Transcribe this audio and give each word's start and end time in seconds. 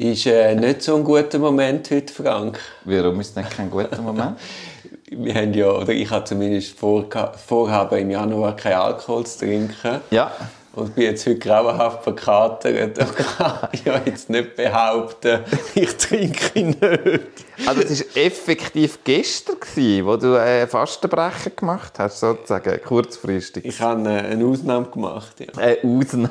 Ist 0.00 0.24
äh, 0.24 0.54
nicht 0.54 0.80
so 0.80 0.96
ein 0.96 1.04
guter 1.04 1.38
Moment 1.38 1.90
heute, 1.90 2.10
Frank. 2.10 2.58
Warum 2.86 3.20
ist 3.20 3.36
nicht 3.36 3.50
kein 3.50 3.70
guter 3.70 4.00
Moment? 4.00 4.38
Wir 5.10 5.34
haben 5.34 5.52
ja, 5.52 5.70
oder 5.72 5.90
ich 5.90 6.08
habe 6.08 6.24
zumindest 6.24 6.74
vorhaben, 6.78 7.98
im 7.98 8.10
Januar 8.10 8.56
keinen 8.56 8.76
Alkohol 8.76 9.26
zu 9.26 9.40
trinken. 9.40 10.00
Ja. 10.10 10.32
Und 10.72 10.94
bin 10.94 11.04
jetzt 11.04 11.26
heute 11.26 11.38
grauenhaft 11.38 12.02
verkatert 12.02 12.98
und 12.98 13.14
kann 13.14 13.68
ja 13.84 14.00
jetzt 14.06 14.30
nicht 14.30 14.56
behaupten, 14.56 15.40
ich 15.74 15.94
trinke 15.98 16.60
nicht. 16.62 16.80
Also 17.66 17.82
es 17.82 18.00
war 18.00 18.22
effektiv 18.22 19.00
gestern, 19.04 19.56
wo 20.06 20.16
du 20.16 20.40
einen 20.40 20.66
Fastenbrecher 20.66 21.50
gemacht 21.50 21.98
hast, 21.98 22.20
sozusagen, 22.20 22.80
kurzfristig. 22.82 23.66
Ich 23.66 23.78
habe 23.82 24.08
eine 24.08 24.46
Ausnahme 24.46 24.86
gemacht, 24.86 25.40
ja. 25.40 25.62
Eine 25.62 25.76
Ausnahme? 25.84 26.30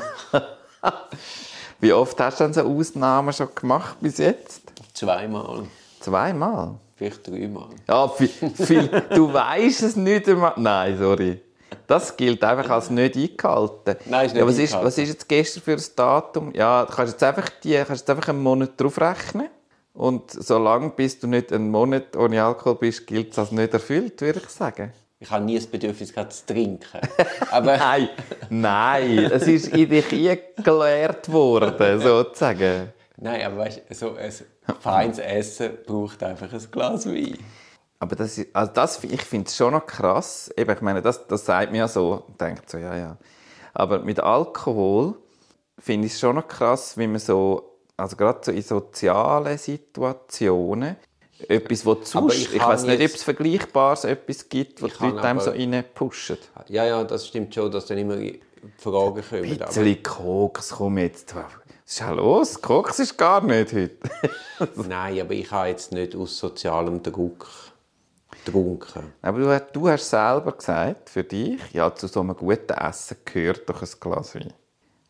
Wie 1.81 1.93
oft 1.93 2.19
hast 2.19 2.39
du 2.39 2.43
denn 2.43 2.53
so 2.53 2.61
Ausnahmen 2.61 3.31
schon 3.31 3.47
gemacht 3.55 3.97
bis 4.01 4.17
jetzt? 4.17 4.61
Zweimal. 4.93 5.63
Zweimal? 6.01 6.75
Vielleicht 6.95 7.25
dreimal. 7.25 7.69
Ja, 7.87 8.09
viel, 8.09 8.27
viel, 8.27 8.89
du 9.15 9.31
weißt 9.31 9.83
es 9.83 9.95
nicht 9.95 10.27
einmal. 10.27 10.53
Nein, 10.57 10.97
sorry. 10.97 11.41
Das 11.87 12.17
gilt 12.17 12.43
einfach 12.43 12.69
als 12.69 12.89
nicht 12.89 13.15
eingehalten. 13.15 13.95
Nein, 14.05 14.25
ist 14.25 14.33
nicht 14.33 14.41
ja, 14.41 14.47
was, 14.47 14.57
eingehalten. 14.57 14.61
ist, 14.61 14.73
was 14.83 14.97
ist 14.97 15.07
jetzt 15.07 15.29
gestern 15.29 15.63
für 15.63 15.73
ein 15.73 15.83
Datum? 15.95 16.51
Ja, 16.53 16.85
du 16.85 16.93
kannst 16.93 17.13
jetzt 17.13 17.23
einfach, 17.23 17.49
die, 17.63 17.75
kannst 17.75 18.01
jetzt 18.01 18.09
einfach 18.09 18.27
einen 18.27 18.43
Monat 18.43 18.71
draufrechnen. 18.75 19.47
Und 19.93 20.31
solange 20.31 20.89
bis 20.89 21.19
du 21.19 21.27
nicht 21.27 21.53
einen 21.53 21.71
Monat 21.71 22.17
ohne 22.17 22.43
Alkohol 22.43 22.75
bist, 22.75 23.07
gilt 23.07 23.31
es 23.31 23.39
als 23.39 23.51
nicht 23.51 23.73
erfüllt, 23.73 24.19
würde 24.19 24.41
ich 24.43 24.49
sagen. 24.49 24.91
Ich 25.21 25.29
habe 25.29 25.43
nie 25.43 25.55
das 25.55 25.67
Bedürfnis 25.67 26.13
gehabt, 26.13 26.31
zu 26.31 26.45
trinken. 26.45 27.01
Aber 27.51 27.75
Nein, 27.77 28.09
nein, 28.49 29.17
es 29.31 29.47
ist 29.47 29.67
in 29.67 29.89
dich 29.89 30.05
eingelehrt 30.13 31.29
worden, 31.31 31.99
sozusagen. 31.99 32.93
Nein, 33.21 33.45
aber 33.45 33.57
weißt 33.57 33.81
du, 33.89 33.95
so 33.95 34.15
ein 34.15 34.31
feines 34.79 35.19
Essen 35.19 35.71
braucht 35.85 36.23
einfach 36.23 36.53
ein 36.53 36.71
Glas 36.71 37.05
Wein. 37.05 37.37
Aber 37.99 38.15
das, 38.15 38.37
ist, 38.37 38.55
also 38.55 38.71
das, 38.73 39.03
ich 39.03 39.21
finde 39.21 39.47
es 39.47 39.57
schon 39.57 39.73
noch 39.73 39.85
krass. 39.85 40.49
Eben, 40.55 40.71
ich 40.71 40.81
meine, 40.81 41.01
das, 41.01 41.27
das 41.27 41.45
sagt 41.45 41.73
mir 41.73 41.79
ja 41.79 41.87
so, 41.89 42.23
denkt 42.39 42.69
so, 42.69 42.77
ja, 42.77 42.95
ja. 42.95 43.17
Aber 43.73 43.99
mit 43.99 44.21
Alkohol 44.21 45.15
finde 45.77 46.07
ich 46.07 46.13
es 46.13 46.19
schon 46.21 46.37
noch 46.37 46.47
krass, 46.47 46.97
wie 46.97 47.07
man 47.07 47.19
so, 47.19 47.79
also 47.97 48.15
gerade 48.15 48.39
so 48.41 48.51
in 48.53 48.61
sozialen 48.61 49.57
Situationen, 49.57 50.95
etwas, 51.47 51.85
wo 51.85 51.97
sonst, 52.01 52.35
ich 52.35 52.53
ich, 52.53 52.61
weiß 52.61 52.83
nicht, 52.83 52.99
ob 52.99 53.15
es 53.15 53.23
Vergleichbares 53.23 54.03
etwas 54.03 54.49
gibt, 54.49 54.81
Ich 54.81 54.97
die 54.97 55.05
Leute 55.05 55.21
einem 55.21 55.39
so 55.39 55.51
reinpushen. 55.51 56.37
Ja, 56.67 56.85
ja, 56.85 57.03
das 57.03 57.27
stimmt 57.27 57.53
schon, 57.53 57.71
dass 57.71 57.85
dann 57.85 57.97
immer 57.97 58.17
Fragen 58.77 59.23
kommen. 59.23 59.43
Ein 59.43 59.57
bisschen 59.57 60.03
Koks, 60.03 60.69
komm 60.69 60.97
jetzt. 60.97 61.33
Was 61.35 61.45
ist 61.85 61.99
ja 61.99 62.11
los? 62.11 62.61
Koks 62.61 62.99
ist 62.99 63.17
gar 63.17 63.41
nicht 63.43 63.73
heute. 63.73 63.97
Nein, 64.87 65.21
aber 65.21 65.33
ich 65.33 65.49
habe 65.49 65.69
jetzt 65.69 65.91
nicht 65.91 66.15
aus 66.15 66.37
sozialem 66.37 67.01
Druck 67.01 67.47
getrunken. 68.45 69.13
Aber 69.21 69.39
du, 69.39 69.65
du 69.73 69.89
hast 69.89 70.09
selber 70.09 70.51
gesagt, 70.51 71.09
für 71.09 71.23
dich, 71.23 71.59
ja, 71.73 71.93
zu 71.93 72.07
so 72.07 72.19
einem 72.19 72.35
guten 72.35 72.73
Essen 72.73 73.17
gehört 73.25 73.67
doch 73.69 73.81
ein 73.81 73.89
Glas 73.99 74.35
Wein. 74.35 74.53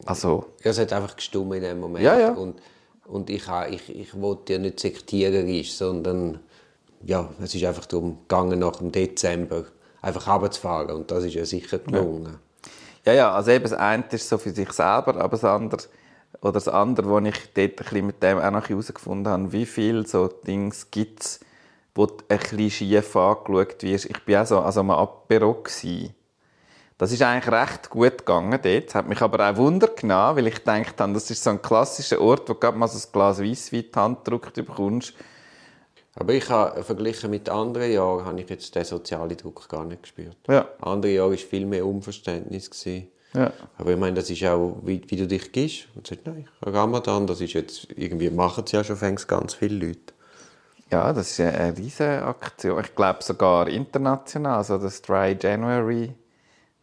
Also, 0.06 0.46
Ja, 0.64 0.72
es 0.72 0.80
hat 0.80 0.94
einfach 0.94 1.16
gestummt 1.16 1.56
in 1.56 1.62
dem 1.62 1.80
Moment. 1.80 2.04
Ja, 2.06 2.18
ja. 2.18 2.32
Und, 2.32 2.62
und 3.10 3.30
ich, 3.30 3.44
ich, 3.70 3.96
ich 3.96 4.22
wollte 4.22 4.54
ja 4.54 4.60
nicht 4.60 4.80
sektiererisch, 4.80 5.74
sondern 5.74 6.40
ja, 7.04 7.30
es 7.42 7.56
ist 7.56 7.64
einfach 7.64 7.86
darum 7.86 8.20
gegangen, 8.22 8.60
nach 8.60 8.78
dem 8.78 8.92
Dezember 8.92 9.66
einfach 10.02 10.28
runterzufahren. 10.28 10.96
Und 10.96 11.12
das 11.12 11.24
ist 11.24 11.34
ja 11.34 11.46
sicher 11.46 11.80
gelungen. 11.80 12.38
ja, 13.06 13.14
ja, 13.14 13.32
also 13.32 13.52
eben 13.52 13.64
das 13.64 13.74
eine 13.74 14.04
ist 14.12 14.30
so 14.30 14.38
für 14.38 14.52
sich 14.52 14.72
selber, 14.72 15.16
aber 15.16 15.30
das 15.30 15.44
andere, 15.44 15.82
oder 16.42 16.54
das 16.54 16.68
andere, 16.68 17.10
wo 17.10 17.20
ich 17.20 17.54
dort 17.54 17.58
ein 17.58 17.76
bisschen 17.76 18.06
mit 18.06 18.22
dem 18.22 18.38
auch 18.38 18.52
noch 18.52 18.70
herausgefunden 18.70 19.32
habe, 19.32 19.52
wie 19.52 19.66
viele 19.66 20.06
so 20.06 20.28
Dinge 20.28 20.72
gibt 20.92 21.22
es, 21.22 21.40
wo 21.96 22.06
du 22.06 22.16
ein 22.30 22.38
bisschen 22.38 22.72
schief 22.72 23.16
angeschaut 23.16 23.82
wirst. 23.82 24.06
Ich 24.06 24.28
war 24.28 24.44
auch 24.44 24.48
so 24.48 24.60
also 24.60 24.80
am 24.82 24.92
Apero. 24.92 25.54
Gewesen. 25.56 26.14
Das 27.00 27.14
ist 27.14 27.22
eigentlich 27.22 27.50
recht 27.50 27.90
gut 27.90 28.18
gegangen 28.20 28.60
dort. 28.62 28.88
Das 28.88 28.96
hat 28.96 29.08
mich 29.08 29.22
aber 29.22 29.50
auch 29.50 29.56
Wunder 29.56 29.88
genommen, 29.88 30.36
weil 30.36 30.48
ich 30.48 30.56
gedacht 30.56 31.00
habe, 31.00 31.14
das 31.14 31.32
ist 31.32 31.42
so 31.42 31.52
ein 31.52 31.62
klassischer 31.62 32.20
Ort, 32.20 32.50
wo 32.50 32.54
du 32.54 32.72
mal 32.74 32.90
so 32.90 32.98
ein 32.98 33.12
Glas 33.14 33.42
Weisswein 33.42 33.80
in 33.80 33.92
die 33.92 34.00
Hand 34.00 34.26
gedrückt 34.26 34.54
bekommst. 34.54 35.14
Aber 36.16 36.34
ich 36.34 36.50
habe, 36.50 36.84
verglichen 36.84 37.30
mit 37.30 37.48
anderen 37.48 37.90
Jahren, 37.90 38.26
habe 38.26 38.42
ich 38.42 38.50
jetzt 38.50 38.76
den 38.76 38.84
sozialen 38.84 39.38
Druck 39.38 39.70
gar 39.70 39.86
nicht 39.86 40.04
gespürt. 40.04 40.36
Ja. 40.50 40.68
Andere 40.82 41.14
Jahre 41.14 41.30
war 41.32 41.38
viel 41.38 41.66
mehr 41.66 41.86
Unverständnis. 41.86 42.70
Gewesen. 42.70 43.08
Ja. 43.34 43.54
Aber 43.78 43.92
ich 43.92 43.98
meine, 43.98 44.16
das 44.16 44.30
ist 44.30 44.44
auch, 44.44 44.82
wie, 44.84 45.02
wie 45.08 45.16
du 45.16 45.26
dich 45.26 45.54
gibst. 45.54 45.88
Und 45.96 46.06
sagst, 46.06 46.26
nein, 46.26 46.50
Ramadan, 46.62 47.28
das 47.28 47.40
ist 47.40 47.54
jetzt, 47.54 47.88
irgendwie 47.96 48.30
machen 48.30 48.66
es 48.66 48.74
ja 48.74 48.84
schon 48.84 48.98
fängst 48.98 49.26
ganz 49.26 49.54
viele 49.54 49.88
Leute. 49.88 50.14
Ja, 50.92 51.14
das 51.14 51.32
ist 51.32 51.40
eine 51.40 51.78
riesige 51.78 52.24
Aktion. 52.24 52.84
Ich 52.84 52.94
glaube 52.94 53.24
sogar 53.24 53.70
international, 53.70 54.66
so 54.66 54.78
das 54.78 55.02
Dry 55.02 55.38
January 55.40 56.14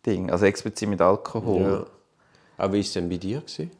Ding, 0.06 0.30
also 0.30 0.46
explizit 0.46 0.88
mit 0.88 1.00
Alkohol. 1.00 1.62
Ja. 1.62 1.86
Aber 2.58 2.72
wie 2.72 2.78
war 2.78 2.84
es 2.84 2.92
denn 2.92 3.08
bei 3.08 3.16
dir? 3.16 3.40
Gewesen? 3.40 3.70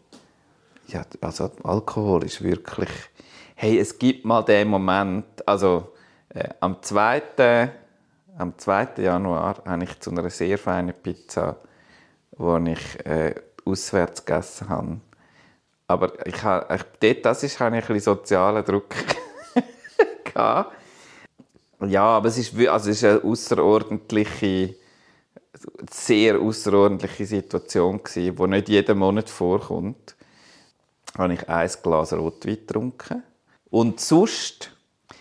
Ja, 0.88 1.04
also 1.20 1.50
Alkohol 1.62 2.24
ist 2.24 2.42
wirklich. 2.42 2.90
Hey, 3.54 3.78
es 3.78 3.98
gibt 3.98 4.24
mal 4.24 4.42
den 4.42 4.68
Moment, 4.68 5.26
also 5.46 5.92
äh, 6.28 6.48
am 6.60 6.82
2. 6.82 7.22
Am 8.38 8.58
2. 8.58 8.88
Januar 8.98 9.62
habe 9.64 9.84
ich 9.84 9.98
zu 10.00 10.10
einer 10.10 10.28
sehr 10.28 10.58
feinen 10.58 10.94
Pizza, 10.94 11.56
die 12.32 12.72
ich 12.72 13.06
äh, 13.06 13.34
auswärts 13.64 14.24
gegessen 14.24 14.68
habe. 14.68 15.00
Aber 15.86 16.26
ich 16.26 16.42
habe, 16.42 16.74
ich, 16.74 16.82
dort, 17.00 17.24
das 17.24 17.42
ist, 17.44 17.60
habe 17.60 17.78
ich 17.78 17.88
ein 17.88 18.00
sozialen 18.00 18.64
Druck. 18.64 18.94
Ja, 21.80 22.02
aber 22.02 22.28
es 22.28 22.38
ist, 22.38 22.54
also 22.68 22.90
es 22.90 23.02
ist 23.02 23.04
eine 23.04 23.22
außerordentliche, 23.22 24.74
sehr 25.90 26.40
außerordentliche 26.40 27.26
Situation 27.26 28.02
gewesen, 28.02 28.38
wo 28.38 28.46
nicht 28.46 28.68
jeden 28.68 28.98
Monat 28.98 29.30
vorkommt 29.30 30.16
habe 31.18 31.34
ich 31.34 31.48
ein 31.48 31.70
Glas 31.82 32.12
Rotwein 32.12 32.56
getrunken. 32.56 33.22
Und 33.70 34.00
sonst, 34.00 34.70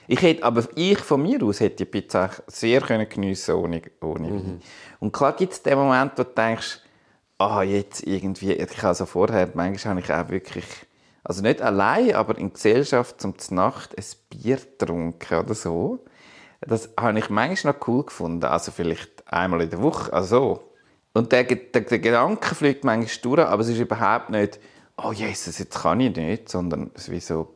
ich 0.08 0.22
hätte, 0.22 0.44
aber 0.44 0.68
ich 0.76 1.00
von 1.00 1.22
mir 1.22 1.42
aus 1.44 1.60
hätte 1.60 1.78
die 1.78 1.86
Pizza 1.86 2.30
sehr 2.48 2.82
können 2.82 3.10
geniessen 3.10 3.56
ohne, 3.56 3.82
ohne 4.02 4.30
Wein. 4.30 4.62
Und 5.00 5.12
klar 5.12 5.34
gibt 5.34 5.54
es 5.54 5.62
den 5.62 5.78
Moment, 5.78 6.14
wo 6.18 6.24
du 6.24 6.30
denkst, 6.30 6.82
ah, 7.38 7.64
jetzt 7.64 8.06
irgendwie, 8.06 8.54
ich 8.54 8.84
habe 8.84 8.96
so 8.96 9.06
vorher, 9.06 9.50
manchmal 9.54 9.96
habe 9.96 10.00
ich 10.02 10.12
auch 10.12 10.30
wirklich, 10.30 10.66
also 11.24 11.42
nicht 11.42 11.62
allein, 11.62 12.16
aber 12.16 12.38
in 12.38 12.54
Gesellschaft 12.54 13.20
zum 13.20 13.34
Nacht 13.50 13.98
ein 13.98 14.06
Bier 14.30 14.58
getrunken 14.58 15.40
oder 15.40 15.54
so. 15.54 16.06
Das 16.62 16.90
habe 17.00 17.20
ich 17.20 17.30
manchmal 17.30 17.74
noch 17.74 17.88
cool 17.88 18.06
gefunden, 18.06 18.46
also 18.46 18.72
vielleicht 18.72 19.15
einmal 19.26 19.62
in 19.62 19.70
der 19.70 19.82
Woche, 19.82 20.12
also 20.14 20.28
so. 20.28 20.72
Und 21.14 21.32
der, 21.32 21.44
der, 21.44 21.82
der 21.82 22.00
Gedanke 22.00 22.56
fliegt 22.56 22.84
manchmal 22.84 23.22
durch, 23.22 23.48
aber 23.48 23.62
es 23.62 23.70
ist 23.70 23.80
überhaupt 23.80 24.30
nicht, 24.30 24.60
oh 24.98 25.12
Jesus, 25.12 25.60
jetzt 25.60 25.82
kann 25.82 26.00
ich 26.00 26.16
nicht, 26.16 26.50
sondern 26.50 26.92
es 26.94 27.04
ist 27.04 27.12
wie 27.12 27.20
so, 27.20 27.56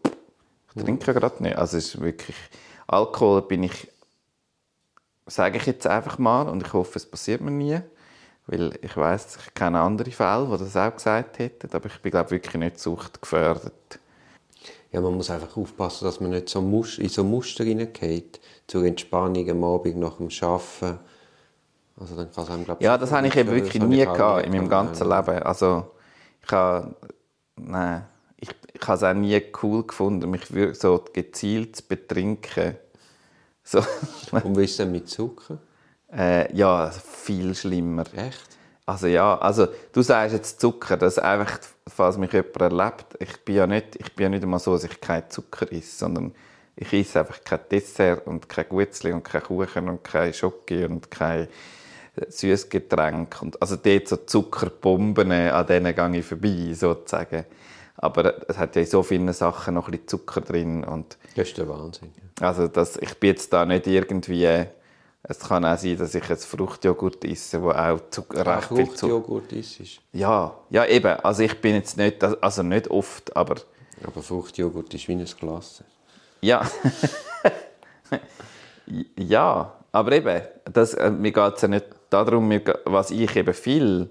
ich 0.76 0.84
trinke 0.84 1.14
gerade 1.14 1.44
nicht. 1.44 1.58
Also 1.58 1.78
es 1.78 1.96
ist 1.96 2.02
wirklich, 2.02 2.36
Alkohol 2.88 3.42
bin 3.44 3.64
ich, 3.64 3.88
sage 5.26 5.58
ich 5.58 5.66
jetzt 5.66 5.88
einfach 5.88 6.18
mal, 6.18 6.48
und 6.48 6.66
ich 6.66 6.74
hoffe, 6.74 6.98
es 6.98 7.06
passiert 7.06 7.42
mir 7.42 7.52
nie, 7.52 7.80
weil 8.48 8.78
ich 8.82 8.96
weiß, 8.96 9.38
ich 9.46 9.54
kenne 9.54 9.82
andere 9.82 10.12
Fälle, 10.12 10.48
die 10.52 10.64
das 10.64 10.76
auch 10.76 10.96
gesagt 10.96 11.40
hätten, 11.40 11.70
aber 11.74 11.88
ich 11.88 12.02
bin 12.02 12.12
glaube 12.12 12.32
wirklich 12.32 12.56
nicht 12.56 12.80
suchtgefährdet. 12.80 14.00
Ja, 14.92 15.02
man 15.02 15.14
muss 15.14 15.30
einfach 15.30 15.56
aufpassen, 15.56 16.06
dass 16.06 16.20
man 16.20 16.32
nicht 16.32 16.50
so 16.50 16.60
in 16.98 17.10
so 17.10 17.24
Muster 17.24 17.64
hineingeht. 17.64 18.40
Zur 18.66 18.86
Entspannung 18.86 19.48
am 19.50 19.64
Abend 19.64 19.98
nach 19.98 20.18
dem 20.18 20.30
Arbeiten. 20.42 21.00
Also 22.00 22.16
dann 22.16 22.32
kann 22.32 22.44
es 22.46 22.50
einem, 22.50 22.66
glaub, 22.66 22.82
Ja, 22.82 22.98
das 22.98 23.12
habe 23.12 23.28
ich 23.28 23.36
eben 23.36 23.52
wirklich 23.52 23.82
nie 23.84 24.06
gehabt 24.06 24.46
in 24.46 24.52
meinem 24.54 24.70
ganzen. 24.70 25.10
Leben. 25.10 25.44
Also 25.44 25.92
ich 26.44 26.52
habe, 26.52 26.96
nein, 27.58 28.06
ich, 28.38 28.50
ich 28.74 28.82
habe 28.88 28.96
es 28.98 29.04
auch 29.04 29.14
nie 29.14 29.42
cool 29.64 29.86
gefunden, 29.86 30.30
mich 30.30 30.48
so 30.80 31.04
gezielt 31.14 31.76
zu 31.76 31.84
betrinken. 31.88 32.78
So, 33.64 33.80
Und 34.32 34.58
wie 34.58 34.64
ist 34.64 34.72
es 34.72 34.78
denn 34.78 34.92
mit 34.92 35.10
Zucker? 35.10 35.60
äh, 36.12 36.54
ja, 36.56 36.90
viel 36.92 37.54
schlimmer. 37.56 38.06
Echt? 38.16 38.58
Also 38.86 39.08
ja, 39.08 39.38
also 39.38 39.68
du 39.94 40.02
sagst 40.02 40.34
jetzt 40.34 40.60
Zucker, 40.60 40.98
das 40.98 41.20
einfach, 41.20 41.60
falls 41.88 42.18
mich 42.18 42.34
jemand 42.34 42.58
erlebt, 42.62 43.06
ich 43.20 43.46
bin 43.46 43.56
ja 43.56 43.68
nicht, 43.68 43.96
ich 43.98 44.16
bin 44.16 44.24
ja 44.24 44.30
nicht 44.30 44.44
einmal 44.44 44.60
so, 44.60 44.74
dass 44.74 44.84
ich 44.86 45.00
keinen 45.00 45.30
Zucker 45.30 45.72
esse, 45.72 45.98
sondern 45.98 46.34
Ich 46.76 46.94
esse 46.94 47.20
einfach 47.20 47.44
kein 47.44 47.60
Dessert 47.72 48.26
und 48.26 48.50
kein 48.50 48.68
Gutzli 48.70 49.12
und 49.12 49.24
kein 49.24 49.44
Kuchen 49.44 49.90
und 49.90 50.04
kein 50.04 50.34
Schoki 50.34 50.86
und 50.86 51.12
kein 51.12 51.48
Süßgetränk. 52.28 53.42
Und 53.42 53.62
also 53.62 53.76
dort 53.76 54.08
so 54.08 54.18
Zuckerbomben, 54.18 55.32
an 55.32 55.66
denen 55.68 55.96
gehe 55.96 56.20
ich 56.20 56.26
vorbei, 56.26 56.74
sozusagen. 56.74 57.46
Aber 57.98 58.50
es 58.50 58.58
hat 58.58 58.76
ja 58.76 58.82
in 58.82 58.88
so 58.88 59.04
vielen 59.04 59.32
Sachen 59.34 59.74
noch 59.74 59.88
ein 59.88 59.92
bisschen 59.92 60.08
Zucker 60.08 60.42
drin. 60.42 60.84
Und 60.84 61.18
Das 61.36 61.50
ist 61.50 61.58
der 61.58 61.68
Wahnsinn. 61.68 62.12
also 62.40 62.68
das, 62.68 62.98
ich 62.98 63.14
bin 63.20 63.32
jetzt 63.32 63.52
da 63.54 63.66
nicht 63.66 63.88
irgendwie... 63.88 64.66
Es 65.22 65.40
kann 65.40 65.66
auch 65.66 65.78
sein, 65.78 65.98
dass 65.98 66.16
ich 66.16 66.24
jetzt 66.30 66.46
Fruchtjoghurt 66.46 67.26
esse, 67.26 67.62
wo 67.62 67.72
auch 67.72 68.00
Zucker, 68.10 68.46
recht 68.46 68.70
viel 68.70 68.78
Zucker... 68.92 69.22
Fruchtjoghurt 69.22 69.52
ist 69.52 69.80
es. 69.82 69.90
Ja, 70.14 70.56
ja 70.70 70.86
eben. 70.86 71.12
Also 71.20 71.44
ich 71.44 71.60
bin 71.60 71.76
jetzt 71.76 71.98
nicht, 71.98 72.24
also 72.24 72.64
nicht 72.64 72.88
oft, 72.90 73.36
aber 73.36 73.56
Aber 74.06 74.24
Fruchtjoghurt 74.24 74.94
ist 74.94 75.08
wie 75.10 75.14
ein 75.14 75.26
Glas. 75.26 75.84
ja. 76.42 76.66
ja, 79.18 79.74
aber 79.92 80.12
eben, 80.14 80.42
das, 80.72 80.94
äh, 80.94 81.12
mir 81.12 81.32
geht 81.32 81.56
es 81.56 81.62
ja 81.62 81.68
nicht 81.68 81.86
darum, 82.10 82.52
was 82.86 83.12
ich 83.12 83.36
eben 83.36 83.54
viel, 83.54 84.10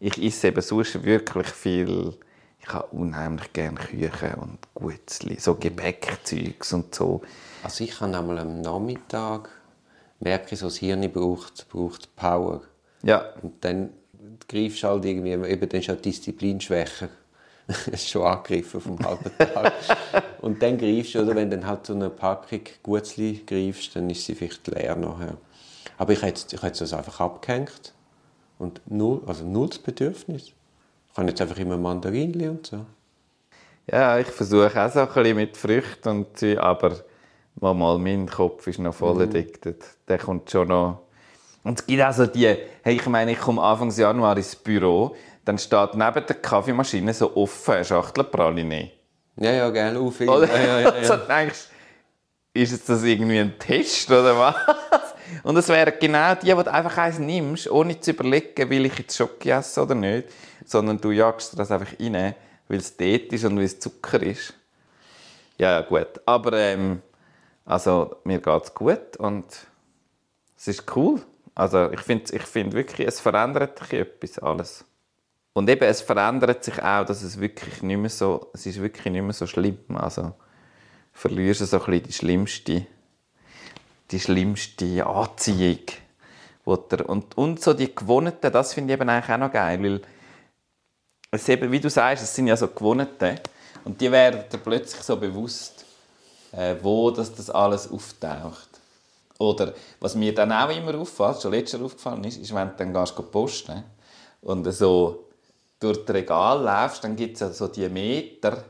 ich 0.00 0.22
esse 0.22 0.48
eben 0.48 0.60
sonst 0.60 1.02
wirklich 1.02 1.48
viel, 1.48 2.14
ich 2.60 2.68
habe 2.68 2.88
unheimlich 2.88 3.52
gerne 3.52 3.78
Küchen 3.78 4.34
und 4.34 4.58
Gutzli, 4.74 5.38
so 5.38 5.54
Gebäckzeugs 5.54 6.72
und 6.72 6.94
so. 6.94 7.22
Also 7.62 7.84
ich 7.84 8.00
habe 8.00 8.16
einmal 8.16 8.38
am 8.38 8.60
Nachmittag 8.60 9.50
merke 10.20 10.54
ich, 10.54 10.60
so 10.60 10.66
das 10.66 10.76
Hirn 10.76 11.10
braucht, 11.12 11.68
braucht 11.68 12.14
Power. 12.16 12.62
Ja, 13.02 13.32
Und 13.42 13.64
dann 13.64 13.90
greifst 14.48 14.82
du 14.82 14.88
halt 14.88 15.04
irgendwie, 15.04 15.30
eben 15.30 15.68
dann 15.68 15.80
ist 15.80 15.88
halt 15.88 16.04
Disziplin 16.04 16.60
schwächer. 16.60 17.08
ist 17.92 18.08
schon 18.08 18.22
angegriffen 18.22 18.80
vom 18.80 18.98
halben 18.98 19.30
Tag. 19.36 19.72
und 20.40 20.62
dann 20.62 20.78
greifst 20.78 21.14
du, 21.14 21.20
oder 21.20 21.36
wenn 21.36 21.50
du 21.50 21.58
dann 21.58 21.66
halt 21.66 21.86
so 21.86 21.94
eine 21.94 22.10
Packung 22.10 22.62
Gutzli 22.82 23.42
greifst, 23.46 23.94
dann 23.94 24.08
ist 24.10 24.24
sie 24.24 24.34
vielleicht 24.34 24.66
leer 24.68 24.96
nachher. 24.96 25.36
Aber 25.98 26.12
ich 26.12 26.22
hätte, 26.22 26.54
ich 26.54 26.62
hätte 26.62 26.78
das 26.78 26.92
einfach 26.92 27.20
abgehängt. 27.20 27.92
Und 28.58 28.80
null, 28.86 29.20
also 29.26 29.44
null 29.44 29.68
das 29.68 29.78
Bedürfnis. 29.78 30.52
Ich 31.08 31.14
kann 31.14 31.28
jetzt 31.28 31.40
einfach 31.40 31.58
immer 31.58 31.76
Mandarinli 31.76 32.48
und 32.48 32.66
so. 32.66 32.86
ja 33.90 34.18
ich 34.18 34.28
versuche 34.28 34.72
auch 34.80 34.90
so 34.90 35.00
ein 35.00 35.08
bisschen 35.08 35.36
mit 35.36 35.56
Früchten 35.56 36.08
und 36.08 36.38
so, 36.38 36.58
aber 36.58 36.96
mal, 37.56 37.74
mal 37.74 37.98
mein 37.98 38.28
Kopf 38.28 38.66
ist 38.66 38.78
noch 38.78 38.94
voll 38.94 39.22
addicted. 39.22 39.84
Der 40.06 40.18
kommt 40.18 40.50
schon 40.50 40.68
noch... 40.68 41.02
Und 41.64 41.80
es 41.80 41.86
gibt 41.86 42.02
auch 42.02 42.12
so 42.12 42.26
die, 42.26 42.46
hey, 42.82 42.94
ich 42.94 43.06
meine, 43.06 43.32
ich 43.32 43.40
komme 43.40 43.60
Anfang 43.60 43.90
Januar 43.90 44.36
ins 44.36 44.54
Büro, 44.54 45.16
dann 45.44 45.58
steht 45.58 45.94
neben 45.94 46.26
der 46.26 46.36
Kaffeemaschine 46.36 47.12
so 47.12 47.36
offen 47.36 47.74
eine 47.74 47.84
Schachtel 47.84 48.24
Praline. 48.24 48.92
Ja, 49.36 49.50
ja, 49.52 49.70
gerne, 49.70 49.98
auf 49.98 50.20
Oder? 50.20 50.46
Ja, 50.46 50.58
ja, 50.58 50.80
ja, 50.80 50.88
Also 50.90 51.14
ja. 51.14 51.18
denkst 51.28 51.68
ist 52.62 52.72
jetzt 52.72 52.88
das 52.88 53.02
irgendwie 53.04 53.38
ein 53.38 53.58
Test 53.58 54.10
oder 54.10 54.36
was? 54.38 54.54
Und 55.42 55.56
es 55.56 55.68
wären 55.68 55.94
genau 56.00 56.34
die, 56.34 56.56
wo 56.56 56.62
du 56.62 56.72
einfach 56.72 56.96
eins 56.98 57.18
nimmst, 57.18 57.70
ohne 57.70 57.98
zu 58.00 58.10
überlegen, 58.10 58.70
will 58.70 58.86
ich 58.86 58.98
jetzt 58.98 59.16
Schoki 59.16 59.50
essen 59.50 59.82
oder 59.82 59.94
nicht, 59.94 60.28
sondern 60.64 61.00
du 61.00 61.10
jagst 61.10 61.58
das 61.58 61.70
einfach 61.70 61.98
rein, 61.98 62.34
weil 62.68 62.78
es 62.78 62.96
dort 62.96 63.32
ist 63.32 63.44
und 63.44 63.56
weil 63.56 63.64
es 63.64 63.78
Zucker 63.80 64.22
ist. 64.22 64.54
Ja, 65.58 65.72
ja, 65.72 65.80
gut. 65.80 66.20
Aber 66.26 66.52
ähm, 66.54 67.02
also, 67.64 68.16
mir 68.24 68.38
geht 68.38 68.62
es 68.64 68.74
gut 68.74 69.16
und 69.18 69.44
es 70.56 70.68
ist 70.68 70.96
cool. 70.96 71.20
Also 71.54 71.90
ich 71.90 72.00
finde 72.00 72.34
ich 72.34 72.42
find 72.42 72.72
wirklich, 72.72 73.08
es 73.08 73.20
verändert 73.20 73.78
sich 73.78 73.94
etwas, 73.94 74.38
alles. 74.38 74.84
Und 75.52 75.68
eben, 75.68 75.82
es 75.82 76.00
verändert 76.00 76.62
sich 76.62 76.80
auch, 76.80 77.04
dass 77.04 77.22
es 77.22 77.40
wirklich 77.40 77.82
nicht 77.82 77.98
mehr 77.98 78.10
so, 78.10 78.48
es 78.54 78.64
ist 78.64 78.80
wirklich 78.80 79.12
nicht 79.12 79.22
mehr 79.22 79.32
so 79.32 79.46
schlimm. 79.46 79.78
Also 79.94 80.34
verlierst 81.12 81.60
du 81.60 81.64
so 81.64 81.78
ein 81.78 81.84
bisschen 81.84 82.02
die 82.04 82.12
schlimmste, 82.12 82.86
die 84.10 84.20
schlimmste 84.20 85.06
Anziehung. 85.06 85.80
Und, 86.64 87.36
und 87.38 87.62
so 87.62 87.72
die 87.72 87.94
Gewohnheiten, 87.94 88.52
das 88.52 88.74
finde 88.74 88.92
ich 88.92 89.00
eben 89.00 89.08
eigentlich 89.08 89.34
auch 89.34 89.38
noch 89.38 89.52
geil, 89.52 89.82
weil 89.82 90.02
es 91.30 91.48
eben, 91.48 91.70
wie 91.72 91.80
du 91.80 91.88
sagst, 91.88 92.24
es 92.24 92.34
sind 92.34 92.46
ja 92.46 92.56
so 92.56 92.68
Gewohnheiten 92.68 93.40
und 93.84 94.00
die 94.00 94.10
werden 94.10 94.44
dir 94.52 94.58
plötzlich 94.58 95.02
so 95.02 95.16
bewusst, 95.16 95.84
äh, 96.52 96.76
wo 96.82 97.10
das, 97.10 97.34
das 97.34 97.50
alles 97.50 97.90
auftaucht. 97.90 98.68
Oder 99.38 99.72
was 100.00 100.14
mir 100.14 100.34
dann 100.34 100.52
auch 100.52 100.68
immer 100.70 100.94
auffällt, 100.98 101.40
schon 101.40 101.52
letztes 101.52 101.78
Jahr 101.78 101.86
aufgefallen 101.86 102.24
ist, 102.24 102.38
ist, 102.38 102.54
wenn 102.54 102.68
du 102.68 102.74
dann 102.76 102.92
gehst 102.92 103.30
posten 103.30 103.84
und 104.42 104.70
so 104.72 105.28
durch 105.78 106.04
das 106.04 106.14
Regal 106.14 106.62
läufst, 106.62 107.04
dann 107.04 107.14
gibt 107.14 107.34
es 107.34 107.40
ja 107.40 107.50
so 107.50 107.68
die 107.68 107.88
Meter, 107.88 108.64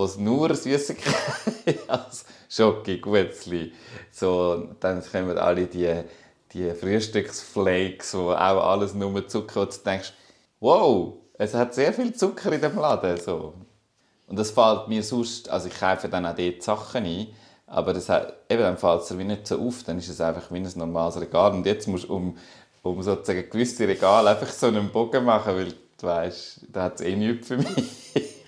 wo 0.00 0.04
es 0.04 0.16
nur 0.16 0.54
Süßigkeiten 0.54 1.78
als 1.88 2.24
Schoki, 2.48 2.96
Gutzli. 2.98 3.70
So, 4.10 4.68
dann 4.80 5.02
kommen 5.04 5.36
alle 5.36 5.66
die, 5.66 5.94
die 6.54 6.70
Frühstücksflakes, 6.72 8.14
wo 8.14 8.30
auch 8.30 8.64
alles 8.70 8.94
nur 8.94 9.28
Zucker 9.28 9.60
und 9.60 9.76
du 9.76 9.80
denkst, 9.84 10.14
wow, 10.58 11.12
es 11.34 11.52
hat 11.52 11.74
sehr 11.74 11.92
viel 11.92 12.14
Zucker 12.14 12.50
in 12.50 12.62
dem 12.62 12.76
Laden. 12.76 13.20
So. 13.20 13.52
Und 14.26 14.38
das 14.38 14.52
fällt 14.52 14.88
mir 14.88 15.02
sonst, 15.02 15.50
also 15.50 15.68
ich 15.68 15.78
kaufe 15.78 16.08
dann 16.08 16.24
auch 16.24 16.34
dort 16.34 16.62
Sachen 16.62 17.04
ein, 17.04 17.26
aber 17.66 17.92
das 17.92 18.08
hat, 18.08 18.32
eben, 18.48 18.62
dann 18.62 18.78
fällt 18.78 19.02
es 19.02 19.18
wie 19.18 19.24
nicht 19.24 19.46
so 19.46 19.60
auf, 19.60 19.82
dann 19.82 19.98
ist 19.98 20.08
es 20.08 20.22
einfach 20.22 20.50
wie 20.50 20.60
ein 20.60 20.72
normales 20.76 21.20
Regal. 21.20 21.52
Und 21.52 21.66
jetzt 21.66 21.86
musst 21.88 22.08
du 22.08 22.14
um, 22.14 22.38
um 22.82 23.02
sozusagen 23.02 23.50
gewisse 23.50 23.86
Regale 23.86 24.30
einfach 24.30 24.48
so 24.48 24.68
einen 24.68 24.90
Bogen 24.90 25.26
machen, 25.26 25.54
weil 25.54 25.74
du 25.98 26.06
weißt, 26.06 26.68
da 26.72 26.84
hat 26.84 26.94
es 26.94 27.06
eh 27.06 27.16
nichts 27.16 27.48
für 27.48 27.58
mich. 27.58 28.06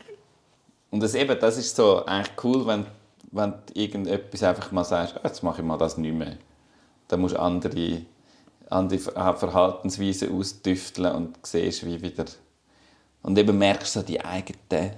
Und 0.92 1.02
das, 1.02 1.14
eben, 1.14 1.40
das 1.40 1.56
ist 1.56 1.74
so 1.74 2.04
eigentlich 2.04 2.44
cool, 2.44 2.66
wenn, 2.66 2.86
wenn 3.32 3.50
du 3.50 3.80
irgendetwas 3.80 4.42
einfach 4.42 4.70
mal 4.72 4.84
sagst, 4.84 5.16
«Ah, 5.16 5.22
jetzt 5.24 5.42
mache 5.42 5.62
ich 5.62 5.66
mal 5.66 5.78
das 5.78 5.96
nicht 5.96 6.14
mehr. 6.14 6.36
Dann 7.08 7.20
musst 7.20 7.34
du 7.34 7.40
andere, 7.40 8.02
andere 8.68 8.98
Ver- 9.00 9.34
Verhaltensweisen 9.34 10.38
austüfteln 10.38 11.14
und 11.14 11.38
siehst, 11.42 11.84
wie 11.86 12.00
wieder... 12.02 12.26
Und 13.22 13.38
eben 13.38 13.56
merkst 13.56 13.94
so 13.94 14.02
die 14.02 14.22
eigenen 14.22 14.92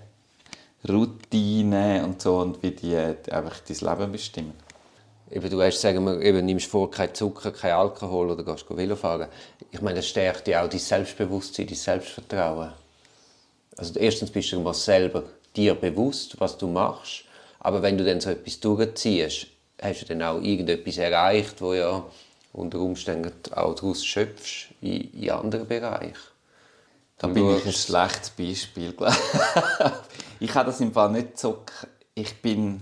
Routinen 0.89 2.05
und 2.05 2.21
so 2.21 2.39
und 2.39 2.61
wie 2.63 2.73
die, 2.73 2.97
einfach 2.97 3.61
dein 3.61 3.99
Leben 3.99 4.13
bestimmen. 4.13 4.55
Eben, 5.31 5.49
du 5.49 5.63
hast, 5.63 5.81
sagen 5.81 6.05
wir, 6.05 6.21
eben, 6.21 6.45
nimmst 6.45 6.67
vor, 6.67 6.91
kein 6.91 7.15
Zucker, 7.15 7.53
kein 7.53 7.73
Alkohol 7.73 8.31
oder 8.31 8.43
gehst 8.43 8.67
Velo 8.69 8.97
fahren. 8.97 9.29
Ich 9.71 9.81
meine, 9.81 9.97
das 9.97 10.09
stärkt 10.09 10.49
ja 10.49 10.65
auch 10.65 10.69
dein 10.69 10.81
Selbstbewusstsein, 10.81 11.69
dein 11.69 11.77
Selbstvertrauen. 11.77 12.73
Also 13.77 13.99
erstens 13.99 14.31
bist 14.31 14.51
du 14.51 14.61
mal 14.61 14.75
selber 14.75 15.23
dir 15.57 15.75
bewusst, 15.75 16.41
was 16.41 16.59
du 16.59 16.69
machst. 16.69 17.25
Aber 17.61 17.83
wenn 17.83 17.97
du 17.97 18.05
dann 18.05 18.21
so 18.21 18.31
etwas 18.31 18.61
durchziehst, 18.61 19.47
hast 19.81 20.03
du 20.03 20.07
dann 20.07 20.23
auch 20.23 20.41
irgendetwas 20.41 20.99
erreicht, 20.99 21.61
wo 21.61 21.75
ja 21.75 22.05
unter 22.53 22.79
Umständen 22.79 23.33
auch 23.53 23.75
daraus 23.75 24.05
schöpfst 24.05 24.69
in, 24.81 25.13
in 25.13 25.31
anderen 25.31 25.67
Bereichen. 25.67 26.15
Da 27.19 27.29
bin 27.29 27.57
ich 27.57 27.65
ein 27.65 27.73
schlechtes 27.73 28.31
Beispiel. 28.31 28.93
glaub 28.93 29.11
ich. 29.11 29.93
ich 30.49 30.55
habe 30.55 30.67
das 30.67 30.81
im 30.81 30.93
Fall 30.93 31.11
nicht 31.11 31.39
so... 31.39 31.63
Ich 32.15 32.41
bin... 32.41 32.81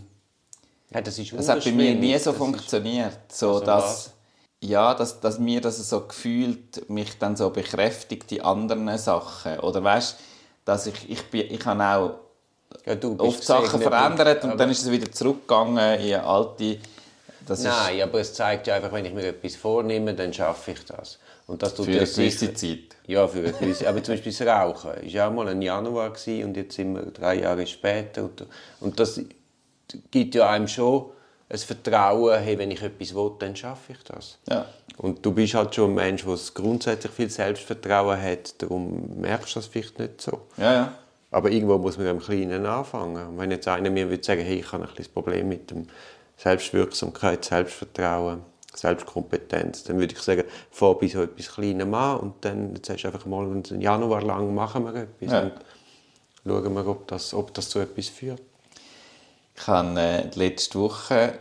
Ja, 0.91 1.01
das 1.01 1.19
ist 1.19 1.33
Es 1.33 1.49
hat 1.49 1.65
bei 1.65 1.73
mir 1.73 1.95
nie 1.95 2.19
so 2.19 2.31
Das 2.31 2.39
funktioniert, 2.39 3.19
so 3.33 3.55
Also 3.55 3.65
dass 3.65 3.85
was? 3.85 4.13
ja, 4.61 4.95
dass, 4.95 5.21
dass 5.21 5.39
mir 5.39 5.61
das 5.61 5.77
so 5.89 6.07
gefühlt 6.07 6.89
mich 6.89 7.19
dann 7.19 7.37
so 7.37 7.51
bekräftigt 7.51 8.31
die 8.31 8.43
anderen 8.43 8.97
Sachen 8.99 9.59
oder 9.61 9.83
weißt, 9.83 10.19
dass 10.65 10.87
ich 10.87 11.11
ich 11.11 11.31
bin 11.31 11.51
ich 11.51 11.65
habe 11.65 11.85
auch 11.85 12.21
Ja, 12.87 12.97
oft 13.19 13.45
Sachen 13.45 13.81
verändert 13.81 14.45
und 14.45 14.59
dann 14.59 14.71
ist 14.71 14.83
es 14.83 14.91
wieder 14.91 15.11
zurückgegangen 15.11 16.01
in 16.01 16.15
alte. 16.17 16.79
Das 17.47 17.63
Nein, 17.65 18.03
aber 18.03 18.21
es 18.21 18.35
zeigt 18.35 18.69
ja 18.69 18.77
einfach, 18.77 18.93
wenn 18.93 19.05
ich 19.05 19.13
mir 19.13 19.27
etwas 19.27 19.57
vornehme, 19.57 20.15
dann 20.15 20.33
schaffe 20.33 20.73
ich 20.73 20.85
das. 20.85 21.19
Und 21.47 21.63
das 21.63 21.75
tut 21.75 21.87
für 21.87 21.93
eine 21.93 22.07
gewisse 22.07 22.55
Zeit. 22.55 22.97
Ja, 23.07 23.27
für 23.27 23.41
eine 23.41 23.53
gewisse. 23.53 23.89
Aber 23.89 24.03
zum 24.03 24.15
Beispiel 24.15 24.33
das 24.33 24.47
Rauchen 24.47 24.91
war 24.91 25.05
ja 25.05 25.29
mal 25.29 25.49
im 25.49 25.61
Januar 25.61 26.11
gewesen 26.11 26.45
und 26.45 26.57
jetzt 26.57 26.77
sind 26.77 26.95
wir 26.95 27.03
drei 27.07 27.41
Jahre 27.41 27.67
später. 27.67 28.23
Und, 28.25 28.47
und 28.81 29.01
das 29.01 29.21
gibt 30.11 30.35
ja 30.35 30.49
einem 30.49 30.69
schon 30.69 31.07
ein 31.49 31.59
Vertrauen, 31.59 32.41
hey, 32.41 32.59
wenn 32.59 32.71
ich 32.71 32.81
etwas 32.81 33.15
will, 33.15 33.33
dann 33.39 33.55
schaffe 33.55 33.93
ich 33.93 34.03
das. 34.05 34.39
Ja. 34.49 34.67
Und 34.97 35.25
du 35.25 35.33
bist 35.33 35.55
halt 35.55 35.75
schon 35.75 35.91
ein 35.91 35.95
Mensch, 35.95 36.25
der 36.25 36.39
grundsätzlich 36.55 37.13
viel 37.13 37.29
Selbstvertrauen 37.29 38.21
hat, 38.21 38.61
darum 38.63 39.21
merkst 39.21 39.55
du 39.55 39.59
das 39.59 39.67
vielleicht 39.67 39.99
nicht 39.99 40.21
so. 40.23 40.43
Ja, 40.57 40.73
ja. 40.73 40.93
Aber 41.33 41.51
irgendwo 41.51 41.79
muss 41.79 41.99
man 41.99 42.07
im 42.07 42.21
Kleinen 42.21 42.67
anfangen. 42.67 43.27
Und 43.27 43.39
wenn 43.39 43.51
jetzt 43.51 43.67
einer 43.67 43.91
mir 43.91 44.09
würde 44.11 44.23
sagen, 44.23 44.43
hey, 44.43 44.61
ich 44.61 44.71
habe 44.71 44.85
ein 44.85 44.95
bisschen 44.95 45.13
Problem 45.13 45.49
mit 45.49 45.71
dem 45.71 45.89
Selbstwirksamkeit, 46.37 47.45
Selbstvertrauen, 47.45 48.43
Selbstkompetenz, 48.75 49.85
dann 49.85 49.99
würde 49.99 50.15
ich 50.15 50.21
sagen, 50.21 50.45
fang 50.71 50.99
bei 51.01 51.09
so 51.09 51.23
etwas 51.23 51.53
Kleinem 51.55 51.95
an 51.95 52.21
und 52.21 52.45
dann 52.45 52.75
jetzt 52.75 52.91
hast 52.91 53.03
du 53.03 53.09
einfach 53.09 53.27
mal 53.27 53.45
einen 53.45 53.81
Januar 53.81 54.23
lang 54.23 54.55
machen 54.55 54.85
wir 54.85 54.95
etwas 54.95 55.33
Ja. 55.33 55.41
und 55.43 55.53
schauen 56.47 56.75
wir, 56.75 56.87
ob 56.87 57.07
das, 57.09 57.35
ob 57.35 57.53
das 57.55 57.69
zu 57.69 57.79
etwas 57.81 58.09
führt. 58.09 58.43
Ich 59.55 59.67
habe 59.67 60.01
äh, 60.01 60.31
letzte 60.35 60.79
Woche 60.79 61.39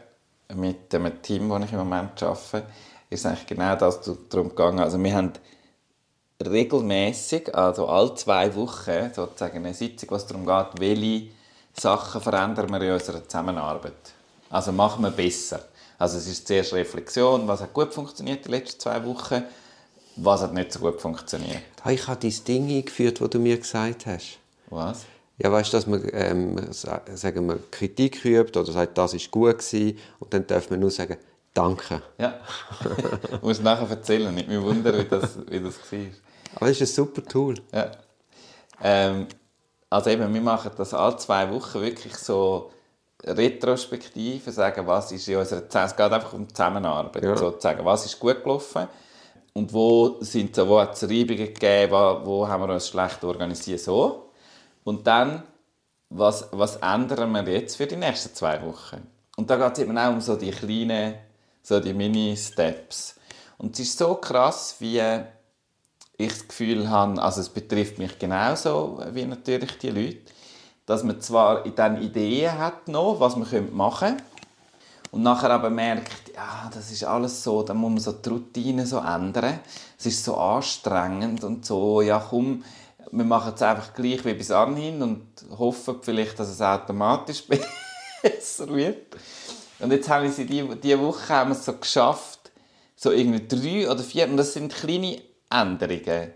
mit 0.53 0.91
dem 0.91 1.21
Team, 1.21 1.49
das 1.49 1.63
ich 1.65 1.71
im 1.71 1.79
Moment 1.79 2.21
arbeite, 2.21 2.63
ist 3.09 3.25
eigentlich 3.25 3.47
genau 3.47 3.75
das 3.75 4.01
darum 4.29 4.49
gegangen. 4.49 4.79
Also 4.79 5.01
wir 5.01 5.13
haben 5.13 5.31
regelmäßig, 6.49 7.53
also 7.55 7.87
alle 7.87 8.15
zwei 8.15 8.53
Wochen, 8.55 9.11
sozusagen 9.13 9.57
eine 9.57 9.73
Sitzung, 9.73 10.09
was 10.11 10.25
darum 10.27 10.45
geht, 10.45 10.79
welche 10.79 11.27
Sachen 11.73 12.21
verändern 12.21 12.69
wir 12.71 12.81
in 12.81 12.91
unserer 12.93 13.23
Zusammenarbeit. 13.27 13.93
Also 14.49 14.71
machen 14.71 15.03
wir 15.03 15.11
besser. 15.11 15.61
Also 15.97 16.17
es 16.17 16.27
ist 16.27 16.47
zuerst 16.47 16.73
Reflexion, 16.73 17.47
was 17.47 17.61
hat 17.61 17.73
gut 17.73 17.93
funktioniert 17.93 18.45
die 18.45 18.49
letzten 18.51 18.79
zwei 18.79 19.05
Wochen, 19.05 19.43
was 20.15 20.41
hat 20.41 20.53
nicht 20.53 20.71
so 20.73 20.79
gut 20.79 20.99
funktioniert. 20.99 21.61
Ich 21.89 22.07
habe 22.07 22.19
dein 22.19 22.43
Ding 22.45 22.69
eingeführt, 22.69 23.21
das 23.21 23.29
du 23.29 23.39
mir 23.39 23.57
gesagt 23.57 24.05
hast. 24.07 24.37
Was? 24.69 25.05
Ja, 25.37 25.51
weißt 25.51 25.71
du, 25.73 25.77
dass 25.77 25.87
man, 25.87 26.07
ähm, 26.11 26.71
sa- 26.71 27.01
sagen 27.15 27.47
wir, 27.47 27.59
Kritik 27.71 28.23
übt 28.25 28.59
oder 28.59 28.71
sagt, 28.71 28.97
das 28.97 29.13
ist 29.13 29.31
gut 29.31 29.59
gewesen, 29.59 29.97
und 30.19 30.33
dann 30.33 30.45
darf 30.45 30.69
man 30.69 30.79
nur 30.79 30.91
sagen, 30.91 31.17
danke. 31.53 32.01
Ja. 32.17 32.39
du 33.31 33.37
musst 33.47 33.63
nachher 33.63 33.89
erzählen. 33.89 34.33
Nicht 34.35 34.47
mich 34.49 34.61
wundern, 34.61 34.99
wie 34.99 35.05
das, 35.05 35.37
wie 35.49 35.59
das 35.59 35.75
war. 35.91 35.99
Aber 36.55 36.67
das 36.67 36.81
ist 36.81 36.91
ein 36.91 37.05
super 37.05 37.23
Tool. 37.23 37.55
Ja. 37.73 37.91
Ähm, 38.83 39.27
also 39.89 40.09
eben, 40.09 40.33
wir 40.33 40.41
machen 40.41 40.71
das 40.77 40.93
alle 40.93 41.17
zwei 41.17 41.49
Wochen 41.51 41.81
wirklich 41.81 42.15
so 42.15 42.71
Retrospektive, 43.23 44.51
sagen, 44.51 44.87
was 44.87 45.11
ist 45.11 45.27
in 45.27 45.37
unserer 45.37 45.67
Zusammenarbeit, 45.69 45.91
es 45.91 45.97
geht 45.97 46.13
einfach 46.13 46.33
um 46.33 46.47
die 46.47 46.53
Zusammenarbeit, 46.53 47.23
Ja. 47.23 47.37
sozusagen, 47.37 47.85
was 47.85 48.05
ist 48.05 48.19
gut 48.19 48.43
gelaufen 48.43 48.87
und 49.53 49.71
wo, 49.73 50.17
sind 50.21 50.55
so, 50.55 50.67
wo 50.67 50.79
hat 50.79 50.95
es 50.95 51.03
Reibungen 51.03 51.53
gegeben, 51.53 51.91
wo, 51.91 52.21
wo 52.25 52.47
haben 52.47 52.63
wir 52.67 52.73
uns 52.73 52.87
schlecht 52.87 53.23
organisiert, 53.23 53.79
so. 53.79 54.29
Und 54.83 55.05
dann, 55.05 55.43
was, 56.09 56.47
was 56.51 56.77
ändern 56.77 57.31
wir 57.31 57.53
jetzt 57.53 57.75
für 57.75 57.85
die 57.85 57.95
nächsten 57.95 58.33
zwei 58.33 58.61
Wochen? 58.65 59.07
Und 59.37 59.49
da 59.49 59.55
geht 59.57 59.73
es 59.73 59.79
eben 59.79 59.97
auch 59.97 60.09
um 60.11 60.21
so 60.21 60.35
die 60.35 60.51
kleinen, 60.51 61.15
so 61.61 61.79
die 61.79 61.93
Mini-Steps. 61.93 63.15
Und 63.57 63.73
es 63.75 63.81
ist 63.81 63.97
so 63.97 64.15
krass, 64.15 64.75
wie 64.79 65.01
ich 66.21 66.31
das 66.31 66.47
Gefühl 66.47 66.89
habe, 66.89 67.21
also 67.21 67.41
es 67.41 67.49
betrifft 67.49 67.97
mich 67.97 68.17
genauso 68.19 69.03
wie 69.13 69.25
natürlich 69.25 69.77
die 69.77 69.89
Leute, 69.89 70.21
dass 70.85 71.03
man 71.03 71.21
zwar 71.21 71.63
dann 71.69 72.01
Ideen 72.01 72.57
hat 72.57 72.87
noch, 72.87 73.19
was 73.19 73.35
man 73.35 73.47
machen 73.73 74.09
könnte, 74.09 74.23
und 75.11 75.23
nachher 75.23 75.51
aber 75.51 75.69
merkt, 75.69 76.33
ja, 76.33 76.69
das 76.73 76.89
ist 76.89 77.03
alles 77.03 77.43
so, 77.43 77.63
dann 77.63 77.77
muss 77.77 77.91
man 77.91 77.99
so 77.99 78.13
die 78.13 78.29
Routine 78.29 78.85
so 78.85 78.99
ändern. 78.99 79.59
Es 79.99 80.05
ist 80.05 80.23
so 80.23 80.37
anstrengend 80.37 81.43
und 81.43 81.65
so, 81.65 82.01
ja 82.01 82.25
komm, 82.29 82.63
wir 83.11 83.25
machen 83.25 83.51
es 83.53 83.61
einfach 83.61 83.93
gleich 83.93 84.23
wie 84.23 84.33
bis 84.33 84.51
anhin 84.51 85.01
und 85.01 85.25
hoffen 85.57 85.97
vielleicht, 86.01 86.39
dass 86.39 86.47
es 86.47 86.61
automatisch 86.61 87.43
besser 88.21 88.69
wird. 88.69 89.17
Und 89.79 89.91
jetzt 89.91 90.07
haben 90.09 90.23
wir 90.23 90.31
sie 90.31 90.45
die, 90.45 90.63
die 90.75 90.97
Woche 90.97 91.27
haben 91.29 91.49
wir 91.51 91.57
es 91.57 91.65
so 91.65 91.73
geschafft, 91.73 92.51
so 92.95 93.11
irgendwie 93.11 93.45
drei 93.45 93.91
oder 93.91 94.03
vier, 94.03 94.29
und 94.29 94.37
das 94.37 94.53
sind 94.53 94.73
kleine 94.73 95.19
Änderungen. 95.51 96.33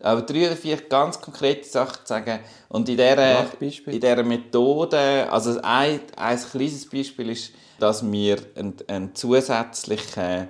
Aber 0.00 0.22
drei 0.22 0.46
oder 0.46 0.56
vier 0.56 0.76
ganz 0.76 1.20
konkrete 1.20 1.68
Sachen 1.68 2.04
zu 2.04 2.06
sagen. 2.06 2.38
Und 2.68 2.88
in 2.88 2.96
dieser, 2.96 3.46
in 3.60 4.00
dieser 4.00 4.22
Methode, 4.22 5.26
also 5.30 5.58
ein, 5.62 6.00
ein 6.16 6.38
kleines 6.38 6.88
Beispiel 6.88 7.30
ist, 7.30 7.52
dass 7.80 8.08
wir 8.10 8.38
einen, 8.56 8.76
einen 8.86 9.14
zusätzlichen 9.14 10.48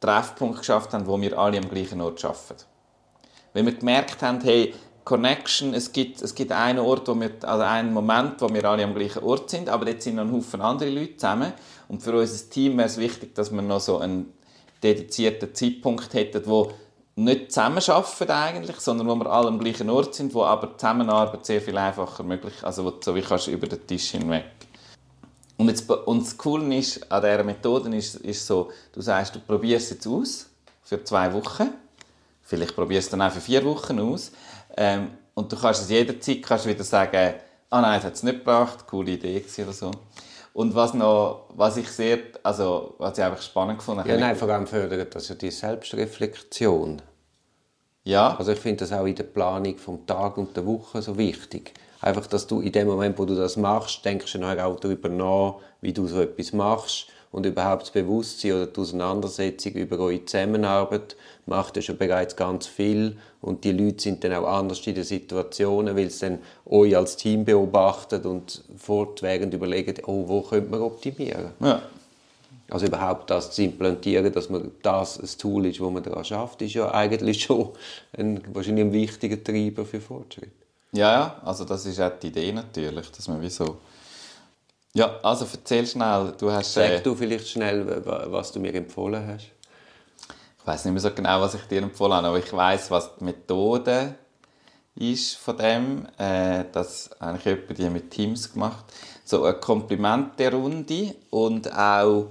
Treffpunkt 0.00 0.58
geschafft 0.58 0.92
haben, 0.92 1.06
wo 1.06 1.20
wir 1.20 1.36
alle 1.36 1.58
am 1.58 1.68
gleichen 1.68 2.00
Ort 2.00 2.24
arbeiten. 2.24 2.64
Weil 3.52 3.66
wir 3.66 3.74
gemerkt 3.74 4.22
haben, 4.22 4.40
hey, 4.42 4.74
Connection, 5.08 5.72
es 5.74 5.90
gibt, 5.90 6.20
es 6.20 6.34
gibt 6.34 6.52
einen 6.52 6.78
Ort, 6.80 7.08
wo 7.08 7.18
wir, 7.18 7.30
also 7.42 7.62
einen 7.64 7.92
Moment, 7.92 8.40
wo 8.40 8.48
wir 8.52 8.62
alle 8.64 8.84
am 8.84 8.94
gleichen 8.94 9.24
Ort 9.24 9.48
sind, 9.48 9.68
aber 9.68 9.88
jetzt 9.88 10.04
sind 10.04 10.16
noch 10.16 10.24
ein 10.24 10.32
Haufen 10.32 10.60
andere 10.60 10.90
Leute 10.90 11.16
zusammen. 11.16 11.52
Und 11.88 12.02
für 12.02 12.12
unser 12.12 12.50
Team 12.50 12.76
wäre 12.76 12.88
es 12.88 12.98
wichtig, 12.98 13.34
dass 13.34 13.50
wir 13.50 13.62
noch 13.62 13.80
so 13.80 13.98
einen 13.98 14.34
dedizierten 14.82 15.54
Zeitpunkt 15.54 16.12
hätten, 16.12 16.42
wo 16.44 16.72
nicht 17.18 17.52
zusammenarbeiten 17.52 18.30
eigentlich, 18.30 18.76
sondern 18.78 19.08
wo 19.08 19.14
wir 19.16 19.26
alle 19.26 19.48
am 19.48 19.58
gleichen 19.58 19.90
Ort 19.90 20.14
sind, 20.14 20.32
wo 20.34 20.44
aber 20.44 20.68
die 20.68 20.76
Zusammenarbeit 20.76 21.44
sehr 21.44 21.60
viel 21.60 21.76
einfacher 21.76 22.22
möglich 22.22 22.54
also 22.62 22.84
wo 22.84 22.90
du 22.90 22.98
so 23.02 23.14
wie 23.14 23.22
kannst 23.22 23.48
du 23.48 23.50
über 23.50 23.66
den 23.66 23.84
Tisch 23.86 24.10
hinweg. 24.10 24.44
Und, 25.56 25.68
jetzt, 25.68 25.90
und 25.90 26.22
das 26.22 26.38
Coole 26.38 26.76
ist, 26.76 27.10
an 27.10 27.20
dieser 27.20 27.42
Methode 27.42 27.96
ist, 27.96 28.14
ist 28.16 28.46
so, 28.46 28.70
du 28.92 29.00
sagst, 29.00 29.34
du 29.34 29.40
probierst 29.40 29.86
es 29.86 29.90
jetzt 29.90 30.06
aus 30.06 30.46
für 30.84 31.02
zwei 31.02 31.32
Wochen, 31.32 31.70
vielleicht 32.42 32.76
probierst 32.76 33.06
du 33.06 33.16
es 33.16 33.18
dann 33.18 33.28
auch 33.28 33.32
für 33.32 33.40
vier 33.40 33.64
Wochen 33.64 33.98
aus 33.98 34.30
ähm, 34.76 35.10
und 35.34 35.50
du 35.50 35.56
kannst 35.56 35.82
es 35.82 35.90
jederzeit 35.90 36.40
kannst 36.42 36.66
wieder 36.66 36.84
sagen, 36.84 37.34
ah 37.70 37.80
nein, 37.80 37.96
das 37.96 38.04
hat 38.04 38.14
es 38.14 38.22
nicht 38.22 38.38
gebracht, 38.38 38.86
coole 38.86 39.12
Idee 39.12 39.44
oder 39.58 39.72
so. 39.72 39.90
Und 40.52 40.74
was 40.74 40.94
noch, 40.94 41.46
was 41.54 41.76
ich 41.76 41.88
sehr, 41.88 42.18
also 42.44 42.94
was 42.98 43.18
ich 43.18 43.24
einfach 43.24 43.42
spannend 43.42 43.78
gefunden 43.78 44.00
habe, 44.00 44.10
Ja, 44.10 44.18
nein, 44.18 44.36
vor 44.36 44.48
allem 44.48 44.66
fördert 44.66 45.14
das 45.14 45.28
ja 45.28 45.34
die 45.34 45.50
Selbstreflexion. 45.50 47.02
Ja, 48.08 48.36
Also 48.38 48.52
ich 48.52 48.58
finde 48.58 48.78
das 48.78 48.92
auch 48.92 49.04
in 49.04 49.14
der 49.14 49.24
Planung 49.24 49.76
vom 49.76 50.06
Tag 50.06 50.38
und 50.38 50.56
der 50.56 50.64
Woche 50.64 51.02
so 51.02 51.18
wichtig. 51.18 51.74
Einfach, 52.00 52.26
dass 52.26 52.46
du 52.46 52.60
in 52.60 52.72
dem 52.72 52.86
Moment, 52.86 53.18
wo 53.18 53.26
du 53.26 53.34
das 53.34 53.58
machst, 53.58 54.02
denkst 54.02 54.32
du 54.32 54.38
nachher 54.38 54.66
auch 54.66 54.80
darüber 54.80 55.10
nach, 55.10 55.56
wie 55.82 55.92
du 55.92 56.06
so 56.06 56.22
etwas 56.22 56.54
machst 56.54 57.08
und 57.32 57.44
überhaupt 57.44 57.82
das 57.82 57.90
Bewusstsein 57.90 58.52
oder 58.52 58.66
die 58.66 58.80
Auseinandersetzung 58.80 59.72
über 59.72 59.98
eure 59.98 60.24
Zusammenarbeit 60.24 61.16
macht 61.44 61.76
ja 61.76 61.82
schon 61.82 61.98
bereits 61.98 62.34
ganz 62.34 62.66
viel 62.66 63.18
und 63.42 63.64
die 63.64 63.72
Leute 63.72 64.02
sind 64.02 64.24
dann 64.24 64.32
auch 64.32 64.46
anders 64.46 64.86
in 64.86 64.94
den 64.94 65.04
Situationen, 65.04 65.94
weil 65.94 66.08
sie 66.08 66.30
dann 66.30 66.38
euch 66.64 66.96
als 66.96 67.16
Team 67.16 67.44
beobachtet 67.44 68.24
und 68.24 68.64
fortwährend 68.78 69.52
überlegen, 69.52 69.94
oh, 70.06 70.26
wo 70.26 70.40
könnte 70.40 70.70
man 70.70 70.80
optimieren? 70.80 71.50
ja. 71.60 71.82
Also 72.70 72.86
überhaupt 72.86 73.30
das 73.30 73.50
zu 73.52 73.62
implantieren, 73.62 74.30
dass 74.32 74.50
man 74.50 74.70
das 74.82 75.18
ein 75.18 75.38
Tool 75.38 75.66
ist, 75.66 75.80
wo 75.80 75.88
man 75.90 76.02
daran 76.02 76.24
schafft, 76.24 76.60
ist 76.62 76.74
ja 76.74 76.92
eigentlich 76.92 77.42
schon 77.44 77.70
ein, 78.16 78.42
wahrscheinlich 78.54 78.84
ein 78.84 78.92
wichtiger 78.92 79.42
Treiber 79.42 79.84
für 79.86 80.00
Fortschritt. 80.00 80.52
Ja, 80.92 81.12
ja, 81.12 81.40
also 81.44 81.64
das 81.64 81.84
ist 81.86 82.00
auch 82.00 82.12
die 82.20 82.28
Idee 82.28 82.52
natürlich, 82.52 83.10
dass 83.10 83.28
man 83.28 83.40
wieso. 83.40 83.78
Ja, 84.94 85.18
also 85.22 85.46
erzähl 85.50 85.86
schnell, 85.86 86.32
du 86.38 86.50
hast. 86.50 86.74
Sag 86.74 86.90
Äh, 86.90 87.00
du 87.02 87.14
vielleicht 87.14 87.48
schnell, 87.48 88.04
wa- 88.04 88.26
was 88.28 88.52
du 88.52 88.60
mir 88.60 88.74
empfohlen 88.74 89.26
hast. 89.26 89.44
ich 90.60 90.66
weiß 90.66 90.84
nicht 90.86 90.92
mehr 90.94 91.00
so 91.02 91.10
genau, 91.10 91.40
was 91.40 91.54
ich 91.54 91.62
dir 91.62 91.82
empfohlen 91.82 92.14
habe, 92.14 92.28
aber 92.28 92.38
ich 92.38 92.52
weiß, 92.52 92.90
was 92.90 93.16
die 93.16 93.24
Methode 93.24 94.14
ist 94.94 95.36
von 95.36 95.56
dem. 95.56 96.06
Äh, 96.18 96.64
das 96.72 97.10
habe 97.20 97.38
ich 97.38 97.46
etwa 97.46 97.72
die 97.74 97.88
mit 97.90 98.10
Teams 98.10 98.52
gemacht. 98.52 98.84
So 99.24 99.44
eine 99.44 99.54
Komplimente-Runde 99.54 101.14
und 101.30 101.72
auch. 101.72 102.30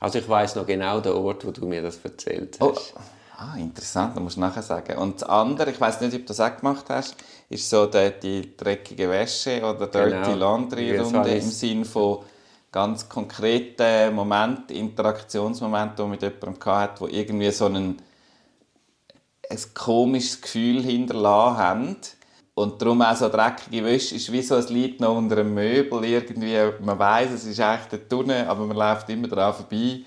Also 0.00 0.18
ich 0.18 0.28
weiß 0.28 0.56
noch 0.56 0.66
genau 0.66 1.00
den 1.00 1.12
Ort, 1.12 1.46
wo 1.46 1.50
du 1.50 1.66
mir 1.66 1.82
das 1.82 1.98
erzählt 2.02 2.56
Oh, 2.60 2.70
hast. 2.74 2.94
ah, 3.36 3.56
interessant, 3.58 4.16
das 4.16 4.22
musst 4.22 4.36
du 4.36 4.40
nachher 4.40 4.62
sagen. 4.62 4.96
Und 4.98 5.20
das 5.20 5.28
andere, 5.28 5.70
ich 5.70 5.80
weiß 5.80 6.00
nicht, 6.00 6.14
ob 6.14 6.20
du 6.22 6.26
das 6.26 6.40
auch 6.40 6.56
gemacht 6.56 6.86
hast, 6.88 7.16
ist 7.50 7.68
so 7.68 7.86
die, 7.86 8.12
die 8.22 8.56
dreckige 8.56 9.10
Wäsche 9.10 9.62
oder 9.62 9.86
Dirty 9.86 10.10
Genau. 10.10 10.34
Laundry 10.34 10.96
Runde 10.96 11.30
im 11.34 11.50
Sinn 11.50 11.84
von 11.84 12.20
ganz 12.72 13.08
konkreten 13.08 14.14
Momenten, 14.14 14.74
Interaktionsmomenten, 14.76 15.96
die 15.96 16.02
man 16.02 16.10
mit 16.12 16.22
jemandem 16.22 16.64
hatte, 16.64 17.00
wo 17.02 17.06
irgendwie 17.08 17.50
so 17.50 17.66
einen, 17.66 18.00
ein 19.50 19.58
komisches 19.74 20.40
Gefühl 20.40 20.82
hinterlassen 20.82 21.58
haben. 21.58 21.96
Und 22.60 22.82
darum 22.82 23.00
auch 23.00 23.16
so 23.16 23.30
dreckige 23.30 23.82
Wäsche 23.82 24.16
ist 24.16 24.30
wie 24.30 24.42
so 24.42 24.54
ein 24.54 24.66
Lied 24.66 25.00
noch 25.00 25.16
unter 25.16 25.38
einem 25.38 25.54
Möbel. 25.54 26.04
Irgendwie, 26.04 26.58
man 26.84 26.98
weiß, 26.98 27.30
es 27.30 27.46
ist 27.46 27.58
eigentlich 27.58 27.88
der 27.88 28.06
Tunnel, 28.06 28.46
aber 28.46 28.66
man 28.66 28.76
läuft 28.76 29.08
immer 29.08 29.28
daran 29.28 29.54
vorbei, 29.54 30.00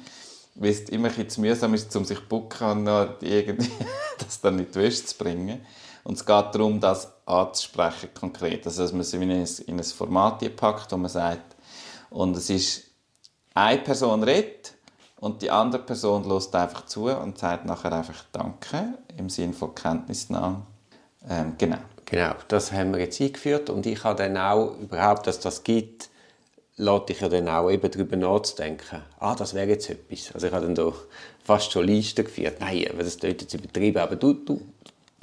weil 0.53 0.69
es 0.69 0.81
immer 0.89 1.09
ein 1.09 1.15
bisschen 1.15 1.41
mühsam 1.41 1.73
ist, 1.73 1.95
um 1.95 2.05
sich 2.05 2.19
zu 2.19 2.25
bucken 2.25 2.87
und 2.87 3.15
irgendwie 3.21 3.71
das 4.19 4.39
dann 4.39 4.59
in 4.59 4.67
die 4.67 4.75
Wäsche 4.75 5.03
zu 5.03 5.17
bringen. 5.17 5.65
Und 6.03 6.13
es 6.13 6.23
geht 6.23 6.45
darum, 6.53 6.79
das 6.79 7.11
anzusprechen 7.25 8.09
konkret. 8.13 8.67
Also, 8.67 8.83
dass 8.83 8.91
man 8.91 9.01
es 9.01 9.13
in 9.13 9.23
ein, 9.23 9.47
in 9.65 9.79
ein 9.79 9.83
Format 9.83 10.55
packt, 10.55 10.91
wo 10.91 10.97
man 10.97 11.09
sagt, 11.09 11.55
und 12.11 12.37
es 12.37 12.51
ist, 12.51 12.83
eine 13.55 13.81
Person 13.81 14.21
redet 14.21 14.75
und 15.19 15.41
die 15.41 15.49
andere 15.49 15.81
Person 15.81 16.29
lässt 16.29 16.53
einfach 16.55 16.85
zu 16.85 17.05
und 17.05 17.39
sagt 17.39 17.65
nachher 17.65 17.93
einfach 17.93 18.25
Danke 18.31 18.99
im 19.17 19.29
Sinne 19.29 19.53
von 19.53 19.73
Kenntnisnahme. 19.73 20.61
Ähm, 21.27 21.55
genau. 21.57 21.77
Genau, 22.13 22.35
das 22.47 22.71
haben 22.71 22.93
wir 22.93 22.99
jetzt 22.99 23.19
eingeführt 23.19 23.71
und 23.71 23.87
ich 23.87 24.03
habe 24.03 24.21
dann 24.21 24.37
auch, 24.37 24.75
überhaupt, 24.79 25.25
dass 25.25 25.39
das 25.39 25.63
gibt, 25.63 26.09
lässt 26.77 27.09
ich 27.09 27.19
ja 27.19 27.27
dann 27.27 27.47
auch 27.47 27.71
eben 27.71 27.89
darüber 27.89 28.15
nachzudenken. 28.15 29.01
Ah, 29.19 29.33
das 29.33 29.55
wäre 29.55 29.69
jetzt 29.69 29.89
etwas. 29.89 30.31
Also 30.31 30.45
ich 30.45 30.53
habe 30.53 30.63
dann 30.67 30.75
da 30.75 30.91
fast 31.43 31.71
schon 31.71 31.87
Listen 31.87 32.23
geführt. 32.23 32.57
Nein, 32.59 32.85
aber 32.93 33.01
das 33.01 33.17
klingt 33.17 33.41
jetzt 33.41 33.55
übertrieben, 33.55 33.97
aber 33.97 34.15
du, 34.15 34.33
du, 34.33 34.61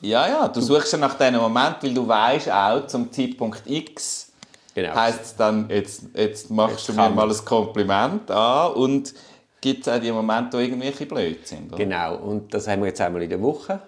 Ja, 0.00 0.26
ja, 0.26 0.49
du 0.49 0.61
suchst 0.61 0.92
ja 0.92 0.99
nach 0.99 1.16
diesem 1.16 1.37
Moment, 1.37 1.76
weil 1.80 1.94
du 1.94 2.09
weißt 2.09 2.50
auch, 2.50 2.85
zum 2.88 3.12
Zeitpunkt 3.12 3.62
X 3.66 4.32
Genau. 4.75 4.92
heisst 4.92 5.23
es 5.23 5.37
dann, 5.37 5.70
jetzt, 5.70 6.02
jetzt 6.14 6.50
machst 6.50 6.88
Jetzt 6.88 6.88
du 6.88 6.92
mir 6.94 7.11
mal 7.11 7.30
ein 7.30 7.44
Kompliment 7.44 8.28
an 8.32 8.73
und 8.73 9.14
gibt 9.61 9.87
es 9.87 9.92
auch 9.92 10.00
die 10.00 10.11
Momente, 10.11 10.59
ein 10.59 10.78
bisschen 10.78 11.06
blöd 11.06 11.47
sind. 11.47 11.73
Oder? 11.73 11.85
Genau, 11.85 12.16
und 12.16 12.52
das 12.52 12.66
haben 12.66 12.82
wir 12.82 12.88
jetzt 12.88 13.00
einmal 13.00 13.23
in 13.23 13.30
der 13.30 13.40
Woche. 13.40 13.80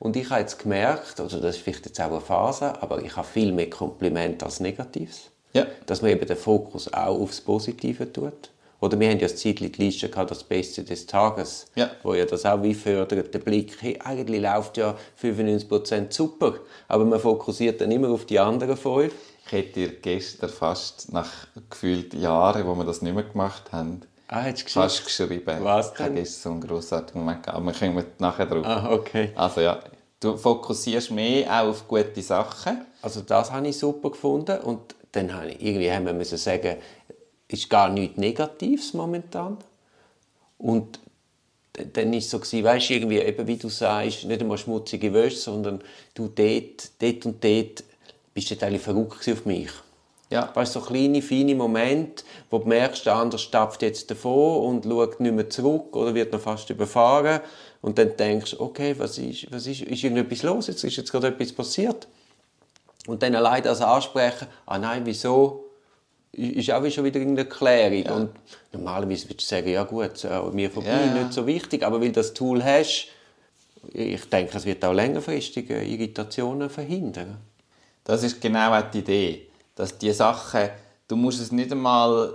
Und 0.00 0.16
ich 0.16 0.30
habe 0.30 0.40
jetzt 0.40 0.58
gemerkt, 0.58 1.20
also 1.20 1.38
das 1.38 1.56
ist 1.56 1.62
vielleicht 1.62 1.84
jetzt 1.84 2.00
auch 2.00 2.10
eine 2.10 2.20
Phase, 2.22 2.82
aber 2.82 3.02
ich 3.02 3.14
habe 3.16 3.28
viel 3.28 3.52
mehr 3.52 3.68
Kompliment 3.70 4.42
als 4.42 4.58
Negatives. 4.58 5.30
Ja. 5.52 5.66
Dass 5.86 6.00
man 6.00 6.10
eben 6.10 6.26
den 6.26 6.36
Fokus 6.38 6.92
auch 6.92 7.20
aufs 7.20 7.40
Positive 7.42 8.10
tut. 8.12 8.50
Oder 8.80 8.98
wir 8.98 9.10
haben 9.10 9.18
ja 9.18 9.28
das 9.28 9.36
Zeitlich 9.36 9.72
die 9.72 9.84
Liste 9.84 10.08
gehabt, 10.08 10.30
das 10.30 10.42
Beste 10.42 10.82
des 10.84 11.04
Tages, 11.04 11.66
Ja. 11.74 11.90
wo 12.02 12.14
ja 12.14 12.24
das 12.24 12.46
auch 12.46 12.62
wie 12.62 12.72
fördert, 12.72 13.34
der 13.34 13.40
Blick, 13.40 13.76
hey, 13.80 13.98
eigentlich 14.02 14.40
läuft 14.40 14.78
ja 14.78 14.96
95% 15.20 16.10
super, 16.14 16.54
aber 16.88 17.04
man 17.04 17.20
fokussiert 17.20 17.82
dann 17.82 17.90
immer 17.90 18.08
auf 18.08 18.24
die 18.24 18.38
anderen 18.40 18.78
fünf. 18.78 19.12
ich 19.44 19.52
hätte 19.52 19.72
dir 19.72 19.88
gestern 20.00 20.48
fast 20.48 21.12
nach 21.12 21.30
gefühlt 21.68 22.14
Jahren, 22.14 22.66
wo 22.66 22.74
wir 22.74 22.84
das 22.84 23.02
nicht 23.02 23.14
mehr 23.14 23.24
gemacht 23.24 23.70
haben, 23.70 24.00
Ah, 24.32 24.42
hättest 24.42 24.62
du 24.62 24.64
geschrieben? 24.66 24.82
fast 24.84 25.04
geschrieben. 25.04 25.64
Was 25.64 25.94
denn? 25.94 26.14
gestern 26.14 26.42
so 26.42 26.50
einen 26.50 26.60
grossartigen 26.60 27.20
Moment 27.20 27.48
aber 27.48 27.66
wir 27.66 27.72
kommen 27.72 28.04
nachher 28.18 28.46
drauf. 28.46 28.64
Ah, 28.64 28.92
okay. 28.92 29.32
Also 29.34 29.60
ja, 29.60 29.80
du 30.20 30.36
fokussierst 30.36 31.10
mehr 31.10 31.50
auch 31.50 31.70
auf 31.70 31.88
gute 31.88 32.22
Sachen. 32.22 32.86
Also 33.02 33.22
das 33.22 33.50
habe 33.50 33.66
ich 33.66 33.76
super 33.76 34.10
gefunden 34.10 34.60
und 34.60 34.94
dann 35.10 35.34
habe 35.34 35.48
ich, 35.48 35.60
irgendwie 35.60 35.90
haben 35.90 36.06
wir 36.06 36.12
müssen 36.12 36.38
sagen, 36.38 36.76
ist 37.48 37.68
gar 37.68 37.88
nichts 37.88 38.18
Negatives 38.18 38.94
momentan. 38.94 39.58
Und 40.58 41.00
dann 41.72 42.12
ist 42.12 42.26
es 42.26 42.30
so 42.30 42.38
gewesen, 42.38 42.62
weißt 42.62 42.88
du, 42.88 42.94
irgendwie, 42.94 43.18
eben 43.18 43.46
wie 43.48 43.56
du 43.56 43.68
sagst, 43.68 44.24
nicht 44.26 44.40
einmal 44.40 44.58
schmutzige 44.58 45.12
Wäsche, 45.12 45.38
sondern 45.38 45.82
du 46.14 46.28
dort, 46.28 46.90
dort 47.00 47.26
und 47.26 47.42
dort 47.42 47.82
bist 48.32 48.50
du 48.50 48.64
eigentlich 48.64 48.82
verrückt 48.82 49.28
auf 49.28 49.44
mich. 49.44 49.70
Ja. 50.30 50.50
Weißt 50.54 50.72
so 50.72 50.80
kleine, 50.80 51.22
feine 51.22 51.54
Momente, 51.56 52.24
wo 52.50 52.58
du 52.58 52.68
merkst, 52.68 53.04
der 53.04 53.16
andere 53.16 53.38
stapft 53.38 53.82
jetzt 53.82 54.10
davon 54.10 54.64
und 54.64 54.84
schaut 54.84 55.18
nicht 55.20 55.34
mehr 55.34 55.50
zurück 55.50 55.94
oder 55.96 56.14
wird 56.14 56.32
noch 56.32 56.40
fast 56.40 56.70
überfahren. 56.70 57.40
Und 57.82 57.98
dann 57.98 58.16
denkst 58.16 58.52
du, 58.52 58.60
okay, 58.60 58.94
was 58.96 59.18
ist, 59.18 59.50
was 59.52 59.66
ist, 59.66 59.82
ist 59.82 60.04
irgendetwas 60.04 60.42
los? 60.44 60.66
Jetzt 60.68 60.84
ist 60.84 60.96
jetzt 60.96 61.10
gerade 61.10 61.28
etwas 61.28 61.52
passiert. 61.52 62.06
Und 63.06 63.22
dann 63.22 63.34
allein 63.34 63.62
das 63.62 63.80
ansprechen, 63.80 64.46
ah 64.66 64.78
nein, 64.78 65.02
wieso, 65.04 65.64
ist 66.32 66.70
auch 66.70 66.88
schon 66.90 67.04
wieder 67.04 67.18
irgendeine 67.18 67.48
Erklärung. 67.48 68.16
Und 68.16 68.30
normalerweise 68.72 69.28
würdest 69.28 69.50
du 69.50 69.56
sagen, 69.56 69.68
ja 69.68 69.82
gut, 69.82 70.24
mir 70.52 70.70
vorbei, 70.70 70.90
Ja, 70.90 71.06
ja. 71.06 71.14
nicht 71.14 71.32
so 71.32 71.44
wichtig, 71.46 71.82
aber 71.82 72.00
weil 72.00 72.08
du 72.08 72.12
das 72.20 72.34
Tool 72.34 72.62
hast, 72.62 73.08
ich 73.92 74.24
denke, 74.28 74.56
es 74.56 74.64
wird 74.64 74.84
auch 74.84 74.92
längerfristige 74.92 75.82
Irritationen 75.82 76.70
verhindern. 76.70 77.38
Das 78.04 78.22
ist 78.22 78.40
genau 78.40 78.78
auch 78.78 78.90
die 78.90 78.98
Idee, 78.98 79.46
dass 79.80 79.96
die 79.98 80.12
Sachen, 80.12 80.68
du 81.08 81.16
musst 81.16 81.40
es 81.40 81.50
nicht 81.52 81.72
einmal, 81.72 82.32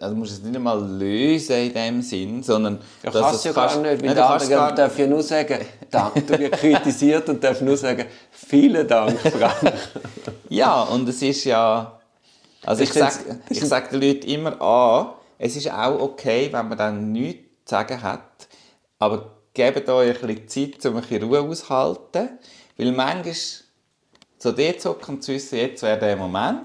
also 0.00 0.14
du 0.14 0.18
musst 0.18 0.32
es 0.32 0.42
nicht 0.42 0.56
einmal 0.56 0.80
lösen 0.98 1.56
in 1.56 1.72
dem 1.74 2.02
Sinn, 2.02 2.42
sondern 2.42 2.78
Ja, 3.02 3.10
dass 3.10 3.22
kannst 3.22 3.36
es 3.36 3.42
du 3.42 3.48
ja 3.48 3.54
gar 3.54 3.76
nicht, 3.76 3.84
weil 3.84 3.92
Nein, 3.92 4.00
der 4.02 4.14
du 4.14 4.24
andere 4.32 4.50
gar- 4.50 4.74
darf 4.74 4.98
ja 4.98 5.06
nur 5.06 5.22
sagen, 5.22 5.58
danke, 5.90 6.22
du 6.22 6.38
wirst 6.38 6.52
kritisiert 6.54 7.28
und 7.28 7.42
darf 7.42 7.60
nur 7.60 7.76
sagen, 7.76 8.06
vielen 8.30 8.86
Dank, 8.88 9.18
Frank. 9.20 9.72
Ja, 10.48 10.82
und 10.82 11.08
es 11.08 11.22
ist 11.22 11.44
ja. 11.44 11.98
Also 12.64 12.82
ich 12.82 12.92
sind- 12.92 13.10
sage 13.12 13.40
ich 13.48 13.60
sag 13.60 13.90
den 13.90 14.00
Leuten 14.00 14.26
immer 14.28 14.60
an, 14.60 15.06
es 15.38 15.56
ist 15.56 15.70
auch 15.72 16.00
okay, 16.00 16.48
wenn 16.52 16.68
man 16.68 16.78
dann 16.78 17.12
nichts 17.12 17.40
zu 17.64 17.74
sagen 17.74 18.02
hat, 18.02 18.48
aber 18.98 19.30
gebt 19.54 19.88
euch 19.88 20.22
ein 20.22 20.26
bisschen 20.46 20.72
Zeit, 20.72 20.86
um 20.86 20.96
ein 20.96 21.02
bisschen 21.02 21.22
Ruhe 21.24 21.40
auszuhalten, 21.40 22.28
weil 22.76 22.92
manchmal 22.92 23.34
so 24.38 24.50
dort 24.52 25.08
und 25.08 25.22
zu 25.22 25.32
wissen, 25.32 25.58
jetzt 25.58 25.82
wäre 25.82 25.98
der 25.98 26.16
Moment, 26.16 26.62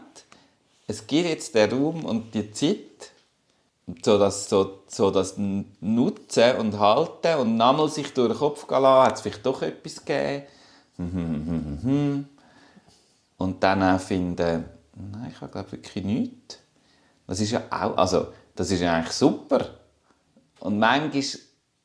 es 0.87 1.05
gibt 1.05 1.27
jetzt 1.27 1.53
den 1.53 1.69
Raum 1.71 2.05
und 2.05 2.33
die 2.33 2.51
Zeit, 2.51 3.11
so 4.03 4.17
das, 4.17 4.49
so, 4.49 4.79
so 4.87 5.11
das 5.11 5.35
Nutzen 5.37 6.55
und 6.57 6.79
Halten 6.79 7.39
und 7.39 7.57
nochmal 7.57 7.89
sich 7.89 8.13
durch 8.13 8.29
den 8.29 8.37
Kopf 8.37 8.67
gehen 8.67 8.81
lassen, 8.81 9.05
hat 9.05 9.15
es 9.15 9.21
vielleicht 9.21 9.45
doch 9.45 9.61
etwas 9.61 10.03
gegeben. 10.03 10.43
Und 13.37 13.61
dann 13.63 13.83
auch 13.83 13.99
finden, 13.99 14.65
nein, 14.95 15.31
ich 15.31 15.39
habe 15.39 15.51
glaube 15.51 15.71
wirklich 15.71 16.03
nichts. 16.03 16.57
Das 17.27 17.39
ist 17.39 17.51
ja 17.51 17.61
auch, 17.69 17.95
also 17.95 18.29
das 18.55 18.71
ist 18.71 18.81
ja 18.81 18.95
eigentlich 18.95 19.13
super. 19.13 19.75
Und 20.59 20.79
manchmal, 20.79 21.23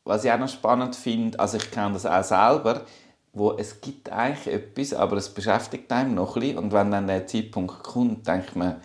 was 0.05 0.25
ich 0.25 0.33
auch 0.33 0.39
noch 0.39 0.49
spannend 0.49 0.97
finde, 0.97 1.39
also 1.39 1.59
ich 1.59 1.71
kenne 1.71 1.93
das 1.93 2.07
auch 2.07 2.25
selber, 2.25 2.87
wo 3.35 3.53
es 3.53 3.83
gibt 3.83 4.11
eigentlich 4.11 4.55
etwas, 4.55 4.95
aber 4.95 5.19
es 5.19 5.29
beschäftigt 5.29 5.93
einem 5.93 6.15
noch 6.15 6.37
ein 6.37 6.41
bisschen. 6.41 6.59
Und 6.59 6.73
wenn 6.73 6.91
dann 6.91 7.07
der 7.07 7.27
Zeitpunkt 7.27 7.83
kommt, 7.83 8.27
denkt 8.27 8.57
man, 8.57 8.81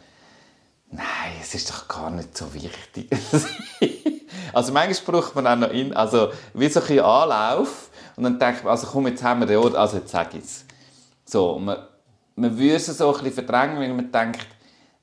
nein, 0.90 1.34
es 1.42 1.54
ist 1.56 1.70
doch 1.70 1.88
gar 1.88 2.10
nicht 2.10 2.38
so 2.38 2.54
wichtig. 2.54 3.10
also 4.54 4.74
manchmal 4.74 5.22
braucht 5.22 5.36
man 5.36 5.48
auch 5.48 5.56
noch 5.56 5.72
in, 5.72 5.94
also 5.94 6.32
wie 6.54 6.70
so 6.70 6.82
ein 6.82 7.00
Anlauf 7.00 7.90
und 8.16 8.24
dann 8.24 8.40
denkt 8.40 8.64
man, 8.64 8.72
also 8.72 8.88
komm, 8.88 9.08
jetzt 9.08 9.24
haben 9.24 9.42
wir 9.42 9.48
den 9.48 9.58
Ort, 9.58 9.76
also 9.76 9.98
jetzt 9.98 10.12
sag 10.12 10.34
ich 10.34 10.44
es. 10.44 10.66
So, 11.26 11.60
man, 11.60 11.78
man 12.36 12.58
würde 12.58 12.76
es 12.76 12.86
so 12.86 13.08
ein 13.16 13.24
bisschen 13.24 13.46
verdrängen, 13.46 13.80
weil 13.80 13.94
man 13.94 14.12
denkt, 14.12 14.48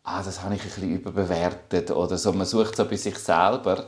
ah, 0.04 0.22
das 0.22 0.42
habe 0.42 0.54
ich 0.54 0.62
ein 0.62 0.68
bisschen 0.68 0.90
überbewertet 0.90 1.90
oder 1.90 2.16
so. 2.16 2.32
Man 2.32 2.46
sucht 2.46 2.76
so 2.76 2.84
bei 2.84 2.96
sich 2.96 3.18
selber. 3.18 3.86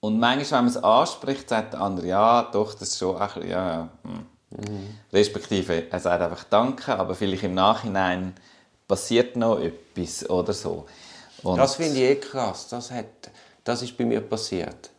Und 0.00 0.18
manchmal, 0.18 0.60
wenn 0.60 0.66
man 0.66 0.74
es 0.74 0.82
anspricht, 0.82 1.48
sagt 1.48 1.72
der 1.72 1.80
andere, 1.80 2.06
ja, 2.06 2.42
doch, 2.52 2.74
das 2.74 2.90
ist 2.90 2.98
schon 2.98 3.16
ein 3.16 3.26
bisschen, 3.26 3.48
ja, 3.48 3.68
ja. 3.68 3.88
Hm. 4.02 4.26
Respektive, 5.12 5.90
er 5.90 6.00
sagt 6.00 6.22
einfach 6.22 6.44
Danke, 6.44 6.96
aber 6.96 7.14
vielleicht 7.14 7.42
im 7.42 7.54
Nachhinein 7.54 8.34
passiert 8.88 9.36
noch 9.36 9.58
etwas 9.58 10.28
oder 10.28 10.52
so. 10.52 10.86
Und 11.42 11.58
Das 11.58 11.76
finde 11.76 11.96
ich 11.96 12.02
eh 12.02 12.16
krass, 12.16 12.68
das, 12.68 12.90
hat, 12.90 13.06
das 13.64 13.82
ist 13.82 13.96
bei 13.96 14.04
mir 14.04 14.20
passiert. 14.20 14.90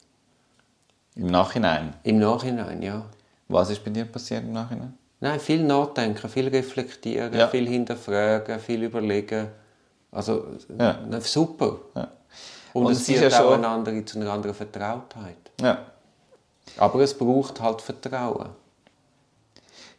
Im 1.16 1.28
Nachhinein. 1.28 1.94
Im 2.04 2.20
Nachhinein, 2.20 2.82
ja. 2.82 3.06
Was 3.48 3.70
ist 3.70 3.84
bei 3.84 3.90
dir 3.92 4.06
passiert 4.06 4.44
im 4.44 4.54
Nachhinein? 4.54 4.98
Nein, 5.20 5.40
viel 5.40 5.64
nachdenken, 5.64 6.30
viel 6.30 6.48
reflektieren, 6.48 7.34
Ja. 7.34 7.48
viel 7.48 7.68
hinterfragen, 7.68 8.60
viel 8.60 8.84
überlegen. 8.84 9.48
Also, 10.12 10.46
Ja. 10.78 11.00
super. 11.22 11.80
Ja. 11.96 12.12
Und, 12.74 12.86
Und 12.86 12.92
es 12.92 13.00
ist 13.10 13.18
führt 13.18 13.32
ja 13.32 13.44
auch 13.44 13.54
eine 13.54 13.68
andere, 13.68 14.06
zu 14.06 14.20
einer 14.20 14.32
anderen 14.32 14.56
Vertrautheit. 14.56 15.38
Ja. 15.60 15.80
Aber 16.78 17.00
es 17.00 17.18
braucht 17.18 17.60
halt 17.60 17.82
Vertrauen. 17.82 18.50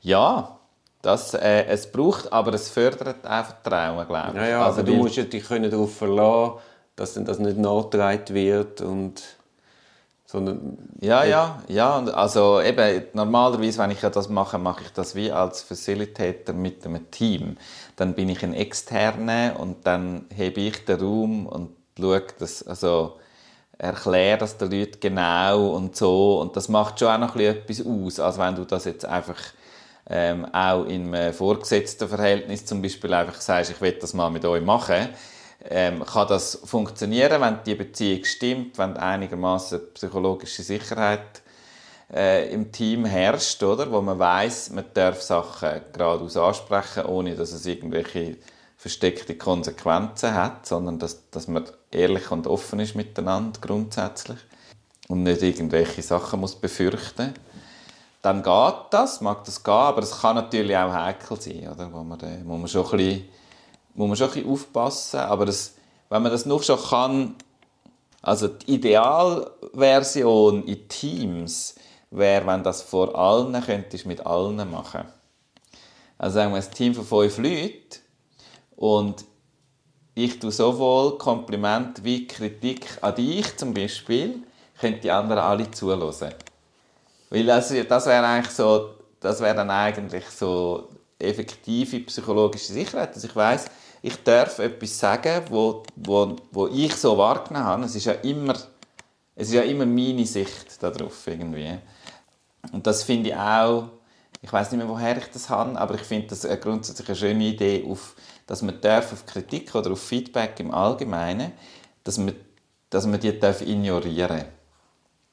Ja, 0.02 0.57
das, 1.02 1.34
äh, 1.34 1.64
es 1.66 1.90
braucht, 1.90 2.32
aber 2.32 2.54
es 2.54 2.68
fördert 2.68 3.26
auch 3.26 3.44
Vertrauen, 3.44 4.06
glaube 4.06 4.30
ich. 4.30 4.34
Ja, 4.36 4.48
ja, 4.48 4.66
also, 4.66 4.82
du 4.82 4.94
musst 4.94 5.16
ja 5.16 5.24
dich 5.24 5.46
können 5.46 5.70
darauf 5.70 5.96
verlassen, 5.96 6.58
dass 6.96 7.14
das 7.14 7.38
nicht 7.38 7.58
nachgetragen 7.58 8.34
wird 8.34 8.80
und 8.80 9.22
sondern 10.30 10.76
Ja, 11.00 11.24
ja, 11.24 11.62
ja. 11.68 11.96
Und 11.96 12.10
also 12.10 12.60
eben, 12.60 13.04
normalerweise, 13.14 13.78
wenn 13.78 13.92
ich 13.92 14.02
ja 14.02 14.10
das 14.10 14.28
mache, 14.28 14.58
mache 14.58 14.82
ich 14.84 14.92
das 14.92 15.14
wie 15.14 15.32
als 15.32 15.62
Facilitator 15.62 16.54
mit 16.54 16.84
einem 16.84 17.10
Team. 17.10 17.56
Dann 17.96 18.14
bin 18.14 18.28
ich 18.28 18.42
ein 18.44 18.52
Externer 18.52 19.56
und 19.58 19.86
dann 19.86 20.26
hebe 20.34 20.60
ich 20.60 20.84
den 20.84 21.00
Raum 21.00 21.46
und 21.46 21.70
schaue 21.98 22.24
das, 22.38 22.62
also 22.66 23.18
erkläre 23.78 24.38
das 24.38 24.58
den 24.58 24.70
Leuten 24.70 25.00
genau 25.00 25.68
und 25.70 25.96
so. 25.96 26.40
Und 26.40 26.56
das 26.56 26.68
macht 26.68 26.98
schon 26.98 27.08
auch 27.08 27.18
noch 27.18 27.34
ein 27.34 27.64
bisschen 27.66 27.86
etwas 27.86 28.18
aus, 28.18 28.20
als 28.20 28.38
wenn 28.38 28.54
du 28.54 28.64
das 28.64 28.84
jetzt 28.84 29.06
einfach 29.06 29.38
ähm, 30.08 30.46
auch 30.52 30.84
in 30.84 31.14
einem 31.14 31.34
vorgesetzten 31.34 32.08
Verhältnis 32.08 32.64
zum 32.64 32.80
Beispiel 32.80 33.12
einfach 33.12 33.40
sagst, 33.40 33.70
ich 33.70 33.80
will 33.80 33.92
das 33.92 34.14
mal 34.14 34.30
mit 34.30 34.44
euch 34.44 34.62
machen, 34.62 35.08
ähm, 35.68 36.04
kann 36.04 36.28
das 36.28 36.60
funktionieren, 36.64 37.40
wenn 37.40 37.58
die 37.66 37.74
Beziehung 37.74 38.24
stimmt, 38.24 38.78
wenn 38.78 38.96
einigermaßen 38.96 39.80
psychologische 39.94 40.62
Sicherheit 40.62 41.42
äh, 42.12 42.50
im 42.52 42.72
Team 42.72 43.04
herrscht, 43.04 43.62
oder? 43.62 43.90
wo 43.90 44.00
man 44.00 44.18
weiß, 44.18 44.70
man 44.70 44.84
darf 44.94 45.20
Sachen 45.20 45.82
geradeaus 45.92 46.36
ansprechen, 46.36 47.04
ohne 47.04 47.34
dass 47.34 47.52
es 47.52 47.66
irgendwelche 47.66 48.36
versteckte 48.78 49.34
Konsequenzen 49.36 50.34
hat, 50.34 50.66
sondern 50.66 50.98
dass, 50.98 51.28
dass 51.30 51.48
man 51.48 51.64
ehrlich 51.90 52.30
und 52.30 52.46
offen 52.46 52.80
ist 52.80 52.94
miteinander 52.94 53.60
grundsätzlich 53.60 54.38
und 55.08 55.24
nicht 55.24 55.42
irgendwelche 55.42 56.00
Sachen 56.00 56.40
muss 56.40 56.54
befürchten 56.54 57.34
dann 58.28 58.42
geht 58.42 58.74
das, 58.90 59.22
mag 59.22 59.42
das 59.44 59.64
gehen, 59.64 59.72
aber 59.72 60.02
es 60.02 60.20
kann 60.20 60.36
natürlich 60.36 60.76
auch 60.76 60.92
heikel 60.92 61.40
sein, 61.40 61.66
oder? 61.72 61.90
Wo 61.90 62.02
man, 62.02 62.20
äh, 62.20 62.44
muss 62.44 62.58
man 62.58 62.68
schon 62.68 62.84
ein 62.84 62.96
bisschen, 62.98 63.28
muss 63.94 64.08
man 64.08 64.16
schon 64.16 64.28
ein 64.28 64.34
bisschen 64.34 64.50
aufpassen, 64.50 65.20
aber 65.20 65.46
das, 65.46 65.74
wenn 66.10 66.22
man 66.22 66.30
das 66.30 66.44
noch 66.44 66.62
schon 66.62 66.78
kann, 66.78 67.36
also 68.20 68.48
die 68.48 68.74
Idealversion 68.74 70.64
in 70.64 70.88
Teams 70.88 71.76
wäre, 72.10 72.46
wenn 72.46 72.62
das 72.62 72.82
vor 72.82 73.16
allen 73.16 73.58
könntest 73.62 74.04
mit 74.04 74.26
allen 74.26 74.70
machen. 74.70 75.04
Also 76.18 76.34
sagen 76.34 76.52
wir 76.52 76.60
ein 76.60 76.70
Team 76.70 76.94
von 76.94 77.06
fünf 77.06 77.38
Leuten 77.38 78.00
und 78.76 79.24
ich 80.14 80.38
tue 80.38 80.52
sowohl 80.52 81.16
Kompliment 81.16 82.04
wie 82.04 82.26
Kritik 82.26 82.98
an 83.00 83.14
dich 83.14 83.56
zum 83.56 83.72
Beispiel, 83.72 84.42
können 84.78 85.00
die 85.00 85.10
anderen 85.10 85.42
alle 85.42 85.70
zuhören. 85.70 86.34
Weil 87.30 87.44
das, 87.46 87.72
das 87.88 88.06
wäre 88.06 88.26
eigentlich 88.26 88.54
so, 88.54 88.94
das 89.20 89.40
wäre 89.40 89.54
dann 89.54 89.70
eigentlich 89.70 90.26
so 90.26 90.88
effektive 91.18 92.00
psychologische 92.00 92.72
Sicherheit, 92.72 93.14
dass 93.14 93.24
ich 93.24 93.34
weiß, 93.34 93.66
ich 94.02 94.22
darf 94.22 94.58
etwas 94.60 94.98
sagen, 94.98 95.42
wo, 95.50 95.82
wo, 95.96 96.36
wo 96.52 96.68
ich 96.68 96.94
so 96.94 97.18
wahrgenommen 97.18 97.66
habe. 97.66 97.84
Es 97.84 97.96
ist 97.96 98.04
ja 98.04 98.12
immer, 98.12 98.54
es 99.34 99.48
ist 99.48 99.54
ja 99.54 99.62
immer 99.62 99.86
meine 99.86 100.24
Sicht 100.24 100.82
darauf 100.82 101.26
irgendwie. 101.26 101.78
Und 102.72 102.86
das 102.86 103.02
finde 103.02 103.30
ich 103.30 103.36
auch, 103.36 103.88
ich 104.40 104.52
weiß 104.52 104.70
nicht 104.70 104.78
mehr, 104.78 104.88
woher 104.88 105.16
ich 105.18 105.26
das 105.32 105.50
habe, 105.50 105.78
aber 105.78 105.94
ich 105.96 106.02
finde 106.02 106.28
das 106.28 106.44
eine 106.44 106.58
grundsätzlich 106.58 107.08
eine 107.08 107.16
schöne 107.16 107.44
Idee, 107.44 107.84
auf, 107.88 108.14
dass 108.46 108.62
man 108.62 108.80
darf 108.80 109.12
auf 109.12 109.26
Kritik 109.26 109.74
oder 109.74 109.90
auf 109.92 110.00
Feedback 110.00 110.60
im 110.60 110.70
Allgemeinen, 110.70 111.52
dass 112.04 112.18
man, 112.18 112.34
dass 112.90 113.06
man 113.06 113.18
die 113.18 113.36
darf 113.38 113.60
ignorieren. 113.62 114.44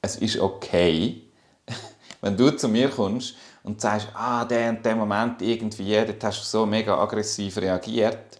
Es 0.02 0.16
ist 0.16 0.40
okay, 0.40 1.22
wenn 2.20 2.36
du 2.36 2.50
zu 2.50 2.68
mir 2.68 2.90
kommst 2.90 3.34
und 3.62 3.80
sagst, 3.80 4.08
ah, 4.14 4.44
der 4.44 4.70
und 4.70 4.84
der 4.84 4.96
Moment 4.96 5.42
irgendwie, 5.42 5.94
dort 5.94 6.22
hast 6.24 6.40
du 6.40 6.44
so 6.44 6.66
mega 6.66 6.96
aggressiv 6.98 7.56
reagiert 7.58 8.38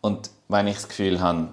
Und 0.00 0.30
wenn 0.48 0.66
ich 0.66 0.76
das 0.76 0.88
Gefühl 0.88 1.20
habe, 1.20 1.48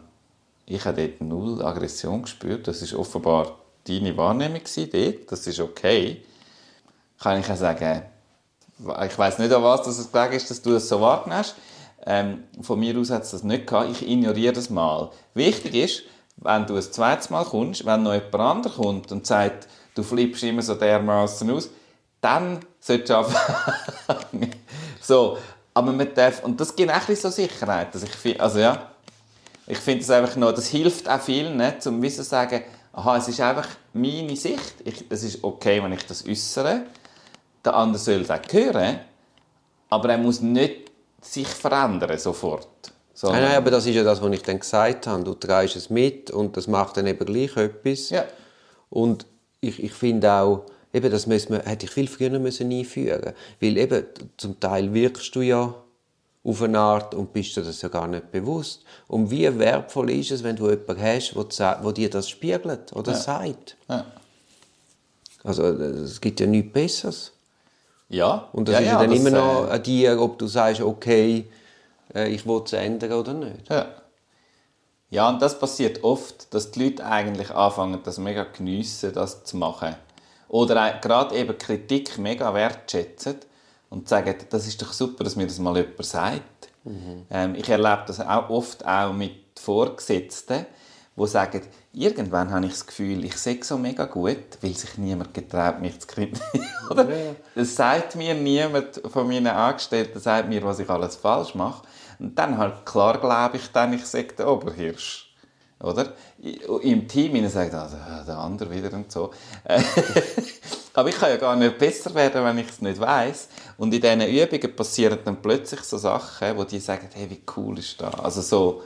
ich 0.66 0.86
habe 0.86 1.08
dort 1.08 1.22
null 1.22 1.64
Aggression 1.64 2.22
gespürt, 2.22 2.68
das 2.68 2.82
ist 2.82 2.94
offenbar 2.94 3.58
deine 3.88 4.16
Wahrnehmung 4.18 4.62
dort, 4.92 5.32
das 5.32 5.48
ist 5.48 5.60
okay, 5.60 6.24
kann 7.20 7.40
ich 7.40 7.50
auch 7.50 7.56
sagen, 7.56 8.04
ich 8.80 9.18
weiß 9.18 9.40
nicht, 9.40 9.52
an 9.52 9.64
was 9.64 9.84
das 9.84 10.12
gelegen 10.12 10.34
ist, 10.34 10.50
dass 10.50 10.62
du 10.62 10.72
das 10.72 10.88
so 10.88 11.02
wahrnimmst. 11.02 11.56
Ähm, 12.06 12.46
von 12.62 12.80
mir 12.80 12.98
aus 12.98 13.10
hat 13.10 13.24
es 13.24 13.32
das 13.32 13.44
nicht 13.44 13.68
gehabt. 13.68 13.92
Ich 13.92 14.08
ignoriere 14.10 14.54
das 14.54 14.70
mal. 14.70 15.12
Wichtig 15.34 15.76
ist, 15.76 16.04
wenn 16.38 16.66
du 16.66 16.76
ein 16.76 16.82
zweites 16.82 17.30
Mal 17.30 17.44
kommst, 17.44 17.86
wenn 17.86 18.04
noch 18.04 18.14
jemand 18.14 18.36
anderes 18.36 18.78
kommt 18.78 19.12
und 19.12 19.28
sagt, 19.28 19.68
du 19.96 20.04
flippst 20.04 20.44
immer 20.44 20.62
so 20.62 20.76
dermaßen 20.76 21.50
aus, 21.52 21.70
dann 22.22 22.60
solltest 22.80 23.10
du 23.10 23.18
anfangen. 23.18 24.56
so, 25.02 25.38
aber 25.74 25.92
man 25.92 26.14
darf, 26.14 26.44
und 26.44 26.60
das 26.60 26.76
gibt 26.76 26.92
bisschen 26.92 27.16
so 27.16 27.30
Sicherheit, 27.30 27.94
dass 27.94 28.04
ich 28.04 28.12
finde, 28.12 28.40
also 28.40 28.60
ja, 28.60 28.92
ich 29.68 29.78
finde 29.78 30.00
das 30.00 30.10
einfach 30.10 30.36
noch, 30.36 30.52
das 30.52 30.68
hilft 30.68 31.08
auch 31.10 31.22
vielen, 31.22 31.58
ne, 31.58 31.76
um 31.86 32.10
zu 32.10 32.24
sagen, 32.24 32.64
aha, 32.94 33.18
es 33.18 33.28
ist 33.28 33.40
einfach 33.40 33.68
meine 33.94 34.36
Sicht, 34.36 34.76
ich, 34.84 35.06
es 35.10 35.24
ist 35.24 35.44
okay, 35.44 35.82
wenn 35.82 35.94
ich 35.94 36.06
das 36.06 36.26
äußere, 36.28 36.82
der 37.64 37.76
andere 37.76 38.02
soll 38.02 38.24
das 38.24 38.32
auch 38.32 38.54
hören, 38.54 39.00
aber 39.90 40.10
er 40.10 40.18
muss 40.18 40.42
nicht 40.42 40.92
sich 41.22 41.48
verändern 41.48 42.18
sofort. 42.18 42.68
Nein, 43.22 43.44
nein, 43.44 43.58
aber 43.58 43.72
das 43.72 43.86
ist 43.86 43.96
ja 43.96 44.04
das, 44.04 44.22
was 44.22 44.32
ich 44.32 44.44
dann 44.44 44.60
gesagt 44.60 45.06
habe. 45.06 45.24
Du 45.24 45.34
trägst 45.34 45.76
es 45.76 45.90
mit 45.90 46.32
und 46.32 46.56
das 46.56 46.68
macht 46.68 46.96
dann 46.96 47.06
eben 47.06 47.26
gleich 47.26 47.56
etwas. 47.58 48.12
Ja. 48.12 48.24
Und 48.90 49.26
ich, 49.62 49.84
ich 49.84 49.94
finde 49.94 50.32
auch, 50.32 50.66
eben, 50.94 51.12
das 51.12 51.28
müssen 51.28 51.54
wir, 51.54 51.64
hätte 51.64 51.86
ich 51.86 51.92
viel 51.92 52.08
früher 52.08 52.38
müssen 52.40 52.72
einführen 52.72 53.34
Weil 53.62 53.78
eben, 53.78 54.06
zum 54.38 54.60
Teil 54.60 54.94
wirkst 54.94 55.36
du 55.36 55.42
ja 55.42 55.74
auf 56.44 56.62
eine 56.62 56.80
Art 56.80 57.14
und 57.14 57.34
bist 57.34 57.56
dir 57.58 57.64
das 57.64 57.82
ja 57.82 57.90
gar 57.90 58.08
nicht 58.08 58.32
bewusst. 58.32 58.84
Und 59.08 59.30
wie 59.30 59.60
wertvoll 59.60 60.12
ist 60.12 60.32
es, 60.32 60.44
wenn 60.44 60.56
du 60.56 60.70
jemanden 60.70 61.02
hast, 61.02 61.34
der 61.60 61.92
dir 61.92 62.10
das 62.10 62.30
spiegelt 62.30 62.94
oder 62.94 63.12
ja. 63.12 63.18
sagt. 63.18 63.76
Ja. 63.88 64.06
Also 65.44 65.64
es 65.64 66.20
gibt 66.20 66.40
ja 66.40 66.48
nichts 66.48 66.74
Besseres. 66.74 67.32
Ja. 68.10 68.50
Und 68.54 68.68
das 68.68 68.76
ja, 68.76 68.80
ist 68.80 68.88
ja, 68.88 69.00
dann 69.00 69.12
immer 69.12 69.30
noch 69.30 69.68
äh, 69.68 69.72
an 69.72 69.84
dir, 69.84 70.20
ob 70.20 70.40
du 70.40 70.48
sagst, 70.48 70.82
okay, 70.82 71.46
äh, 72.14 72.30
ich 72.30 72.46
will 72.46 72.62
es 72.66 72.74
ändern 72.74 73.12
oder 73.12 73.34
nicht. 73.34 73.70
Ja. 73.70 73.88
Ja, 75.12 75.28
und 75.30 75.42
das 75.42 75.58
passiert 75.58 76.04
oft, 76.04 76.54
dass 76.54 76.72
die 76.72 76.84
Leute 76.84 77.06
eigentlich 77.06 77.52
anfangen, 77.52 78.00
das 78.04 78.20
mega 78.20 78.44
geniessen, 78.44 79.14
das 79.14 79.44
zu 79.44 79.58
machen. 79.58 79.96
Oder 80.48 81.00
gerade 81.00 81.36
eben 81.36 81.58
Kritik 81.58 82.18
mega 82.18 82.54
wertschätzen 82.54 83.38
und 83.90 84.08
sagen, 84.08 84.36
das 84.50 84.68
ist 84.68 84.82
doch 84.82 84.94
super, 84.94 85.24
dass 85.24 85.36
mir 85.36 85.48
das 85.48 85.60
mal 85.60 85.78
jemand 85.78 86.06
sagt. 86.06 86.70
Ähm, 87.30 87.56
ich 87.56 87.70
erlebe 87.70 88.04
das 88.08 88.20
auch 88.20 88.50
oft 88.50 88.86
auch 88.86 89.14
mit 89.14 89.60
Vorgesetzten, 89.60 90.66
die 91.16 91.28
sagen, 91.28 91.62
irgendwann 91.92 92.52
habe 92.52 92.66
ich 92.66 92.72
das 92.72 92.88
Gefühl, 92.88 93.26
ich 93.26 93.36
sehe 93.36 93.62
so 93.64 93.78
mega 93.78 94.06
gut, 94.06 94.38
weil 94.62 94.74
sich 94.74 94.98
niemand 94.98 95.34
getraut, 95.34 95.82
mich 95.82 96.00
zu 96.00 96.08
kritisieren. 96.08 96.68
Oder? 96.90 97.08
Es 97.56 97.76
sagt 97.76 98.16
mir 98.16 98.34
niemand 98.34 99.02
von 99.06 99.28
meinen 99.28 99.48
Angestellten, 99.48 100.20
sagt 100.20 100.48
mir, 100.48 100.64
was 100.64 100.80
ich 100.80 100.90
alles 100.90 101.18
falsch 101.18 101.56
mache. 101.56 101.86
Und 102.20 102.38
dann 102.38 102.58
halt 102.58 102.86
klar 102.86 103.20
glaube 103.20 103.58
ich 103.58 103.72
dann, 103.72 103.94
ich 103.94 104.06
sage 104.06 104.34
der 104.38 104.50
Oberhirsch. 104.50 105.34
Oder? 105.82 106.14
Im 106.82 107.08
Team 107.08 107.36
ihnen 107.36 107.50
sagt 107.50 107.74
also, 107.74 107.96
der 108.28 108.38
andere 108.38 108.70
wieder 108.70 108.94
und 108.94 109.10
so. 109.12 109.32
Aber 110.94 111.08
ich 111.08 111.16
kann 111.16 111.30
ja 111.30 111.38
gar 111.38 111.56
nicht 111.56 111.78
besser 111.78 112.14
werden, 112.14 112.44
wenn 112.44 112.58
ich 112.58 112.68
es 112.68 112.82
nicht 112.82 113.00
weiß. 113.00 113.48
Und 113.78 113.94
in 113.94 114.02
diesen 114.02 114.22
Übungen 114.22 114.76
passieren 114.76 115.20
dann 115.24 115.42
plötzlich 115.42 115.82
so 115.82 115.98
Sachen, 115.98 116.58
wo 116.58 116.66
die 116.66 116.80
sagen, 116.80 117.08
hey, 117.14 117.30
wie 117.30 117.42
cool 117.56 117.80
ist 117.80 118.02
das? 118.02 118.14
Also 118.16 118.42
so, 118.42 118.84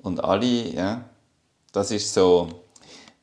und 0.00 0.22
alle, 0.22 0.44
ja, 0.44 1.04
das 1.72 1.90
ist 1.90 2.12
so 2.12 2.48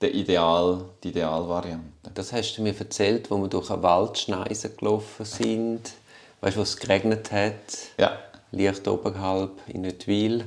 der 0.02 0.14
Ideal, 0.14 0.84
die 1.04 1.10
Idealvariante. 1.10 2.12
Das 2.16 2.34
hast 2.34 2.58
du 2.58 2.64
mir 2.64 2.78
erzählt, 2.78 3.30
wo 3.30 3.38
wir 3.38 3.48
durch 3.48 3.70
eine 3.70 3.84
Waldschneise 3.84 4.72
gelaufen 4.72 5.26
sind. 5.26 5.94
Weißt 6.42 6.56
du, 6.56 6.60
wo 6.60 6.64
es 6.64 6.78
geregnet 6.78 7.32
hat? 7.32 7.54
Ja. 7.98 8.18
Leicht 8.56 8.88
oberhalb 8.88 9.52
in 9.68 9.86
Ottwil. 9.86 10.46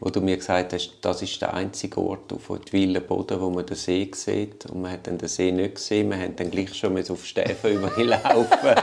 Wo 0.00 0.08
du 0.08 0.20
mir 0.20 0.36
gesagt 0.36 0.72
hast, 0.72 0.98
das 1.02 1.20
ist 1.22 1.40
der 1.42 1.52
einzige 1.54 2.00
Ort 2.00 2.32
auf 2.32 2.48
Ottwiler 2.48 3.00
Boden, 3.00 3.38
wo 3.38 3.50
man 3.50 3.66
den 3.66 3.76
See 3.76 4.10
sieht. 4.14 4.66
Und 4.66 4.80
man 4.82 4.92
hat 4.92 5.06
dann 5.06 5.18
den 5.18 5.28
See 5.28 5.52
nicht 5.52 5.74
gesehen. 5.76 6.10
Wir 6.10 6.16
haben 6.16 6.34
dann 6.34 6.50
gleich 6.50 6.74
schon 6.74 6.98
auf 6.98 7.24
Stäfen 7.24 7.72
überlaufen. 7.74 8.74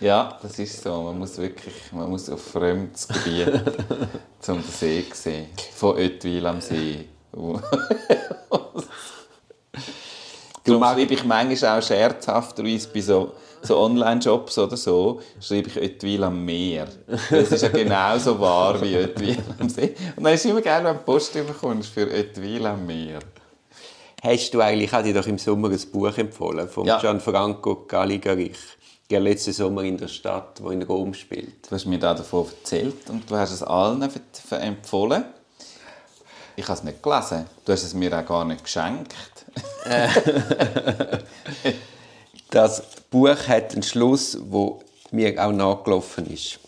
Ja, 0.00 0.38
das 0.40 0.56
ist 0.60 0.80
so. 0.80 1.02
Man 1.02 1.18
muss 1.18 1.36
wirklich 1.38 1.74
man 1.90 2.08
muss 2.08 2.30
auf 2.30 2.40
fremdes 2.40 3.08
Gebiet 3.08 3.60
zum 4.40 4.62
den 4.62 4.70
See 4.70 5.04
sehen. 5.12 5.46
Von 5.74 5.96
Ottwil 5.96 6.46
am 6.46 6.60
See. 6.60 7.08
Darum 10.64 10.82
schreibe 10.82 11.14
ich 11.14 11.24
manchmal 11.24 11.78
auch 11.78 11.82
scherzhafterweise 11.82 12.88
bei 12.94 13.00
so, 13.00 13.32
so 13.62 13.78
Online-Jobs 13.78 14.58
oder 14.58 14.76
so, 14.76 15.20
schreibe 15.40 15.68
ich 15.68 15.76
Ottwil 15.76 16.24
am 16.24 16.44
Meer. 16.44 16.88
Das 17.06 17.52
ist 17.52 17.62
ja 17.62 17.68
genauso 17.68 18.38
wahr 18.38 18.80
wie 18.80 18.96
Ottwil 18.96 19.38
am 19.58 19.68
See. 19.68 19.94
Und 20.16 20.24
dann 20.24 20.34
ist 20.34 20.44
es 20.44 20.50
immer 20.50 20.60
geil, 20.60 20.84
wenn 20.84 20.96
du 20.96 21.02
Post 21.02 21.34
bekommst 21.34 21.90
für 21.90 22.06
Ottwil 22.06 22.66
am 22.66 22.86
Meer. 22.86 23.20
Hast 24.22 24.52
du 24.52 24.60
eigentlich, 24.60 24.88
ich 24.88 24.92
habe 24.92 25.04
dir 25.04 25.14
doch 25.14 25.26
im 25.26 25.38
Sommer 25.38 25.70
ein 25.70 25.80
Buch 25.92 26.16
empfohlen, 26.16 26.68
von 26.68 26.86
Ja. 26.86 26.98
Gianfranco 26.98 27.84
Galligarich. 27.86 28.58
Der 29.10 29.20
letzte 29.20 29.52
Sommer 29.52 29.82
in 29.84 29.96
der 29.96 30.08
Stadt, 30.08 30.62
wo 30.62 30.70
in 30.70 30.82
Rom 30.82 31.14
spielt. 31.14 31.70
Du 31.70 31.74
hast 31.74 31.86
mir 31.86 31.98
da 31.98 32.14
davon 32.14 32.46
erzählt 32.46 33.08
und 33.08 33.30
du 33.30 33.36
hast 33.36 33.52
es 33.52 33.62
allen 33.62 34.06
empfohlen. 34.50 35.24
Ich 36.56 36.64
habe 36.64 36.78
es 36.78 36.84
nicht 36.84 37.02
gelesen. 37.02 37.46
Du 37.64 37.72
hast 37.72 37.84
es 37.84 37.94
mir 37.94 38.12
auch 38.18 38.26
gar 38.26 38.44
nicht 38.44 38.64
geschenkt. 38.64 39.14
Das 42.50 42.82
Buch 43.10 43.36
hat 43.46 43.72
einen 43.72 43.82
Schluss, 43.82 44.38
wo 44.40 44.82
mir 45.10 45.44
auch 45.44 45.52
nachgelaufen 45.52 46.26
ist. 46.32 46.58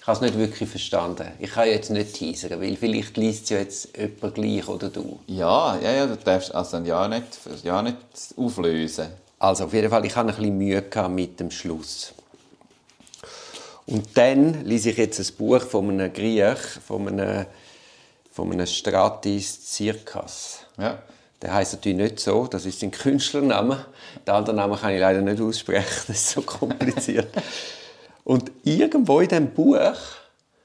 Ich 0.00 0.06
habe 0.06 0.16
es 0.16 0.20
nicht 0.20 0.38
wirklich 0.38 0.68
verstanden. 0.68 1.28
Ich 1.38 1.50
kann 1.50 1.68
jetzt 1.68 1.90
nicht 1.90 2.14
teasern, 2.14 2.60
weil 2.60 2.76
vielleicht 2.76 3.16
liest 3.16 3.44
es 3.44 3.50
ja 3.50 3.58
jetzt 3.58 3.96
jemand 3.96 4.34
gleich 4.34 4.66
oder 4.66 4.88
du. 4.88 5.20
Ja, 5.26 5.76
ja, 5.78 5.92
ja, 5.92 6.06
du 6.06 6.16
darfst 6.16 6.54
also 6.54 6.78
ja 6.78 7.06
nicht, 7.06 7.38
ja 7.62 7.82
nicht 7.82 7.96
auflösen. 8.36 9.08
Also 9.38 9.64
auf 9.64 9.72
jeden 9.72 9.90
Fall, 9.90 10.04
ich 10.06 10.14
hatte 10.16 10.30
ein 10.30 10.36
bisschen 10.36 10.56
Mühe 10.58 10.84
mit 11.08 11.40
dem 11.40 11.50
Schluss. 11.50 12.14
Und 13.86 14.16
dann 14.16 14.64
lese 14.64 14.90
ich 14.90 14.96
jetzt 14.96 15.18
ein 15.18 15.36
Buch 15.36 15.62
von 15.62 15.90
einem 15.90 16.12
Griech, 16.12 16.58
von 16.86 17.08
einem, 17.08 17.46
von 18.30 18.52
einem 18.52 18.66
Stratis 18.66 19.66
Zirkas. 19.66 20.60
Ja. 20.78 21.02
Der 21.42 21.54
heißt 21.54 21.72
natürlich 21.74 21.98
nicht 21.98 22.20
so, 22.20 22.46
das 22.46 22.66
ist 22.66 22.80
sein 22.80 22.90
Künstlername. 22.90 23.86
Den 24.26 24.34
anderen 24.34 24.56
Namen 24.56 24.78
kann 24.78 24.92
ich 24.92 25.00
leider 25.00 25.22
nicht 25.22 25.40
aussprechen, 25.40 25.88
das 26.06 26.16
ist 26.16 26.30
so 26.30 26.42
kompliziert. 26.42 27.28
Und 28.24 28.50
irgendwo 28.64 29.20
in 29.20 29.28
diesem 29.28 29.50
Buch 29.50 29.78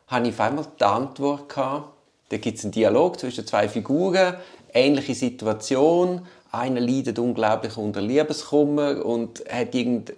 habe 0.08 0.28
ich 0.28 0.34
auf 0.34 0.40
einmal 0.42 0.66
die 0.80 0.84
Antwort 0.84 1.50
gehabt. 1.50 1.94
Da 2.30 2.38
gibt 2.38 2.58
es 2.58 2.66
einen 2.66 2.72
Dialog 2.72 3.20
zwischen 3.20 3.48
zwei 3.48 3.70
Figuren, 3.70 4.36
ähnliche 4.74 5.16
Situation. 5.16 6.26
Einer 6.52 6.80
leidet 6.80 7.20
unglaublich 7.20 7.78
unter 7.78 8.02
Liebeskummer 8.02 9.06
und 9.06 9.44
hat 9.50 9.74
irgend, 9.76 10.14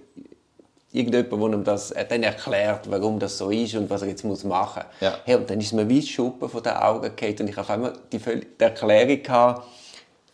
irgendjemand, 0.92 1.32
der 1.32 1.60
ihm 1.60 1.64
das 1.64 1.92
äh, 1.92 2.06
dann 2.08 2.24
erklärt, 2.24 2.90
warum 2.90 3.20
das 3.20 3.38
so 3.38 3.50
ist 3.50 3.76
und 3.76 3.90
was 3.90 4.02
er 4.02 4.10
jetzt 4.10 4.24
muss 4.24 4.44
machen 4.44 4.84
muss. 4.84 5.02
Ja. 5.02 5.18
Hey, 5.26 5.36
und 5.36 5.50
dann 5.50 5.60
ist 5.60 5.74
mir 5.74 5.88
wie 5.88 6.02
Schuppen 6.02 6.50
von 6.50 6.64
den 6.64 6.74
Augen 6.74 7.16
gefallen 7.16 7.38
und 7.42 7.50
ich 7.50 7.58
habe 7.58 7.62
auf 7.62 7.70
einmal 7.70 7.94
die, 8.12 8.20
die 8.20 8.64
Erklärung 8.64 9.24
gehabt, 9.24 9.68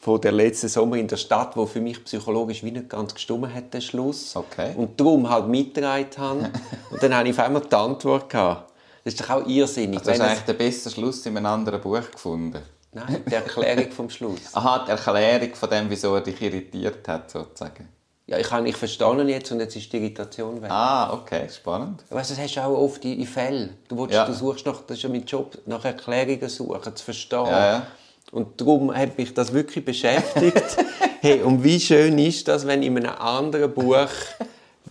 von 0.04 0.20
der 0.20 0.34
letzten 0.34 0.68
Sommer 0.68 0.98
in 0.98 1.08
der 1.08 1.16
Stadt, 1.16 1.56
wo 1.56 1.66
für 1.66 1.80
mich 1.80 2.04
psychologisch 2.04 2.62
wie 2.64 2.72
nicht 2.72 2.90
ganz 2.90 3.14
gestimmt 3.14 3.54
hat, 3.54 3.74
der 3.74 3.80
Schluss. 3.80 4.36
Okay. 4.36 4.74
Und 4.76 5.00
darum 5.00 5.30
halt 5.30 5.48
mitgetragen 5.48 6.08
habe. 6.18 6.50
Und 6.92 7.02
dann 7.02 7.16
habe 7.16 7.30
ich 7.30 7.34
auf 7.40 7.46
einmal 7.46 7.62
die 7.62 7.74
Antwort 7.76 8.30
gehabt. 8.30 8.74
Das 9.06 9.14
ist 9.14 9.22
doch 9.24 9.30
auch 9.30 9.48
irrsinnig. 9.48 10.02
Du 10.02 10.10
hast 10.10 10.20
wenn 10.20 10.26
es- 10.26 10.32
eigentlich 10.32 10.44
den 10.46 10.58
besten 10.58 10.90
Schluss 10.90 11.26
in 11.26 11.38
einem 11.38 11.46
anderen 11.46 11.80
Buch 11.80 12.12
gefunden. 12.12 12.60
Nein, 12.92 13.24
die 13.28 13.34
Erklärung 13.34 13.92
vom 13.92 14.10
Schluss. 14.10 14.42
Aha, 14.54 14.84
die 14.86 14.92
Erklärung 14.92 15.56
von 15.56 15.70
dem, 15.70 15.90
wieso 15.90 16.14
er 16.16 16.22
dich 16.22 16.40
irritiert 16.42 17.08
hat, 17.08 17.32
sozusagen. 17.32 17.88
Ja, 18.28 18.38
ich 18.38 18.52
habe 18.52 18.68
ich 18.70 18.76
verstehe 18.76 19.22
ihn 19.22 19.30
jetzt 19.30 19.52
und 19.54 19.60
jetzt 19.62 19.76
ist 19.76 19.92
die 19.92 19.98
Irritation 19.98 20.62
weg. 20.62 20.70
Ah, 20.72 21.14
okay, 21.14 21.48
spannend. 21.50 22.04
Weißt, 22.10 22.30
du, 22.32 22.36
das 22.36 22.44
hast 22.44 22.56
du 22.56 22.62
auch 22.62 22.78
oft 22.78 23.04
in 23.06 23.20
in 23.20 23.28
Fällen. 23.28 23.78
Du, 23.88 23.98
willst, 23.98 24.14
Ja. 24.14 24.26
du 24.26 24.34
suchst 24.34 24.66
nach, 24.66 24.82
das 24.82 24.98
ist 24.98 25.04
ja 25.04 25.10
mein 25.10 25.26
Job, 25.26 25.58
nach 25.66 25.84
Erklärungen 25.86 26.48
suchen, 26.50 26.96
zu 26.96 27.04
verstehen. 27.04 27.46
Ja, 27.48 27.66
ja. 27.72 27.88
Und 28.34 28.60
darum 28.60 28.94
hat 28.96 29.18
mich 29.18 29.34
das 29.34 29.54
wirklich 29.54 29.86
beschäftigt. 29.86 30.78
hey, 31.22 31.42
und 31.42 31.64
wie 31.64 31.80
schön 31.80 32.18
ist 32.18 32.48
das, 32.48 32.66
wenn 32.66 32.82
in 32.82 32.98
einem 32.98 33.12
anderen 33.16 33.72
Buch 33.74 34.08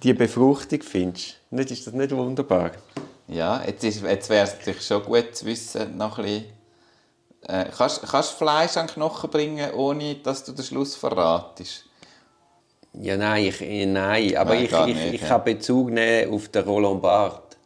die 0.02 0.14
Befruchtung 0.14 0.80
findest? 0.82 1.38
Nicht, 1.50 1.70
ist 1.72 1.86
das 1.86 1.92
nicht 1.92 2.12
wunderbar? 2.12 2.70
Ja, 3.26 3.62
jetzt, 3.66 3.82
ist- 3.82 4.02
jetzt 4.04 4.30
wäre 4.30 4.44
es 4.44 4.54
natürlich 4.54 4.82
schon 4.86 5.02
gut 5.02 5.34
zu 5.34 5.44
wissen, 5.46 5.96
noch 5.96 6.18
ein 6.18 6.24
bisschen... 6.24 6.44
Äh, 7.48 7.64
kannst, 7.76 8.02
kannst 8.02 8.32
du 8.34 8.36
Fleisch 8.36 8.76
an 8.76 8.86
den 8.86 8.94
Knochen 8.94 9.28
bringen, 9.28 9.72
ohne 9.74 10.14
dass 10.16 10.44
du 10.44 10.52
den 10.52 10.64
Schluss 10.64 10.94
verratest? 10.94 11.86
Ja, 12.92 13.16
nein, 13.16 13.46
ich, 13.46 13.60
nein. 13.60 14.36
aber 14.36 14.54
Nein, 14.54 14.64
ich, 14.66 14.72
ich, 14.72 14.86
nicht, 14.86 15.14
ich 15.14 15.20
ja. 15.22 15.28
kann 15.28 15.44
Bezug 15.44 15.90
nehmen 15.90 16.32
auf 16.32 16.48
den 16.48 16.62
Roland 16.62 17.02
Barth. 17.02 17.56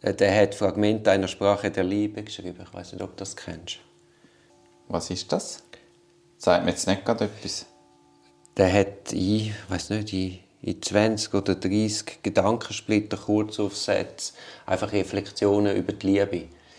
Äh, 0.00 0.14
Der 0.14 0.34
hat 0.40 0.54
Fragmente 0.54 1.10
einer 1.10 1.28
Sprache 1.28 1.70
der 1.70 1.84
Liebe 1.84 2.22
geschrieben. 2.22 2.64
Ich 2.66 2.72
weiß 2.72 2.92
nicht, 2.92 3.02
ob 3.02 3.10
du 3.10 3.16
das 3.16 3.36
kennst. 3.36 3.80
Was 4.90 5.08
ist 5.10 5.30
das? 5.32 5.62
Sagt 6.36 6.64
mir 6.64 6.72
jetzt 6.72 6.86
nicht 6.86 7.04
gerade 7.04 7.24
etwas. 7.26 7.66
Der 8.56 8.72
hat 8.72 9.12
in, 9.12 9.54
weiß 9.68 9.90
nicht, 9.90 10.12
in, 10.12 10.40
in 10.62 10.82
20 10.82 11.32
oder 11.32 11.54
30 11.54 12.22
Gedankensplitter, 12.22 13.16
Kurzaufsätze, 13.16 14.32
einfach 14.66 14.92
Reflexionen 14.92 15.76
über 15.76 15.92
die 15.92 16.06
Liebe. 16.06 16.36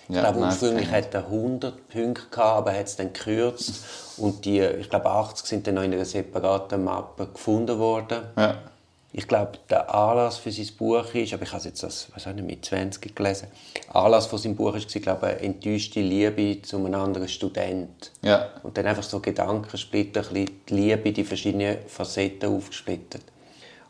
Ich 0.10 0.16
Ja, 0.16 0.22
glaube, 0.22 0.40
nein, 0.42 0.50
ursprünglich 0.50 0.90
das 0.90 0.92
kenn 0.92 1.06
hat 1.06 1.14
er 1.14 1.26
100 1.28 1.88
Punkte 1.88 2.26
gehabt, 2.30 2.58
aber 2.58 2.72
er 2.74 2.80
hat 2.80 2.88
es 2.88 2.98
dann 2.98 3.14
gekürzt. 3.14 3.86
Und 4.18 4.44
die, 4.44 4.60
ich 4.60 4.90
glaube, 4.90 5.10
80 5.10 5.46
sind 5.48 5.68
dann 5.68 5.76
noch 5.76 5.84
in 5.84 5.94
einer 5.94 6.04
separaten 6.04 6.84
Mappe 6.84 7.28
gefunden 7.28 7.80
worden. 7.80 8.24
Ja. 8.36 8.71
Ich 9.14 9.28
glaube, 9.28 9.54
der 9.70 9.94
Anlass 9.94 10.38
für 10.38 10.52
sein 10.52 10.68
Buch 10.78 11.14
ist, 11.14 11.34
aber 11.34 11.44
ich 11.44 11.50
habe 11.50 11.58
es 11.58 11.66
jetzt 11.66 11.84
weiß 11.84 12.28
auch 12.28 12.34
nicht, 12.34 12.48
mit 12.48 12.64
20 12.64 13.14
gelesen, 13.14 13.48
Anlass 13.90 14.28
von 14.28 14.40
seinem 14.40 14.56
Buch 14.56 14.74
war, 14.74 14.80
glaube 14.80 15.28
ich, 15.28 15.34
eine 15.34 15.40
enttäuschte 15.42 16.00
Liebe 16.00 16.62
zu 16.62 16.78
einem 16.78 16.96
anderen 16.96 17.28
Student. 17.28 18.12
Ja. 18.22 18.50
Und 18.64 18.78
dann 18.78 18.86
einfach 18.86 19.04
so 19.04 19.20
Gedankensplitter, 19.20 20.22
ein 20.22 20.34
bisschen 20.34 20.62
die 20.70 20.74
Liebe, 20.74 21.12
die 21.12 21.26
verschiedenen 21.26 21.78
Facetten 21.88 22.56
aufgesplittet. 22.56 23.24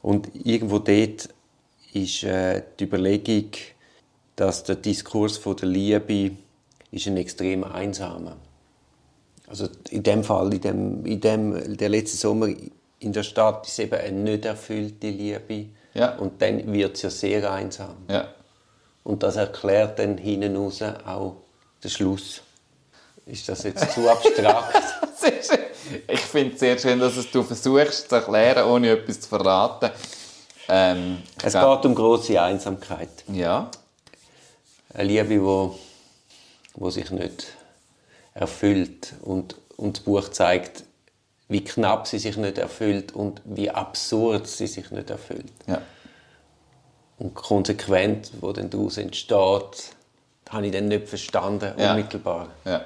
Und 0.01 0.29
irgendwo 0.43 0.79
dort 0.79 1.29
ist 1.93 2.23
äh, 2.23 2.63
die 2.79 2.86
Überlegung, 2.86 3.51
dass 4.36 4.63
der 4.63 4.75
Diskurs 4.75 5.38
von 5.38 5.55
der 5.55 5.69
Liebe 5.69 6.31
ist 6.89 7.07
ein 7.07 7.17
extrem 7.17 7.63
einsamer. 7.63 8.38
Also 9.47 9.67
in 9.89 10.01
dem 10.01 10.23
Fall, 10.23 10.53
in 10.53 10.62
dem, 10.62 11.05
in 11.05 11.21
dem, 11.21 11.77
der 11.77 11.89
letzte 11.89 12.17
Sommer 12.17 12.47
in 13.01 13.13
der 13.13 13.23
Stadt 13.23 13.67
ist 13.67 13.79
eben 13.79 13.99
eine 13.99 14.11
nicht 14.11 14.45
erfüllte 14.45 15.09
Liebe. 15.09 15.69
Ja. 15.93 16.15
Und 16.15 16.41
dann 16.41 16.71
wird 16.71 16.95
es 16.95 17.01
ja 17.01 17.09
sehr 17.09 17.51
einsam. 17.51 17.95
Ja. 18.07 18.29
Und 19.03 19.23
das 19.23 19.35
erklärt 19.35 19.99
dann 19.99 20.17
hinten 20.17 20.55
raus 20.55 20.81
auch 20.81 21.37
den 21.83 21.89
Schluss. 21.89 22.41
Ist 23.25 23.49
das 23.49 23.63
jetzt 23.63 23.91
zu 23.91 24.09
abstrakt? 24.09 24.81
Ich 26.07 26.21
finde 26.21 26.53
es 26.53 26.59
sehr 26.61 26.77
schön, 26.77 26.99
dass 26.99 27.17
es 27.17 27.29
du 27.29 27.43
versuchst 27.43 28.07
zu 28.07 28.15
erklären, 28.15 28.65
ohne 28.65 28.91
etwas 28.91 29.19
zu 29.19 29.27
verraten. 29.27 29.89
Ähm, 30.69 31.21
es 31.43 31.51
glaub- 31.51 31.81
geht 31.81 31.89
um 31.89 31.95
große 31.95 32.41
Einsamkeit. 32.41 33.09
Ja. 33.27 33.69
Eine 34.93 35.03
Liebe, 35.03 35.43
wo, 35.43 35.77
wo 36.75 36.89
sich 36.89 37.11
nicht 37.11 37.47
erfüllt. 38.33 39.13
Und, 39.21 39.55
und 39.75 39.97
das 39.97 40.03
Buch 40.05 40.29
zeigt, 40.29 40.83
wie 41.51 41.63
knapp 41.63 42.07
sie 42.07 42.17
sich 42.17 42.37
nicht 42.37 42.57
erfüllt 42.57 43.13
und 43.13 43.41
wie 43.43 43.69
absurd 43.69 44.47
sie 44.47 44.67
sich 44.67 44.89
nicht 44.91 45.09
erfüllt. 45.09 45.51
Ja. 45.67 45.81
Und 47.19 47.35
konsequent, 47.35 48.31
wo 48.39 48.51
dann 48.53 48.69
daraus 48.69 48.97
entsteht, 48.97 49.91
habe 50.49 50.65
ich 50.65 50.71
dann 50.71 50.87
nicht 50.87 51.07
verstanden, 51.09 51.73
Ja. 51.77 51.91
unmittelbar. 51.91 52.47
Ja. 52.65 52.81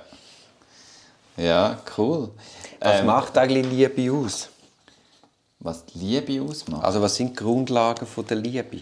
Ja, 1.37 1.79
cool. 1.97 2.29
Was 2.79 2.99
Ähm, 3.01 3.05
macht 3.05 3.37
eigentlich 3.37 3.65
Liebe 3.67 4.11
aus? 4.11 4.49
was 5.59 5.83
die 5.85 5.97
Liebe 5.99 6.43
ausmacht? 6.43 6.83
Also 6.85 7.01
was 7.01 7.15
sind 7.15 7.31
die 7.31 7.43
Grundlagen 7.43 8.05
von 8.05 8.25
der 8.27 8.37
Liebe? 8.37 8.81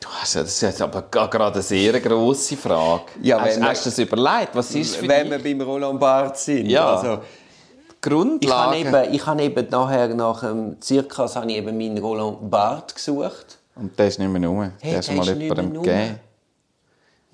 Das 0.00 0.34
ist 0.34 0.60
jetzt 0.60 0.82
aber 0.82 1.02
gerade 1.02 1.44
eine 1.54 1.62
sehr 1.62 1.98
grosse 2.00 2.56
Frage. 2.56 3.04
Ja, 3.22 3.40
hast, 3.40 3.60
hast 3.60 3.86
du 3.86 3.90
das 3.90 3.98
überlegt? 3.98 4.54
Was 4.54 4.74
ist 4.74 4.96
für 4.96 5.08
Wenn 5.08 5.30
dich 5.30 5.44
wir 5.44 5.56
beim 5.56 5.60
Roland 5.66 6.00
Barthes 6.00 6.44
sind. 6.44 6.66
Ja. 6.68 6.96
Also, 6.96 7.22
die 8.04 8.46
ich 8.46 8.52
habe 8.52 8.74
Grundlage? 8.74 8.78
eben, 8.78 9.14
ich 9.14 9.26
habe 9.26 9.42
eben 9.42 9.68
nachher, 9.70 10.08
nach 10.08 10.40
dem 10.40 10.80
Zirkas, 10.80 11.36
habe 11.36 11.50
ich 11.50 11.56
eben 11.58 11.76
meinen 11.76 11.98
Roland 11.98 12.50
Barthes 12.50 12.94
gesucht. 12.96 13.58
Und 13.74 13.98
der 13.98 14.08
ist 14.08 14.18
nicht 14.18 14.28
mehr 14.30 14.48
rum. 14.48 14.72
Hey, 14.80 14.90
der 14.90 14.98
hast 14.98 15.08
du 15.08 15.12
der 15.12 15.16
mal 15.18 15.28
ist 15.28 15.36
nicht 15.36 15.42
jemandem 15.48 15.82
gegeben. 15.82 16.20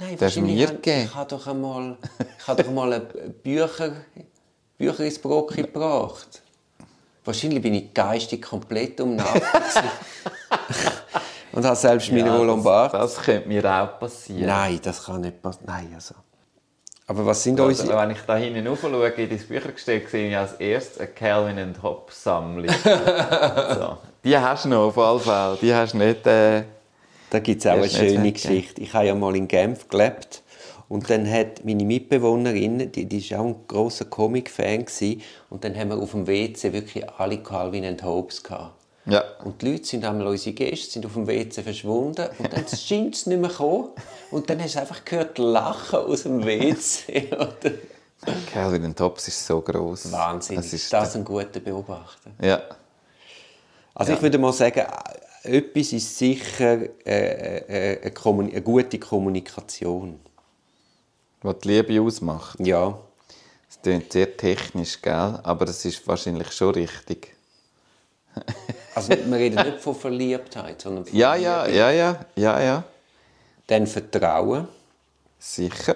Nein, 0.01 0.11
Der 0.11 0.21
wahrscheinlich 0.21 0.55
mir 0.57 0.67
habe- 0.67 0.77
gegeben. 0.77 1.05
Ich 1.07 1.15
habe 1.15 1.29
doch 1.31 1.47
einmal, 1.49 1.97
ich 2.39 2.47
habe 2.49 2.63
doch 2.63 2.69
einmal 2.69 2.93
ein 2.93 3.03
Bücher, 3.43 3.93
Bücher 4.77 5.01
ins 5.05 5.19
Brocki 5.19 5.63
gebracht. 5.63 6.43
Wahrscheinlich 7.25 7.61
bin 7.61 7.75
ich 7.75 7.93
geistig 7.93 8.41
komplett 8.43 9.01
umnachtet. 9.01 9.43
Und 11.53 11.65
habe 11.65 11.77
selbst 11.77 12.13
meinen 12.13 12.29
Roland 12.29 12.63
Barthes. 12.63 13.01
das, 13.01 13.15
das 13.17 13.25
könnte 13.25 13.49
mir 13.49 13.65
auch 13.65 13.99
passieren. 13.99 14.47
Nein, 14.47 14.79
das 14.83 15.05
kann 15.05 15.21
nicht 15.23 15.43
passieren. 15.43 15.67
Nein, 15.67 15.91
also. 15.95 16.15
Aber 17.09 17.25
was 17.25 17.43
sind 17.43 17.59
Also, 17.59 17.83
unsere... 17.83 17.99
wenn 17.99 18.11
ich 18.11 18.21
da 18.27 18.37
hinten 18.37 18.77
schaue, 18.77 19.09
in 19.09 19.31
das 19.31 19.45
Büchergestell, 19.45 20.07
sehe 20.07 20.29
ich 20.29 20.37
als 20.37 20.53
erstes 20.53 21.01
eine 21.01 21.09
Calvin 21.09 21.75
Hobbes 21.83 22.23
Sammlung. 22.23 22.69
so. 22.85 23.97
Die 24.23 24.37
hast 24.37 24.67
du 24.67 24.69
noch 24.69 24.89
auf 24.89 24.99
alle 24.99 25.19
Fälle. 25.19 25.59
Die 25.61 25.75
hast 25.75 25.95
du 25.95 25.99
nicht... 25.99 26.27
Äh... 26.27 26.65
Da 27.31 27.41
gibt 27.41 27.61
es 27.61 27.67
auch 27.67 27.77
eine 27.77 27.89
schöne 27.89 28.25
weg, 28.25 28.35
Geschichte. 28.35 28.81
Ich 28.81 28.95
habe 28.95 29.07
ja 29.07 29.15
mal 29.15 29.37
in 29.37 29.49
Genf 29.49 29.89
gelebt 29.89 30.43
und 30.89 31.09
dann 31.11 31.31
hat 31.31 31.65
meine 31.65 31.85
Mitbewohnerin, 31.85 32.91
die, 32.91 33.05
die 33.05 33.19
ist 33.19 33.35
auch 33.35 33.45
ein 33.45 33.57
großer 33.67 34.07
Comic-Fan 34.07 34.87
und 35.51 35.65
dann 35.65 35.77
haben 35.77 35.91
wir 35.91 35.99
auf 35.99 36.13
dem 36.13 36.27
WC 36.27 36.73
wirklich 36.73 37.09
alle 37.19 37.39
Calvin 37.39 37.85
and 37.85 38.03
Hobbes 38.03 38.43
gehabt. 38.43 38.78
Ja. 39.09 39.25
Und 39.45 39.63
die 39.63 39.73
Leute 39.73 39.85
sind 39.87 40.05
einmal 40.05 40.27
unsere 40.27 40.55
Gäste 40.55 40.91
sind 40.93 41.07
auf 41.07 41.15
dem 41.15 41.27
WC 41.27 41.63
verschwunden 41.63 42.29
und 42.39 42.53
dann 42.53 42.67
scheint 42.69 43.15
es 43.15 43.27
nicht 43.27 43.41
mehr 43.41 43.49
gekommen. 43.49 43.89
Und 44.31 44.51
dann 44.51 44.63
hast 44.63 44.75
du 44.75 44.81
einfach 44.81 45.05
gehört 45.05 45.39
Lachen 45.39 45.99
aus 46.01 46.25
dem 46.25 46.45
WC. 46.45 47.31
Calvin 48.53 48.95
Hobbes 48.99 49.29
ist 49.29 49.47
so 49.47 49.61
gross. 49.61 50.11
Wahnsinn. 50.13 50.57
Das 50.57 50.67
Das 50.71 50.75
ist 50.75 50.93
ist 50.93 51.17
ein 51.17 51.25
guter 51.25 51.61
Beobachter. 51.61 52.31
Ja. 52.43 52.63
Also 53.95 54.13
ich 54.13 54.23
würde 54.23 54.39
mal 54.39 54.53
sagen, 54.53 54.85
etwas 55.43 55.93
ist 55.93 56.19
sicher 56.19 56.79
äh, 57.07 57.95
äh, 57.95 58.01
eine, 58.03 58.11
Kommuni- 58.13 58.53
eine 58.53 58.63
gute 58.63 58.99
Kommunikation. 58.99 60.21
Was 61.43 61.59
die 61.61 61.69
Liebe 61.69 62.03
ausmacht. 62.03 62.59
Ja. 62.61 62.99
Das 63.69 63.81
klingt 63.83 64.13
sehr 64.13 64.37
technisch, 64.37 65.01
gell? 65.01 65.39
aber 65.43 65.65
das 65.65 65.85
ist 65.85 66.07
wahrscheinlich 66.07 66.51
schon 66.53 66.75
richtig. 66.75 67.35
Also 68.95 69.11
wir 69.11 69.37
reden 69.39 69.65
nicht 69.65 69.79
von 69.81 69.95
Verliebtheit, 69.95 70.83
sondern 70.83 71.05
von 71.05 71.17
Ja, 71.17 71.37
ja, 71.37 71.67
ja, 71.69 71.91
ja, 71.91 72.27
ja, 72.35 72.61
ja. 72.61 72.85
Dann 73.69 73.87
Vertrauen. 73.87 74.67
Sicher. 75.39 75.95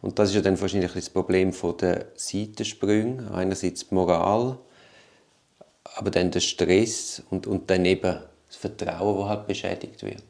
Und 0.00 0.18
das 0.18 0.30
ist 0.30 0.36
ja 0.36 0.40
dann 0.40 0.58
wahrscheinlich 0.58 0.92
das 0.92 1.10
Problem 1.10 1.52
von 1.52 1.76
der 1.76 2.06
Seitensprünge. 2.14 3.30
Einerseits 3.34 3.86
die 3.88 3.94
Moral, 3.94 4.56
aber 5.96 6.10
dann 6.10 6.30
der 6.30 6.40
Stress 6.40 7.22
und, 7.30 7.46
und 7.46 7.68
dann 7.68 7.84
eben 7.84 8.20
das 8.48 8.56
Vertrauen, 8.56 9.20
das 9.20 9.28
halt 9.28 9.46
beschädigt 9.46 10.02
wird. 10.02 10.22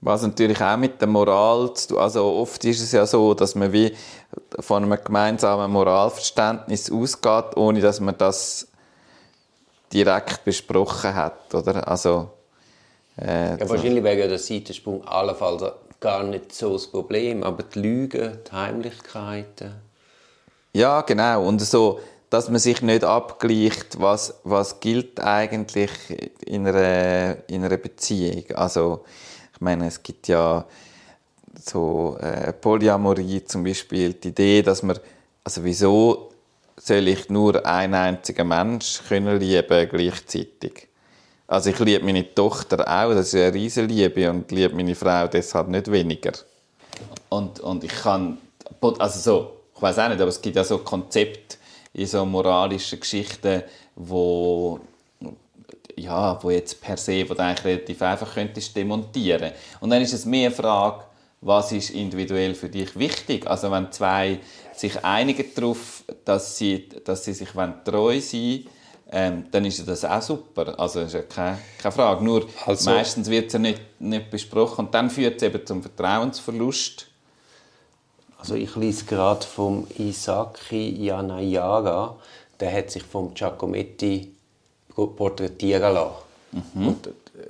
Was 0.00 0.22
natürlich 0.22 0.60
auch 0.62 0.78
mit 0.78 1.00
der 1.00 1.08
Moral 1.08 1.74
zu 1.74 1.88
tun 1.88 1.98
Also 1.98 2.24
oft 2.24 2.64
ist 2.64 2.80
es 2.80 2.92
ja 2.92 3.04
so, 3.04 3.34
dass 3.34 3.54
man 3.54 3.72
wie 3.72 3.94
von 4.58 4.82
einem 4.82 4.98
gemeinsamen 5.04 5.70
Moralverständnis 5.70 6.90
ausgeht, 6.90 7.56
ohne 7.56 7.80
dass 7.82 8.00
man 8.00 8.16
das 8.16 8.69
direkt 9.92 10.44
besprochen 10.44 11.14
hat, 11.14 11.54
oder? 11.54 11.86
Also, 11.86 12.30
äh, 13.20 13.58
Ja, 13.58 13.68
wahrscheinlich 13.68 14.04
wäre 14.04 14.18
ja 14.20 14.26
der 14.28 14.38
Seitensprung 14.38 15.06
allenfalls 15.06 15.64
gar 16.00 16.22
nicht 16.22 16.54
so 16.54 16.72
das 16.72 16.86
Problem, 16.86 17.42
aber 17.42 17.62
die 17.62 17.78
Lügen, 17.80 18.38
die 18.46 18.52
Heimlichkeiten. 18.52 19.74
Ja, 20.72 21.02
genau. 21.02 21.46
Und 21.46 21.60
so, 21.60 22.00
dass 22.30 22.48
man 22.48 22.60
sich 22.60 22.80
nicht 22.80 23.04
abgleicht, 23.04 24.00
was, 24.00 24.34
was 24.44 24.80
gilt 24.80 25.20
eigentlich 25.20 25.90
in 26.46 26.66
einer, 26.66 27.36
in 27.48 27.64
einer 27.64 27.76
Beziehung. 27.76 28.44
Also, 28.54 29.04
ich 29.52 29.60
meine, 29.60 29.88
es 29.88 30.02
gibt 30.02 30.28
ja 30.28 30.64
so 31.60 32.16
äh, 32.20 32.52
Polyamorie 32.52 33.44
zum 33.44 33.64
Beispiel, 33.64 34.14
die 34.14 34.28
Idee, 34.28 34.62
dass 34.62 34.82
man, 34.82 34.98
also 35.44 35.64
wieso 35.64 36.29
soll 36.82 37.08
ich 37.08 37.28
nur 37.28 37.64
einen 37.66 37.94
einzigen 37.94 38.48
Mensch 38.48 39.00
können 39.08 39.38
lieben 39.38 39.88
gleichzeitig? 39.88 40.88
Also 41.46 41.70
ich 41.70 41.78
liebe 41.80 42.04
meine 42.04 42.34
Tochter 42.34 42.80
auch, 42.80 43.12
das 43.12 43.28
ist 43.28 43.34
eine 43.34 43.52
riesige 43.52 43.86
Liebe 43.86 44.30
und 44.30 44.50
liebe 44.52 44.74
meine 44.74 44.94
Frau 44.94 45.26
deshalb 45.26 45.68
nicht 45.68 45.90
weniger. 45.90 46.32
Und, 47.28 47.60
und 47.60 47.84
ich 47.84 47.92
kann, 47.92 48.38
also 48.98 49.18
so, 49.18 49.56
ich 49.74 49.82
weiß 49.82 49.98
auch 49.98 50.08
nicht, 50.08 50.20
aber 50.20 50.28
es 50.28 50.40
gibt 50.40 50.56
ja 50.56 50.64
so 50.64 50.78
Konzepte 50.78 51.56
in 51.92 52.06
so 52.06 52.24
moralischen 52.24 53.00
Geschichten, 53.00 53.62
wo 53.96 54.80
ja, 55.96 56.42
wo 56.42 56.50
jetzt 56.50 56.80
per 56.80 56.96
se, 56.96 57.28
wo 57.28 57.34
du 57.34 57.42
eigentlich 57.42 57.64
relativ 57.64 58.00
einfach 58.02 58.34
könntest 58.34 58.74
demontieren. 58.74 59.52
Und 59.80 59.90
dann 59.90 60.00
ist 60.00 60.12
es 60.12 60.24
mehr 60.24 60.46
eine 60.46 60.54
Frage, 60.54 61.04
was 61.42 61.72
ist 61.72 61.90
individuell 61.90 62.54
für 62.54 62.68
dich 62.68 62.98
wichtig? 62.98 63.46
Also 63.46 63.70
wenn 63.70 63.90
zwei 63.92 64.38
sich 64.80 65.04
einigen 65.04 65.44
darauf, 65.54 66.04
dass 66.24 66.56
sie, 66.56 66.88
dass 67.04 67.24
sie 67.24 67.32
sich 67.34 67.54
wollen 67.54 67.74
treu 67.84 68.20
sein 68.20 68.64
ähm, 69.12 69.46
dann 69.50 69.64
ist 69.64 69.86
das 69.88 70.04
auch 70.04 70.22
super. 70.22 70.78
Also 70.78 71.00
ist 71.00 71.14
ja 71.14 71.22
keine, 71.22 71.58
keine 71.78 71.92
Frage. 71.92 72.24
Nur 72.24 72.46
Also- 72.64 72.90
meistens 72.90 73.28
wird 73.28 73.48
es 73.48 73.54
ja 73.54 73.58
nicht, 73.58 73.80
nicht 73.98 74.30
besprochen 74.30 74.86
und 74.86 74.94
dann 74.94 75.10
führt 75.10 75.36
es 75.36 75.42
eben 75.42 75.66
zum 75.66 75.82
Vertrauensverlust. 75.82 77.06
Also 78.38 78.54
ich 78.54 78.74
lese 78.76 79.04
gerade 79.04 79.44
vom 79.44 79.86
Isaki 79.98 81.04
Yanayara, 81.04 82.16
der 82.60 82.72
hat 82.72 82.90
sich 82.90 83.02
vom 83.02 83.34
Giacometti 83.34 84.32
porträtieren 84.94 85.92
lassen. 85.94 86.14
Und 86.74 87.08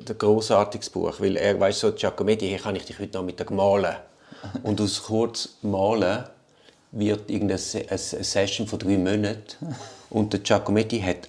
ein 0.08 0.18
grossartiges 0.18 0.90
Buch, 0.90 1.20
weil 1.20 1.36
er 1.36 1.58
weiß 1.60 1.80
so 1.80 1.92
Giacometti, 1.92 2.48
hier 2.48 2.58
kann 2.58 2.76
ich 2.76 2.84
dich 2.86 2.98
heute 2.98 3.18
Nachmittag 3.18 3.50
malen. 3.50 3.96
Und 4.62 4.80
aus 4.80 5.02
kurz 5.02 5.56
malen 5.62 6.24
wird 6.92 7.30
irgendeine 7.30 7.58
Se- 7.58 7.86
eine 7.88 7.98
Session 7.98 8.66
von 8.66 8.78
drei 8.78 8.98
Monaten. 8.98 9.74
Und 10.10 10.32
der 10.32 10.40
Giacometti 10.40 11.00
hat 11.00 11.28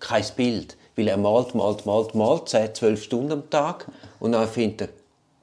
kein 0.00 0.24
Bild, 0.36 0.76
weil 0.96 1.08
er 1.08 1.16
malt, 1.16 1.54
malt, 1.54 1.86
malt, 1.86 2.14
malt, 2.14 2.48
10, 2.48 2.74
12 2.74 3.02
Stunden 3.02 3.32
am 3.32 3.48
Tag. 3.50 3.86
Und 4.20 4.32
dann 4.32 4.46
findet 4.46 4.82
er, 4.82 4.88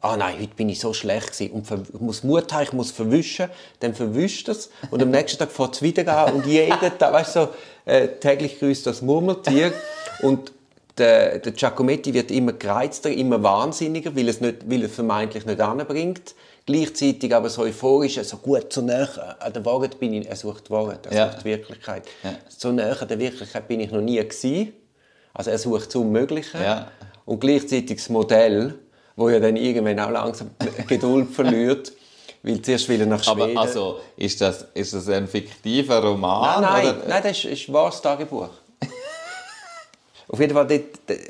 ah 0.02 0.16
nein, 0.18 0.36
heute 0.40 0.54
bin 0.56 0.70
ich 0.70 0.80
so 0.80 0.94
schlecht 0.94 1.32
gewesen. 1.32 1.54
Und 1.54 2.00
muss 2.02 2.24
Mut 2.24 2.54
haben, 2.54 2.62
ich 2.62 2.74
muss 2.74 2.92
verwischen, 2.92 3.50
dann 3.80 3.96
verwischt 3.96 4.50
es 4.50 4.70
und 4.92 5.02
am 5.02 5.10
nächsten 5.10 5.40
Tag 5.40 5.52
fährt 5.52 5.74
es 5.76 5.82
wieder 5.82 6.08
an 6.16 6.36
und 6.36 6.46
jeden 6.46 6.78
Tag, 6.80 7.12
weißt 7.12 7.36
du, 7.38 7.40
so, 7.40 7.50
äh, 7.92 8.08
täglich 8.20 8.60
grüßt 8.60 8.86
das 8.86 9.02
Murmeltier. 9.02 9.74
Und 10.22 10.52
der, 11.00 11.40
der 11.40 11.52
Giacometti 11.54 12.14
wird 12.14 12.30
immer 12.30 12.54
gereizter, 12.54 13.10
immer 13.10 13.42
wahnsinniger, 13.42 14.16
weil 14.16 14.30
es, 14.30 14.42
nicht, 14.42 14.70
weil 14.70 14.84
es 14.84 14.94
vermeintlich 14.94 15.46
nicht 15.48 15.60
anbringt. 15.60 16.36
Gleichzeitig 16.66 17.34
aber 17.36 17.50
so 17.50 17.62
euphorisch, 17.62 18.20
so 18.24 18.38
gut, 18.38 18.74
so 18.74 18.82
nah 18.82 19.08
an 19.40 19.54
der 19.54 19.64
Wahrheit 19.66 20.00
bin 20.00 20.14
ich, 20.14 20.28
er 20.28 20.36
sucht 20.36 20.68
die 20.68 20.72
Wahrheit, 20.72 21.06
er 21.06 21.14
Ja. 21.14 21.32
sucht 21.32 21.42
die 21.42 21.46
Wirklichkeit. 21.46 22.04
Ja. 22.24 22.36
So 22.50 22.72
nah 22.72 22.92
an 22.92 23.08
der 23.08 23.20
Wirklichkeit 23.20 23.68
bin 23.68 23.80
ich 23.82 23.92
noch 23.92 24.02
nie 24.02 24.18
gewesen. 24.18 24.74
Also 25.34 25.52
er 25.52 25.60
sucht 25.60 25.88
das 25.88 25.96
Unmögliche. 25.96 26.58
Ja. 26.58 26.88
Und 27.26 27.40
gleichzeitig 27.40 27.98
das 27.98 28.10
Modell, 28.10 28.74
wo 29.16 29.30
ja 29.30 29.40
dann 29.40 29.56
irgendwann 29.58 30.00
auch 30.00 30.10
langsam 30.10 30.50
Geduld 30.88 31.30
verliert, 31.30 31.92
weil 32.42 32.60
zuerst 32.62 32.90
will 32.90 33.00
er 33.02 33.06
nach 33.08 33.28
Aber 33.28 33.46
Schweden. 33.46 33.58
also, 33.60 34.00
ist 34.18 34.42
das, 34.42 34.66
ist 34.74 34.94
das 34.94 35.08
ein 35.10 35.28
fiktiver 35.28 36.00
Roman? 36.04 36.62
Nein, 36.62 36.84
nein, 36.86 36.96
oder? 36.98 37.08
nein, 37.08 37.24
das 37.24 37.32
ist, 37.38 37.46
ist 37.46 37.70
ein 37.70 37.74
wahres 37.74 38.02
Tagebuch. 38.02 38.50
Auf 40.28 40.40
jeden 40.40 40.54
Fall, 40.54 40.66
dort, 40.66 40.84
dort, 41.08 41.22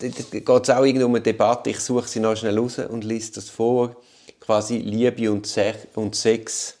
dort 0.00 0.30
geht 0.30 0.48
es 0.68 0.70
auch 0.70 0.84
irgendwie 0.84 1.04
um 1.04 1.12
eine 1.14 1.20
Debatte. 1.20 1.70
Ich 1.70 1.80
suche 1.80 2.06
sie 2.06 2.20
noch 2.20 2.36
schnell 2.36 2.56
raus 2.58 2.78
und 2.78 3.02
lese 3.02 3.32
das 3.32 3.48
vor. 3.50 3.96
Quasi 4.44 4.78
Liebe 4.78 5.32
und, 5.32 5.46
Se 5.46 5.74
und 5.94 6.14
Sex. 6.14 6.76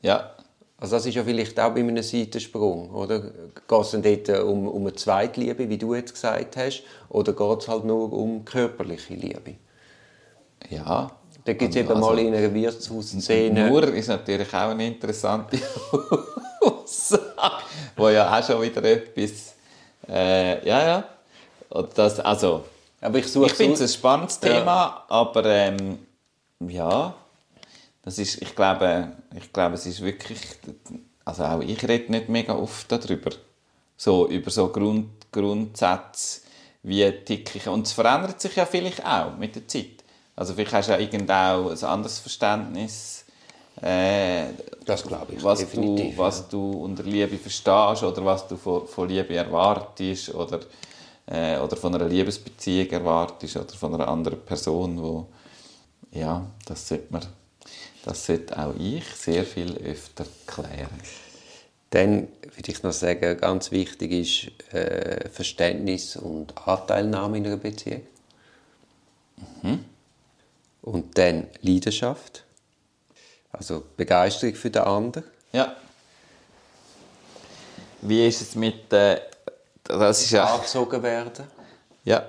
Ja. 0.00 0.30
Also 0.78 0.96
das 0.96 1.06
ist 1.06 1.14
ja 1.14 1.24
vielleicht 1.24 1.58
auch 1.60 1.70
bei 1.72 1.80
einem 1.80 2.02
Seitensprung, 2.02 2.90
oder? 2.90 3.20
Geht 3.20 3.80
es 3.80 3.90
dann 3.90 4.02
dort 4.02 4.28
um, 4.44 4.68
um 4.68 4.82
eine 4.82 4.94
Zweitliebe, 4.94 5.68
wie 5.68 5.78
du 5.78 5.94
jetzt 5.94 6.12
gesagt 6.14 6.56
hast, 6.56 6.82
oder 7.08 7.32
geht 7.32 7.58
es 7.60 7.68
halt 7.68 7.84
nur 7.84 8.12
um 8.12 8.44
körperliche 8.44 9.14
Liebe? 9.14 9.54
Ja. 10.70 11.10
Da 11.44 11.52
gibt 11.52 11.70
es 11.70 11.76
eben 11.76 11.88
Also, 11.90 12.00
mal 12.00 12.18
in 12.18 12.34
einer 12.34 12.52
Wirtshausszene... 12.52 13.68
Nur 13.68 13.82
ist 13.94 14.08
natürlich 14.08 14.48
auch 14.48 14.70
eine 14.70 14.86
interessante 14.86 15.58
Aussage, 16.60 17.64
wo 17.96 18.08
ja 18.08 18.38
auch 18.38 18.42
schon 18.42 18.62
wieder 18.62 18.82
etwas. 18.82 19.54
Äh, 20.08 20.66
ja, 20.66 20.86
ja. 20.86 21.04
Und 21.68 21.88
das, 21.96 22.18
also, 22.20 22.64
Aber 23.00 23.18
ich 23.18 23.26
ich 23.26 23.52
finde 23.52 23.74
es 23.74 23.82
ein 23.82 23.88
spannendes 23.88 24.40
Thema, 24.40 25.04
aber 25.08 25.44
ähm, 25.44 25.98
ja, 26.60 27.14
das 28.02 28.18
ist, 28.18 28.42
ich 28.42 28.54
glaube, 28.54 29.12
ich 29.34 29.52
glaube, 29.52 29.74
es 29.74 29.86
ist 29.86 30.02
wirklich, 30.02 30.40
also 31.24 31.44
auch 31.44 31.60
ich 31.60 31.82
rede 31.86 32.12
nicht 32.12 32.28
mega 32.28 32.54
oft 32.54 32.90
darüber, 32.90 33.30
so 33.96 34.28
über 34.28 34.50
so 34.50 34.68
Grund, 34.68 35.08
Grundsätze, 35.32 36.42
wie 36.82 37.10
ticke 37.24 37.58
ich, 37.58 37.68
und 37.68 37.86
es 37.86 37.92
verändert 37.92 38.40
sich 38.40 38.56
ja 38.56 38.66
vielleicht 38.66 39.04
auch 39.04 39.36
mit 39.36 39.54
der 39.54 39.66
Zeit. 39.66 40.04
Also 40.36 40.54
vielleicht 40.54 40.72
hast 40.72 40.88
du 40.88 40.92
ja 40.92 40.98
irgend 40.98 41.30
auch 41.30 41.70
ein 41.70 41.84
anderes 41.84 42.18
Verständnis, 42.18 43.24
äh, 43.82 44.52
Das 44.84 45.02
glaube 45.02 45.34
ich, 45.34 45.42
was 45.42 45.58
definitiv, 45.60 46.14
du, 46.14 46.18
was 46.18 46.48
du 46.48 46.70
unter 46.70 47.02
Liebe 47.02 47.36
verstehst 47.38 48.02
oder 48.02 48.24
was 48.24 48.46
du 48.46 48.56
von, 48.56 48.86
von 48.86 49.08
Liebe 49.08 49.34
erwartest 49.34 50.32
oder, 50.34 50.60
äh, 51.26 51.58
oder 51.58 51.76
von 51.76 51.94
einer 51.94 52.06
Liebesbeziehung 52.06 52.88
erwartest 52.90 53.56
oder 53.56 53.74
von 53.74 53.94
einer 53.94 54.08
anderen 54.08 54.40
Person, 54.40 55.02
wo 55.02 55.26
ja, 56.14 56.46
das 56.66 56.88
sollte 56.88 57.12
man, 57.12 57.26
das 58.04 58.26
sollte 58.26 58.58
auch 58.58 58.74
ich 58.78 59.04
sehr 59.04 59.44
viel 59.44 59.76
öfter 59.78 60.26
klären. 60.46 61.00
Dann 61.90 62.28
würde 62.42 62.72
ich 62.72 62.82
noch 62.82 62.92
sagen, 62.92 63.38
ganz 63.38 63.70
wichtig 63.70 64.12
ist 64.12 64.74
äh, 64.74 65.28
Verständnis 65.28 66.16
und 66.16 66.56
Anteilnahme 66.66 67.38
in 67.38 67.46
einer 67.46 67.56
Beziehung. 67.56 68.02
Und 70.82 71.16
dann 71.18 71.48
Leidenschaft, 71.62 72.44
also 73.52 73.84
Begeisterung 73.96 74.54
für 74.54 74.70
den 74.70 74.82
anderen. 74.82 75.24
Ja. 75.52 75.76
Wie 78.02 78.26
ist 78.26 78.42
es 78.42 78.54
mit 78.54 78.92
äh, 78.92 79.20
das 79.84 80.22
ist 80.22 80.30
ja 80.30 80.44
Angezogen 80.44 81.02
werden. 81.02 81.46
ja 82.04 82.24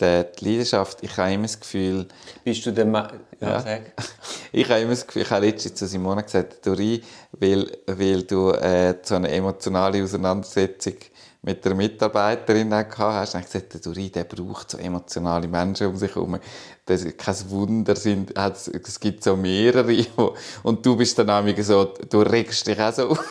die, 0.00 0.24
Leidenschaft. 0.40 0.98
Ich 1.02 1.16
habe 1.16 1.32
immer 1.32 1.44
das 1.44 1.58
Gefühl 1.58 2.06
Bist 2.44 2.64
du 2.66 2.72
der 2.72 2.84
Ma 2.84 3.08
ja, 3.40 3.60
Ja. 3.60 3.78
Ich 4.52 4.68
habe 4.68 4.80
immer 4.80 4.90
das 4.90 5.06
Gefühl, 5.06 5.22
ich 5.22 5.30
habe 5.30 5.46
letztens 5.46 5.74
zu 5.74 5.86
Simona 5.86 6.22
gesagt, 6.22 6.66
Dori, 6.66 7.02
weil, 7.32 7.70
weil 7.86 8.22
du 8.22 8.50
äh, 8.50 8.94
so 9.02 9.16
eine 9.16 9.30
emotionale 9.30 10.02
Auseinandersetzung 10.02 10.94
mit 11.42 11.64
der 11.64 11.74
Mitarbeiterin 11.74 12.72
auch 12.72 12.88
gehabt 12.88 12.98
hast, 12.98 13.34
habe 13.34 13.44
ich 13.44 13.52
gesagt, 13.52 13.86
Dori, 13.86 14.10
der 14.10 14.24
braucht 14.24 14.70
so 14.70 14.78
emotionale 14.78 15.46
Menschen 15.46 15.88
um 15.88 15.96
sich 15.96 16.14
herum. 16.14 16.38
Das 16.84 17.02
ist 17.02 17.18
kein 17.18 17.50
Wunder, 17.50 17.96
sind, 17.96 18.32
es 18.36 19.00
gibt 19.00 19.22
so 19.22 19.36
mehrere. 19.36 20.06
Und 20.62 20.84
du 20.84 20.96
bist 20.96 21.18
dann 21.18 21.26
nämlich 21.26 21.64
so, 21.66 21.92
du 22.08 22.20
regst 22.20 22.66
dich 22.66 22.80
auch 22.80 22.92
so 22.92 23.10
auf. 23.10 23.24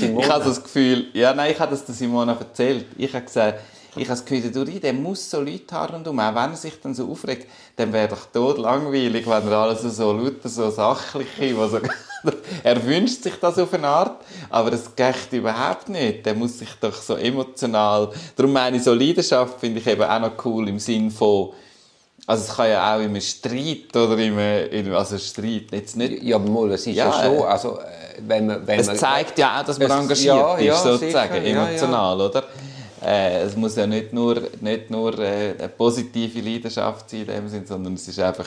Ich 0.00 0.28
habe 0.28 0.42
so 0.42 0.50
das 0.50 0.62
Gefühl, 0.62 1.06
ja, 1.12 1.32
nein, 1.32 1.52
ich 1.52 1.60
habe 1.60 1.70
das 1.70 1.84
der 1.84 1.94
Simona 1.94 2.32
erzählt. 2.32 2.86
Ich 2.96 3.14
habe 3.14 3.24
gesagt, 3.24 3.60
ich 3.96 4.04
habe 4.08 4.08
das 4.08 4.24
Gefühl, 4.24 4.40
der 4.42 4.50
Duri, 4.64 4.78
der 4.80 4.92
muss 4.92 5.28
so 5.30 5.40
Leute 5.40 5.74
haben 5.74 5.94
rundum. 5.94 6.18
Auch 6.20 6.28
wenn 6.34 6.50
er 6.52 6.56
sich 6.56 6.80
dann 6.80 6.94
so 6.94 7.10
aufregt, 7.10 7.48
dann 7.76 7.92
wäre 7.92 8.08
doch 8.08 8.26
tot 8.32 8.58
langweilig, 8.58 9.26
wenn 9.26 9.48
er 9.50 9.58
alles 9.58 9.82
so 9.82 10.12
lauter, 10.12 10.48
so 10.48 10.70
sachliche, 10.70 11.56
wo 11.56 11.66
so 11.66 11.80
er 12.62 12.84
wünscht 12.86 13.22
sich 13.22 13.34
das 13.40 13.58
auf 13.58 13.72
eine 13.74 13.88
Art, 13.88 14.20
aber 14.50 14.72
es 14.74 14.94
geht 14.94 15.32
überhaupt 15.32 15.88
nicht. 15.88 16.24
Der 16.26 16.34
muss 16.34 16.58
sich 16.58 16.68
doch 16.80 16.94
so 16.94 17.16
emotional, 17.16 18.10
darum 18.36 18.52
meine 18.52 18.76
ich, 18.76 18.84
so 18.84 18.92
Leidenschaft 18.94 19.58
finde 19.58 19.80
ich 19.80 19.86
eben 19.86 20.02
auch 20.02 20.20
noch 20.20 20.44
cool 20.44 20.68
im 20.68 20.78
Sinn 20.78 21.10
von, 21.10 21.50
also 22.26 22.44
es 22.44 22.54
kann 22.56 22.68
ja 22.70 22.94
auch 22.96 23.00
im 23.00 23.18
Streit 23.20 23.96
oder 23.96 24.16
im, 24.18 24.92
also 24.94 25.18
Streit, 25.18 25.72
jetzt 25.72 25.96
nicht 25.96 26.22
Ja, 26.22 26.36
aber 26.36 26.48
mal, 26.48 26.70
es 26.72 26.86
ist 26.86 26.94
ja, 26.94 27.06
Ja, 27.06 27.12
schon, 27.24 27.42
also, 27.46 27.78
äh, 27.78 28.20
wenn 28.20 28.46
man, 28.46 28.66
wenn 28.66 28.78
es 28.80 28.86
man, 28.86 28.96
zeigt 28.96 29.38
ja 29.38 29.58
auch, 29.60 29.64
dass 29.64 29.78
man 29.78 29.90
Es- 29.90 29.96
engagiert 29.96 30.26
ja, 30.36 30.54
ist, 30.56 30.64
ja, 30.66 30.76
sozusagen, 30.76 31.32
sicher, 31.42 31.44
emotional, 31.46 32.20
oder? 32.20 32.44
Äh, 33.02 33.42
es 33.42 33.56
muss 33.56 33.76
ja 33.76 33.86
nicht 33.86 34.12
nur, 34.12 34.42
nicht 34.60 34.90
nur 34.90 35.18
äh, 35.18 35.54
eine 35.58 35.68
positive 35.68 36.40
Leidenschaft 36.40 37.08
sein 37.08 37.20
in 37.20 37.26
dem 37.26 37.48
Sinn, 37.48 37.66
sondern 37.66 37.94
es 37.94 38.06
ist 38.08 38.18
einfach 38.18 38.46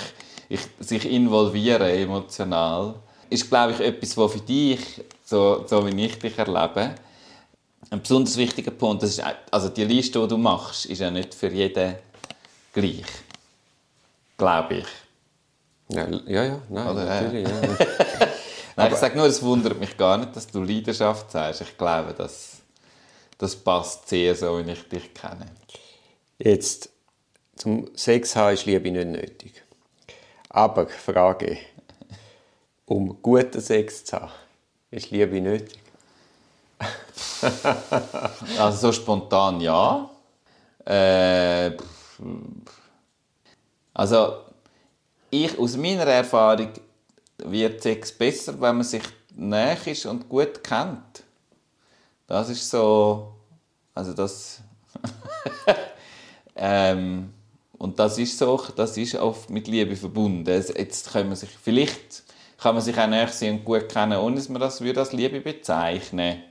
ich, 0.50 0.62
sich 0.80 1.10
involvieren 1.10 1.90
emotional. 1.90 2.96
Ist, 3.30 3.50
glaube 3.50 3.74
ich, 3.74 3.80
etwas, 3.80 4.16
was 4.16 4.32
für 4.34 4.40
dich, 4.40 4.80
so, 5.26 5.66
so 5.68 5.86
wie 5.86 6.06
ich 6.06 6.20
dich 6.20 6.38
erlebe, 6.38 6.94
ein 7.90 8.02
besonders 8.02 8.38
wichtiger 8.38 8.72
Punkt. 8.72 9.04
Das 9.04 9.12
ist, 9.12 9.24
also 9.50 9.70
die 9.70 9.86
Liste, 9.86 10.20
die 10.20 10.28
du 10.28 10.38
machst, 10.38 10.86
ist 10.86 11.00
ja 11.00 11.10
nicht 11.10 11.34
für 11.34 11.50
jeden 11.50 11.96
gleich. 12.74 13.06
Glaube 14.38 14.76
ich. 14.76 14.88
Ja, 15.90 16.08
ja, 16.26 16.44
ja 16.44 16.60
nein, 16.70 16.88
Oder, 16.88 17.04
äh, 17.04 17.22
natürlich. 17.24 17.48
Ja. 17.48 17.86
Nein, 18.76 18.92
ich 18.92 18.98
sage 18.98 19.16
nur, 19.16 19.28
es 19.28 19.42
wundert 19.44 19.80
mich 19.80 19.96
gar 19.96 20.18
nicht, 20.18 20.36
dass 20.36 20.48
du 20.48 20.64
Leidenschaft 20.64 21.30
sagst. 21.30 21.62
Ich 21.62 21.78
glaube, 21.78 22.16
das, 22.18 22.53
das 23.38 23.56
passt 23.56 24.10
sehr 24.10 24.36
so, 24.36 24.66
wie 24.66 24.72
ich 24.72 24.88
dich 24.90 25.14
kenne. 25.14 25.48
Jetzt, 26.40 26.90
zum 27.56 27.96
Sex 27.96 28.36
haben 28.36 28.54
ist 28.54 28.66
Liebe 28.66 28.92
nicht 28.92 29.08
nötig. 29.08 29.64
Aber, 30.50 30.88
Frage, 30.88 31.58
um 32.86 33.22
guten 33.22 33.62
Sex 33.62 34.06
zu 34.06 34.20
haben, 34.20 34.32
ist 34.92 35.12
Liebe 35.12 35.40
nötig? 35.42 35.80
Also 38.58 38.88
so 38.88 38.92
spontan 38.92 39.60
ja. 39.62 40.10
Äh, 40.86 41.72
also 43.94 44.38
ich, 45.30 45.58
aus 45.58 45.78
meiner 45.78 46.06
Erfahrung 46.06 46.70
wird 47.38 47.82
Sex 47.82 48.12
besser, 48.12 48.54
wenn 48.54 48.78
man 48.78 48.84
sich 48.84 49.04
näher 49.36 49.78
ist 49.86 50.06
und 50.06 50.30
gut 50.30 50.64
kennt. 50.64 51.13
Das 52.28 52.50
ist 52.50 52.70
so, 52.70 53.34
also 53.94 54.14
das 54.14 54.62
ähm, 56.56 57.34
und 57.78 58.00
das 58.00 58.18
ist 58.18 58.38
so, 58.38 58.62
das 58.76 58.98
ist 58.98 59.16
oft 59.16 59.50
mit 59.50 59.68
Liebe 59.68 59.96
verbunden. 59.96 60.50
Jetzt 60.50 61.12
kann 61.12 61.28
man 61.28 61.36
sich 61.36 61.50
vielleicht 61.50 62.24
kann 62.64 62.76
man 62.76 62.84
sich 62.84 62.98
auch 62.98 63.08
näher 63.08 63.28
sein 63.28 63.56
und 63.56 63.66
gut 63.66 63.90
kennen, 63.90 64.18
ohne 64.18 64.38
dass 64.38 64.48
man 64.48 64.62
das 64.62 64.80
würde 64.80 65.02
als 65.02 65.12
Liebe 65.12 65.42
bezeichnen. 65.42 66.42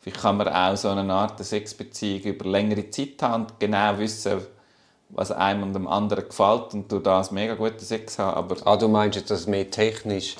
Vielleicht 0.00 0.22
kann 0.22 0.38
man 0.38 0.48
auch 0.48 0.74
so 0.74 0.88
eine 0.88 1.12
Art 1.12 1.44
Sexbeziehung 1.44 2.22
über 2.22 2.48
längere 2.48 2.88
Zeit 2.88 3.20
haben 3.20 3.42
und 3.42 3.60
genau 3.60 3.98
wissen, 3.98 4.40
was 5.10 5.30
einem 5.30 5.64
und 5.64 5.74
dem 5.74 5.86
anderen 5.86 6.24
gefällt 6.26 6.72
und 6.72 6.90
durch 6.90 7.02
das 7.02 7.30
mega 7.30 7.54
guten 7.54 7.78
Sex 7.78 8.18
haben. 8.18 8.36
Aber 8.38 8.56
Ah, 8.66 8.76
du 8.78 8.88
meinst 8.88 9.16
jetzt 9.16 9.30
das 9.30 9.46
mehr 9.46 9.70
technisch 9.70 10.36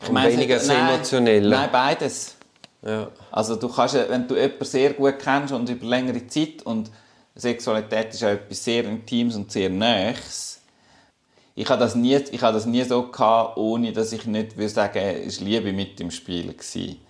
und 0.00 0.12
meine, 0.12 0.32
weniger 0.32 0.56
das 0.56 0.66
nein, 0.66 0.88
Emotionelle? 0.88 1.50
Nein, 1.50 1.68
beides. 1.70 2.37
Ja. 2.82 3.08
Also 3.32 3.56
du 3.56 3.68
kannst, 3.68 3.94
ja- 3.94 4.08
wenn 4.08 4.28
du 4.28 4.36
jemanden 4.36 4.64
sehr 4.64 4.92
gut 4.94 5.18
kennst 5.18 5.52
und 5.52 5.68
über 5.68 5.86
längere 5.86 6.26
Zeit 6.26 6.62
und 6.64 6.90
Sexualität 7.34 8.14
ist 8.14 8.24
auch 8.24 8.28
etwas 8.28 8.64
sehr 8.64 8.84
Intimes 8.84 9.36
und 9.36 9.50
sehr 9.50 9.70
Nächs. 9.70 10.60
Ich 11.54 11.68
habe 11.68 11.80
das 11.80 11.94
nie, 11.96 12.14
ich 12.16 12.40
habe 12.42 12.54
das 12.54 12.66
nie 12.66 12.84
so 12.84 13.02
gehabt, 13.10 13.56
ohne 13.56 13.92
dass 13.92 14.12
ich 14.12 14.26
nicht 14.26 14.56
würde 14.56 14.68
sagen, 14.68 14.98
es 14.98 15.40
war 15.40 15.46
Liebe 15.46 15.72
mit 15.72 16.00
im 16.00 16.10
Spiel 16.10 16.52
gewesen. 16.52 17.00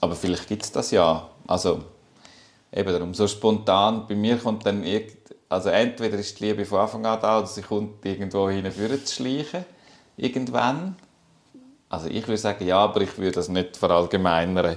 Aber 0.00 0.14
vielleicht 0.14 0.48
gibt 0.48 0.62
es 0.64 0.72
das 0.72 0.90
ja. 0.90 1.30
Also, 1.46 1.82
eben 2.72 2.92
darum, 2.92 3.14
so 3.14 3.26
spontan, 3.26 4.06
bei 4.06 4.14
mir 4.14 4.36
kommt 4.36 4.66
dann 4.66 4.84
irgend, 4.84 5.16
also 5.48 5.70
entweder 5.70 6.18
ist 6.18 6.38
die 6.38 6.46
Liebe 6.46 6.64
von 6.64 6.80
Anfang 6.80 7.04
an 7.06 7.20
da, 7.20 7.38
oder 7.38 7.46
sie 7.46 7.62
kommt 7.62 8.04
irgendwo 8.04 8.48
hinführen 8.50 9.04
zu 9.04 9.14
schleichen. 9.16 9.64
Irgendwann. 10.16 10.96
Also 11.88 12.08
ich 12.08 12.26
würde 12.28 12.38
sagen, 12.38 12.66
ja, 12.66 12.78
aber 12.78 13.00
ich 13.00 13.16
würde 13.18 13.32
das 13.32 13.48
nicht 13.48 13.76
verallgemeinern. 13.76 14.76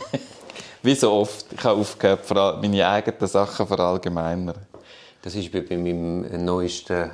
Wie 0.82 0.94
so 0.94 1.12
oft. 1.12 1.46
Ich 1.52 1.64
habe 1.64 1.80
aufgehört, 1.80 2.30
meine 2.62 2.88
eigenen 2.88 3.26
Sachen 3.26 3.66
verallgemeinern. 3.66 4.56
Das 5.22 5.34
ist 5.34 5.50
bei 5.52 5.62
meinem 5.76 6.44
neuesten 6.44 7.10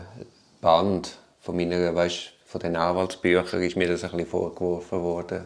Band 0.61 1.16
von 1.41 1.57
meiner, 1.57 1.95
weißt, 1.95 2.30
von 2.47 2.61
den 2.61 2.76
Anwaltsbüchern 2.76 3.62
ist 3.62 3.76
mir 3.76 3.89
das 3.89 4.05
ein 4.05 4.11
bisschen 4.11 4.26
vorgeworfen 4.26 5.03
worden. 5.03 5.45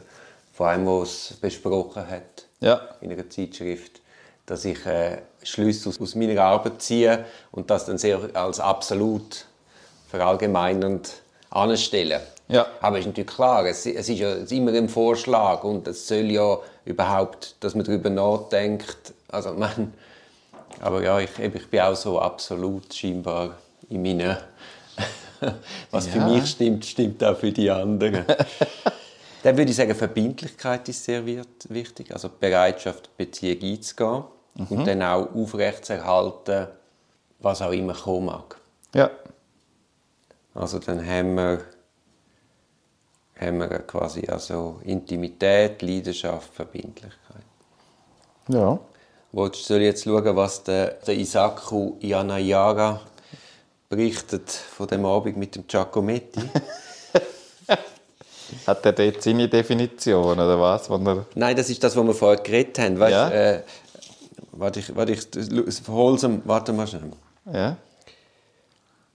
Von 0.53 0.67
einem, 0.67 0.87
der 0.87 1.03
es 1.03 1.35
besprochen 1.41 2.09
hat. 2.09 2.47
Ja. 2.61 2.81
In 3.01 3.13
einer 3.13 3.31
Zeitschrift. 3.31 4.01
Dass 4.47 4.65
ich 4.65 4.85
äh, 4.87 5.19
Schlüsse 5.43 5.89
aus, 5.89 6.01
aus 6.01 6.15
meiner 6.15 6.43
Arbeit 6.43 6.83
ziehe 6.83 7.25
und 7.51 7.71
das 7.71 7.87
dann 7.87 7.99
sehr 7.99 8.21
als 8.35 8.61
absolut 8.61 9.47
verallgemeinernd 10.09 11.23
anstelle. 11.51 12.21
Ja. 12.49 12.67
Aber 12.81 12.97
es 12.97 13.03
ist 13.03 13.09
natürlich 13.09 13.31
klar, 13.31 13.67
es, 13.67 13.85
es 13.87 14.09
ist 14.09 14.19
ja 14.19 14.35
immer 14.35 14.73
ein 14.73 14.89
Vorschlag 14.89 15.65
und 15.65 15.87
es 15.87 16.09
soll 16.09 16.31
ja 16.31 16.59
überhaupt, 16.89 17.57
dass 17.61 17.75
man 17.75 17.85
darüber 17.85 18.11
nachdenkt. 18.11 19.13
Also, 19.29 19.53
man, 19.53 19.93
aber 20.81 21.03
ja, 21.03 21.21
ich, 21.21 21.39
ich 21.39 21.69
bin 21.69 21.81
auch 21.81 21.95
so 21.95 22.19
absolut 22.19 22.93
scheinbar 22.93 23.57
in 23.89 24.03
meinen. 24.03 24.37
Was 25.91 26.07
ja. 26.07 26.13
für 26.13 26.21
mich 26.21 26.51
stimmt, 26.51 26.85
stimmt 26.85 27.23
auch 27.23 27.37
für 27.37 27.53
die 27.53 27.71
anderen. 27.71 28.25
Dann 29.43 29.57
würde 29.57 29.71
ich 29.71 29.77
sagen, 29.77 29.95
Verbindlichkeit 29.95 30.89
ist 30.89 31.05
sehr 31.05 31.25
wichtig. 31.25 32.13
Also 32.13 32.29
die 32.29 32.35
Bereitschaft, 32.41 33.17
Beziehung 33.17 33.63
einzugehen 33.63 34.25
mhm. 34.55 34.67
und 34.67 34.87
dann 34.87 35.01
auch 35.01 35.33
aufrechtzuerhalten, 35.33 36.67
was 37.39 37.63
auch 37.63 37.71
immer 37.71 37.95
kommen 37.95 38.27
mag. 38.27 38.57
Ja. 38.95 39.11
Also 40.55 40.81
dann 40.81 41.07
haben 41.07 41.37
wir 41.37 41.61
haben 43.41 43.59
wir 43.59 43.69
quasi 43.81 44.27
also 44.27 44.81
Intimität, 44.85 45.83
Leidenschaft, 45.83 46.53
Verbindlichkeit. 46.55 47.43
Ja. 48.49 48.79
Wolltest 49.33 49.69
du 49.71 49.79
jetzt 49.79 50.05
schauen, 50.05 50.37
was 50.37 50.63
der, 50.65 50.95
der 51.07 51.17
Isaku 51.17 51.97
Yanayara 52.01 53.01
berichtet 53.89 54.51
von 54.51 54.89
dem 54.89 55.05
Abend 55.05 55.37
mit 55.37 55.55
dem 55.55 55.67
Giacometti? 55.67 56.41
Hat 58.67 58.87
er 58.87 58.93
dort 58.93 59.23
seine 59.23 59.47
Definition, 59.49 60.33
oder 60.33 60.59
was? 60.59 60.89
Nein, 61.35 61.55
das 61.55 61.69
ist 61.69 61.85
das, 61.85 61.95
was 61.95 62.07
wir 62.07 62.15
vorher 62.15 62.43
geredet 62.43 62.79
haben. 62.79 62.99
Weißt, 62.99 63.13
ja. 63.13 63.31
äh, 63.31 63.63
warte, 64.53 64.81
ich, 64.81 64.97
warte, 64.97 65.13
ich 65.13 65.27
hol's, 65.87 66.27
warte 66.45 66.73
mal 66.73 66.87
schnell. 66.87 67.13
Ja. 67.53 67.77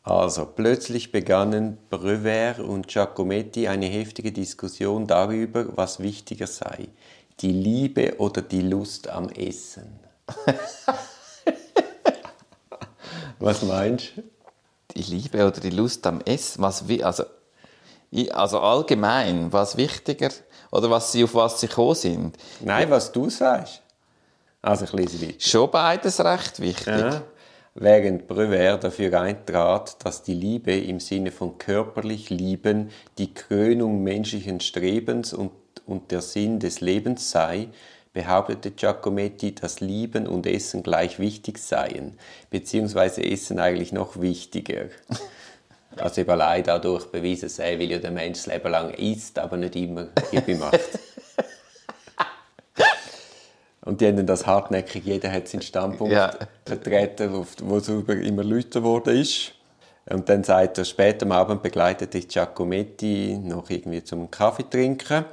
Also, 0.04 0.46
plötzlich 0.46 1.14
begannen 1.14 1.78
Brewer 1.90 2.60
und 2.60 2.90
Giacometti 2.90 3.70
eine 3.70 3.86
heftige 3.86 4.34
Diskussion 4.34 5.08
darüber, 5.08 5.66
was 5.78 6.02
wichtiger 6.02 6.48
sei, 6.48 6.90
die 7.40 7.54
Liebe 7.54 8.16
oder 8.18 8.42
die 8.42 8.64
Lust 8.64 9.08
am 9.08 9.30
Essen. 9.30 10.02
was 13.40 13.62
meinst 13.62 14.18
du? 14.18 14.24
Die 14.94 15.04
Liebe 15.04 15.48
oder 15.48 15.62
die 15.62 15.70
Lust 15.70 16.06
am 16.06 16.20
Essen? 16.22 16.62
Was, 16.62 16.84
also, 17.02 17.24
also 18.32 18.60
allgemein, 18.60 19.54
was 19.54 19.78
wichtiger 19.78 20.32
oder 20.70 20.92
was 20.92 21.14
sie, 21.14 21.24
auf 21.24 21.34
was 21.34 21.62
sie 21.62 21.68
gekommen 21.68 21.96
sind? 21.96 22.38
Nein, 22.60 22.92
was 22.92 23.10
du 23.10 23.30
sagst. 23.30 23.82
Also 24.62 24.84
ich 24.84 24.94
lese 24.94 25.22
weiter. 25.22 25.40
Schon 25.40 25.72
beides 25.72 26.20
recht 26.24 26.60
wichtig. 26.60 26.88
Ja 26.88 27.24
während 27.76 28.28
Brewer 28.28 28.78
dafür 28.78 29.20
eintrat, 29.20 30.04
dass 30.06 30.24
die 30.24 30.34
Liebe 30.34 30.76
im 30.76 31.00
Sinne 31.00 31.32
von 31.32 31.58
körperlich 31.58 32.30
lieben 32.30 32.90
die 33.18 33.34
Krönung 33.34 34.04
menschlichen 34.04 34.60
Strebens 34.60 35.34
und, 35.34 35.52
und 35.86 36.12
der 36.12 36.22
Sinn 36.22 36.60
des 36.60 36.82
Lebens 36.82 37.32
sei, 37.32 37.70
behauptete 38.14 38.72
Giacometti, 38.72 39.56
dass 39.56 39.80
Lieben 39.80 40.28
und 40.28 40.46
Essen 40.46 40.84
gleich 40.84 41.20
wichtig 41.20 41.58
seien, 41.58 42.18
beziehungsweise 42.52 43.24
Essen 43.24 43.60
eigentlich 43.60 43.92
noch 43.92 44.22
wichtiger. 44.22 44.86
Also 45.98 46.22
eben 46.22 46.30
allein 46.30 46.64
dadurch 46.64 47.06
bewiesen 47.08 47.50
sei, 47.50 47.78
weil 47.80 47.92
ja 47.92 48.00
der 48.00 48.12
Mensch 48.12 48.44
das 48.44 48.48
Leben 48.48 48.72
lang 48.72 48.92
isst, 48.92 49.38
aber 49.40 49.58
nicht 49.58 49.76
immer 49.76 50.08
Hippie 50.32 50.56
macht. 50.56 50.80
Und 53.86 54.00
die 54.00 54.08
haben 54.08 54.26
das 54.26 54.46
hartnäckig, 54.46 55.04
jeder 55.04 55.32
hat 55.32 55.48
seinen 55.48 55.62
Standpunkt 55.62 56.14
ja. 56.14 56.32
vertreten, 56.66 57.46
wo 57.64 57.78
es 57.78 57.90
immer 57.90 58.44
lauter 58.44 58.80
geworden 58.80 59.18
ist. 59.18 59.54
Und 60.10 60.28
dann 60.30 60.44
sagt 60.44 60.78
er, 60.78 60.86
später 60.86 61.26
am 61.26 61.32
Abend 61.32 61.64
begleitete 61.64 62.18
ich 62.18 62.28
Giacometti 62.28 63.40
noch 63.42 63.70
irgendwie 63.70 64.04
zum 64.04 64.30
Kaffee 64.30 64.70
trinken. 64.70 65.26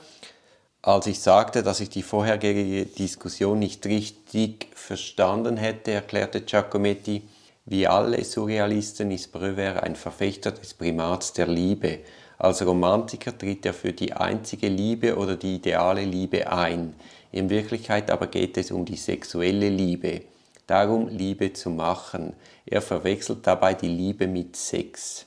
Als 0.82 1.07
ich 1.07 1.20
sagte, 1.20 1.62
dass 1.62 1.80
ich 1.80 1.90
die 1.90 2.03
vorhergehende 2.03 2.86
Diskussion 2.86 3.59
nicht 3.59 3.84
richtig 3.86 4.68
verstanden 4.74 5.57
hätte, 5.57 5.92
erklärte 5.92 6.40
Giacometti, 6.40 7.22
wie 7.66 7.86
alle 7.86 8.24
Surrealisten 8.24 9.11
ist 9.11 9.30
Brewer 9.30 9.82
ein 9.82 9.94
Verfechter 9.94 10.53
des 10.53 10.74
Primats 10.74 11.32
der 11.32 11.46
Liebe. 11.46 12.01
Als 12.43 12.64
Romantiker 12.64 13.36
tritt 13.36 13.66
er 13.66 13.74
für 13.74 13.93
die 13.93 14.14
einzige 14.14 14.68
Liebe 14.68 15.16
oder 15.18 15.36
die 15.36 15.57
ideale 15.57 16.07
Liebe 16.07 16.51
ein. 16.51 16.95
In 17.32 17.51
Wirklichkeit 17.51 18.11
aber 18.11 18.28
geht 18.28 18.57
es 18.57 18.70
um 18.70 18.86
die 18.86 18.97
sexuelle 18.97 19.68
Liebe, 19.68 20.22
darum 20.66 21.09
Liebe 21.09 21.53
zu 21.53 21.68
machen. 21.68 22.32
Er 22.64 22.80
verwechselt 22.80 23.47
dabei 23.47 23.74
die 23.74 23.88
Liebe 23.88 24.26
mit 24.26 24.57
Sex. 24.57 25.26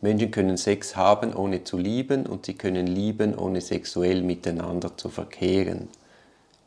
Menschen 0.00 0.30
können 0.30 0.56
Sex 0.56 0.96
haben, 0.96 1.34
ohne 1.34 1.62
zu 1.62 1.76
lieben, 1.76 2.24
und 2.24 2.46
sie 2.46 2.54
können 2.54 2.86
lieben, 2.86 3.36
ohne 3.36 3.60
sexuell 3.60 4.22
miteinander 4.22 4.96
zu 4.96 5.10
verkehren. 5.10 5.88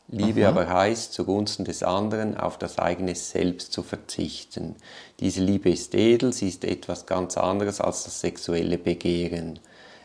Liebe 0.08 0.44
Aha. 0.44 0.50
aber 0.50 0.70
heißt, 0.70 1.14
zugunsten 1.14 1.66
des 1.66 1.82
anderen 1.82 2.38
auf 2.38 2.60
das 2.60 2.78
eigene 2.78 3.16
Selbst 3.16 3.74
zu 3.74 3.82
verzichten. 3.82 4.76
Diese 5.20 5.42
Liebe 5.42 5.72
ist 5.72 5.96
edel, 5.96 6.32
sie 6.32 6.50
ist 6.50 6.64
etwas 6.64 7.08
ganz 7.08 7.38
anderes 7.38 7.82
als 7.82 8.04
das 8.04 8.22
sexuelle 8.22 8.78
Begehren. 8.78 9.58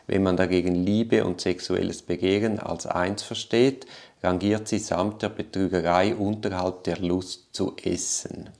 Wenn 0.06 0.22
man 0.22 0.36
dagegen 0.36 0.74
Liebe 0.74 1.24
und 1.24 1.40
sexuelles 1.40 2.02
Begehren 2.02 2.58
als 2.58 2.86
eins 2.86 3.22
versteht, 3.22 3.86
rangiert 4.22 4.68
sie 4.68 4.78
samt 4.78 5.22
der 5.22 5.30
Betrügerei 5.30 6.14
unterhalb 6.14 6.84
der 6.84 6.98
Lust 6.98 7.48
zu 7.52 7.74
essen. 7.82 8.50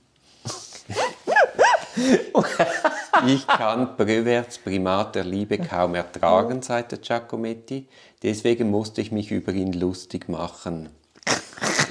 ich 3.26 3.47
kann 3.47 3.97
Brewerts 3.97 4.59
Primat 4.59 5.14
der 5.14 5.24
Liebe 5.24 5.59
kaum 5.59 5.95
ertragen, 5.95 6.62
sagte 6.62 6.99
Giacometti, 6.99 7.88
deswegen 8.22 8.70
musste 8.70 9.01
ich 9.01 9.12
mich 9.12 9.30
über 9.30 9.53
ihn 9.53 9.72
lustig 9.72 10.28
machen. 10.28 10.90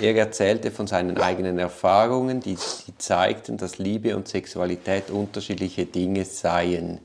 Er 0.01 0.15
erzählte 0.15 0.71
von 0.71 0.87
seinen 0.87 1.17
eigenen 1.17 1.59
Erfahrungen, 1.59 2.39
die, 2.39 2.57
die 2.87 2.97
zeigten, 2.97 3.57
dass 3.57 3.77
Liebe 3.77 4.15
und 4.15 4.27
Sexualität 4.27 5.09
unterschiedliche 5.09 5.85
Dinge 5.85 6.25
seien. 6.25 6.99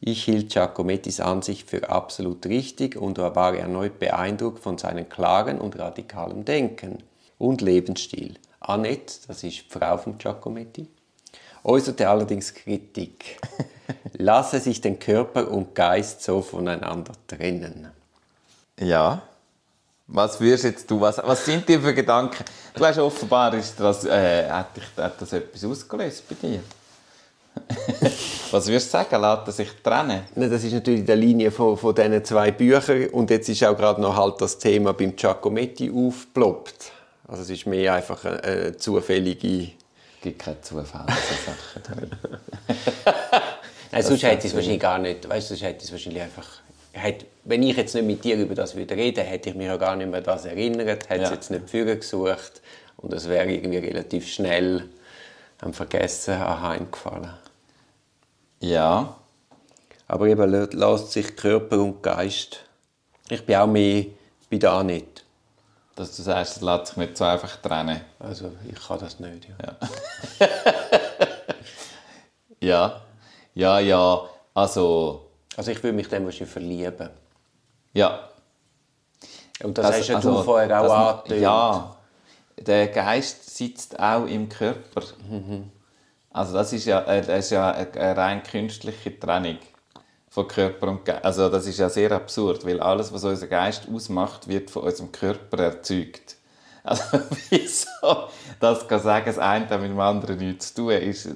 Ich 0.00 0.24
hielt 0.24 0.50
Giacomettis 0.50 1.20
Ansicht 1.20 1.68
für 1.68 1.88
absolut 1.88 2.44
richtig 2.46 2.96
und 2.96 3.18
war 3.18 3.54
erneut 3.54 3.98
beeindruckt 3.98 4.62
von 4.62 4.76
seinem 4.76 5.08
klaren 5.08 5.58
und 5.58 5.78
radikalen 5.78 6.44
Denken 6.44 7.02
und 7.38 7.62
Lebensstil. 7.62 8.34
Annette, 8.60 9.14
das 9.26 9.42
ist 9.42 9.64
Frau 9.70 9.96
von 9.96 10.18
Giacometti, 10.18 10.86
äußerte 11.64 12.08
allerdings 12.08 12.52
Kritik. 12.52 13.38
Lasse 14.12 14.60
sich 14.60 14.80
den 14.80 14.98
Körper 14.98 15.50
und 15.50 15.74
Geist 15.74 16.22
so 16.22 16.42
voneinander 16.42 17.12
trennen. 17.26 17.90
Ja. 18.78 19.22
Was 20.08 20.40
würdest 20.40 20.64
jetzt 20.64 20.90
du, 20.90 21.00
was, 21.00 21.18
was 21.18 21.44
sind 21.44 21.68
dir 21.68 21.80
für 21.80 21.92
Gedanken? 21.92 22.44
Du 22.74 22.84
hast 22.84 22.98
offenbar, 22.98 23.54
ist 23.54 23.78
das, 23.80 24.04
äh, 24.04 24.48
hat, 24.48 24.68
hat 24.96 25.20
das 25.20 25.32
etwas 25.32 25.64
ausgelöst 25.64 26.22
bei 26.28 26.34
dir? 26.36 26.62
Was 28.56 28.68
würdest 28.68 28.86
du 28.86 28.92
sagen? 28.92 29.20
Lässt 29.20 29.46
er 29.46 29.52
sich 29.52 29.68
trennen? 29.82 30.22
Das 30.34 30.64
ist 30.64 30.72
natürlich 30.72 31.04
die 31.04 31.12
Linie 31.12 31.50
von, 31.50 31.76
von 31.76 31.94
diesen 31.94 32.24
zwei 32.24 32.52
Büchern. 32.52 33.08
Und 33.08 33.28
jetzt 33.28 33.50
ist 33.50 33.62
auch 33.62 33.76
gerade 33.76 34.00
noch 34.00 34.16
halt 34.16 34.40
das 34.40 34.58
Thema 34.58 34.94
beim 34.94 35.14
Giacometti 35.14 35.92
aufgeploppt. 35.94 36.90
Also 37.28 37.42
es 37.42 37.50
ist 37.50 37.66
mehr 37.66 37.92
einfach 37.92 38.24
eine, 38.24 38.42
eine 38.42 38.76
zufällige... 38.78 39.64
Es 39.64 40.22
gibt 40.22 40.38
keine 40.38 40.58
zufällige 40.62 41.12
Sachen. 41.12 42.10
Nein, 43.92 44.02
sonst 44.02 44.22
hätte 44.22 44.46
ich 44.46 44.52
es 44.52 44.54
wahrscheinlich 44.54 44.80
gar 44.80 44.98
nicht... 45.00 45.28
Weißt 45.28 45.50
du, 45.50 45.54
sonst 45.54 45.62
hätte 45.62 45.78
ich 45.80 45.84
es 45.84 45.92
wahrscheinlich 45.92 46.22
einfach... 46.22 46.48
Hätte, 46.92 47.26
wenn 47.44 47.62
ich 47.62 47.76
jetzt 47.76 47.94
nicht 47.94 48.06
mit 48.06 48.24
dir 48.24 48.36
über 48.36 48.54
das 48.54 48.74
würde 48.74 48.96
reden, 48.96 49.22
hätte 49.22 49.50
ich 49.50 49.54
mich 49.54 49.66
ja 49.66 49.76
gar 49.76 49.96
nicht 49.96 50.10
mehr 50.10 50.22
das 50.22 50.46
erinnert, 50.46 51.10
hätte 51.10 51.20
ja. 51.20 51.24
es 51.24 51.30
jetzt 51.30 51.50
nicht 51.50 51.68
Führer 51.68 51.96
gesucht 51.96 52.62
und 52.96 53.12
es 53.12 53.28
wäre 53.28 53.52
irgendwie 53.52 53.76
relativ 53.76 54.26
schnell 54.26 54.88
haben 55.60 55.74
vergessen, 55.74 56.38
heimgefallen. 56.38 57.34
Ja. 58.60 59.16
Aber 60.08 60.26
eben 60.26 60.42
lä- 60.42 60.74
lässt 60.76 61.12
sich 61.12 61.36
Körper 61.36 61.78
und 61.80 62.02
Geist. 62.02 62.60
Ich 63.28 63.44
bin 63.44 63.56
auch 63.56 63.66
mehr 63.66 64.06
bei 64.50 64.58
da 64.58 64.82
nicht. 64.82 65.24
Dass 65.96 66.14
du 66.16 66.22
sagst, 66.22 66.56
es 66.56 66.62
lässt 66.62 66.86
sich 66.88 66.96
nicht 66.96 67.16
so 67.16 67.24
einfach 67.24 67.56
trennen. 67.56 68.00
Also 68.18 68.52
ich 68.68 68.80
kann 68.86 68.98
das 68.98 69.18
nicht. 69.20 69.48
Ja. 69.48 70.48
Ja. 72.60 73.02
Ja, 73.54 73.78
ja. 73.78 74.22
Also, 74.54 75.26
Also 75.56 75.70
ich 75.70 75.82
würde 75.82 75.94
mich 75.94 76.08
dann 76.08 76.24
wahrscheinlich 76.24 76.50
verlieben. 76.52 77.10
ja. 77.92 78.28
Und 79.62 79.76
das, 79.78 79.86
Das- 79.86 80.00
hast 80.00 80.08
ja 80.08 80.16
also, 80.16 80.36
du 80.38 80.42
vorher 80.42 80.80
auch 80.80 80.84
das- 80.84 80.92
angetönt. 80.92 81.40
Ja, 81.42 81.96
der 82.58 82.88
Geist 82.88 83.56
sitzt 83.56 83.98
auch 83.98 84.26
im 84.26 84.48
Körper. 84.48 85.02
Also 86.36 86.52
das 86.52 86.70
ist 86.74 86.84
ja, 86.84 87.00
äh, 87.00 87.22
das 87.22 87.46
ist 87.46 87.50
ja 87.52 87.70
eine, 87.70 88.16
rein 88.16 88.42
künstliche 88.42 89.18
Trennung 89.18 89.56
von 90.28 90.46
Körper 90.46 90.88
und 90.88 91.02
Geist. 91.02 91.24
Also 91.24 91.48
das 91.48 91.66
ist 91.66 91.78
ja 91.78 91.88
sehr 91.88 92.12
absurd, 92.12 92.66
weil 92.66 92.78
alles, 92.78 93.10
was 93.10 93.24
unser 93.24 93.46
Geist 93.46 93.88
ausmacht, 93.88 94.46
wird 94.46 94.70
von 94.70 94.82
unserem 94.82 95.12
Körper 95.12 95.64
erzeugt. 95.64 96.36
Also 96.88 97.18
wieso 97.50 98.28
das 98.60 98.86
kann 98.86 99.00
sagen, 99.00 99.26
das 99.26 99.38
eine 99.38 99.68
hat 99.68 99.80
mit 99.80 99.90
dem 99.90 99.98
anderen 99.98 100.38
nichts 100.38 100.72
zu 100.72 100.82
tun, 100.82 100.92
ist, 100.92 101.28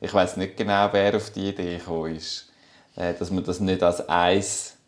ich 0.00 0.12
weiß 0.12 0.36
nicht 0.36 0.56
genau, 0.56 0.88
wer 0.90 1.14
auf 1.14 1.30
die 1.30 1.50
Idee 1.50 1.78
gekommen 1.78 2.16
ist, 2.16 2.50
äh, 2.96 3.14
dass 3.14 3.30
man 3.30 3.44
das 3.44 3.60
nicht 3.60 3.84
als 3.84 4.08
eins 4.08 4.78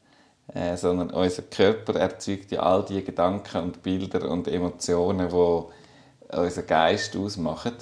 äh, 0.55 0.77
sondern 0.77 1.11
unser 1.11 1.43
Körper 1.43 1.95
erzeugt 2.01 2.51
ja 2.51 2.63
all 2.63 2.85
die 2.85 3.05
Gedanken 3.05 3.63
und 3.63 3.83
Bilder 3.85 4.29
und 4.29 4.49
Emotionen, 4.49 5.29
die 5.29 6.37
unser 6.37 6.63
Geist 6.63 7.17
ausmachen. 7.17 7.75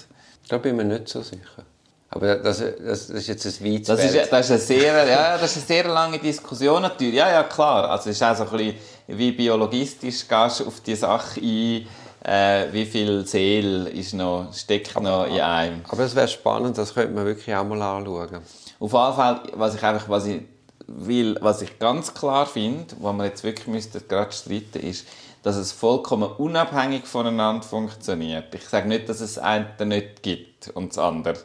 Da 0.48 0.58
bin 0.58 0.72
ich 0.72 0.84
mir 0.84 0.84
nicht 0.84 1.08
so 1.08 1.22
sicher. 1.22 1.64
Aber 2.12 2.36
das, 2.36 2.58
das, 2.58 3.06
das 3.06 3.10
ist 3.10 3.28
jetzt 3.28 3.46
ein 3.46 3.64
weites 3.64 3.86
Das 3.86 4.04
ist, 4.04 4.32
das, 4.32 4.46
ist 4.46 4.50
eine 4.50 4.60
sehr, 4.60 5.06
ja, 5.08 5.38
das 5.38 5.56
ist 5.56 5.58
eine 5.58 5.66
sehr 5.66 5.92
lange 5.92 6.18
Diskussion 6.18 6.82
natürlich. 6.82 7.14
Ja, 7.14 7.30
ja, 7.30 7.44
klar. 7.44 7.88
Also 7.88 8.10
es 8.10 8.16
ist 8.16 8.22
auch 8.22 8.34
so 8.34 8.44
ein 8.44 8.50
bisschen 8.50 8.74
wie 9.06 9.32
biologistisch 9.32 10.26
gehst 10.26 10.60
du 10.60 10.66
auf 10.66 10.80
die 10.80 10.96
Sache 10.96 11.40
ein, 11.40 11.86
äh, 12.24 12.72
wie 12.72 12.84
viel 12.84 13.24
Seele 13.26 13.88
ist 13.90 14.14
noch, 14.14 14.52
steckt 14.52 15.00
noch 15.00 15.26
in 15.26 15.40
einem. 15.40 15.82
Aber 15.88 16.02
das 16.02 16.14
wäre 16.16 16.28
spannend, 16.28 16.76
das 16.78 16.94
könnte 16.94 17.14
man 17.14 17.24
wirklich 17.24 17.54
auch 17.54 17.64
mal 17.64 17.80
anschauen. 17.80 18.38
Auf 18.80 18.92
jeden 18.92 19.14
Fall, 19.14 19.42
was 19.54 19.74
ich 19.76 19.82
einfach, 19.82 20.08
was 20.08 20.26
ich 20.26 20.42
will, 20.86 21.36
was 21.40 21.62
ich 21.62 21.78
ganz 21.78 22.12
klar 22.12 22.46
finde, 22.46 22.94
wo 22.98 23.12
man 23.12 23.26
jetzt 23.26 23.44
wirklich 23.44 23.68
müsste 23.68 24.00
gerade 24.00 24.32
streiten, 24.32 24.80
ist, 24.80 25.06
dass 25.42 25.56
es 25.56 25.72
vollkommen 25.72 26.30
unabhängig 26.30 27.06
voneinander 27.06 27.62
funktioniert. 27.62 28.54
Ich 28.54 28.68
sage 28.68 28.88
nicht, 28.88 29.08
dass 29.08 29.20
es 29.20 29.34
das 29.34 29.44
eine 29.44 29.86
nicht 29.86 30.22
gibt 30.22 30.68
und 30.68 30.90
das 30.90 30.98
andere, 30.98 31.38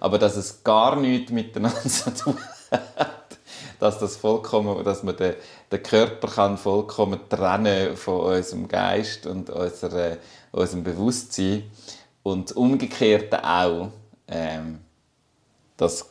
aber 0.00 0.18
dass 0.18 0.36
es 0.36 0.62
gar 0.64 0.96
nichts 0.96 1.32
miteinander 1.32 1.82
zu 1.88 2.14
tun 2.14 2.38
hat. 2.70 3.38
Dass 3.80 3.98
das 3.98 4.16
vollkommen, 4.16 4.82
dass 4.84 5.02
man 5.04 5.16
den, 5.16 5.34
den 5.70 5.82
Körper 5.82 6.28
kann 6.28 6.58
vollkommen 6.58 7.20
trennen 7.28 7.96
von 7.96 8.36
unserem 8.36 8.66
Geist 8.66 9.26
und 9.26 9.50
unserer, 9.50 10.16
unserem 10.50 10.82
Bewusstsein 10.82 11.70
und 12.24 12.52
umgekehrt 12.56 13.32
auch. 13.42 13.90
Ähm, 14.26 14.80
das 15.76 16.06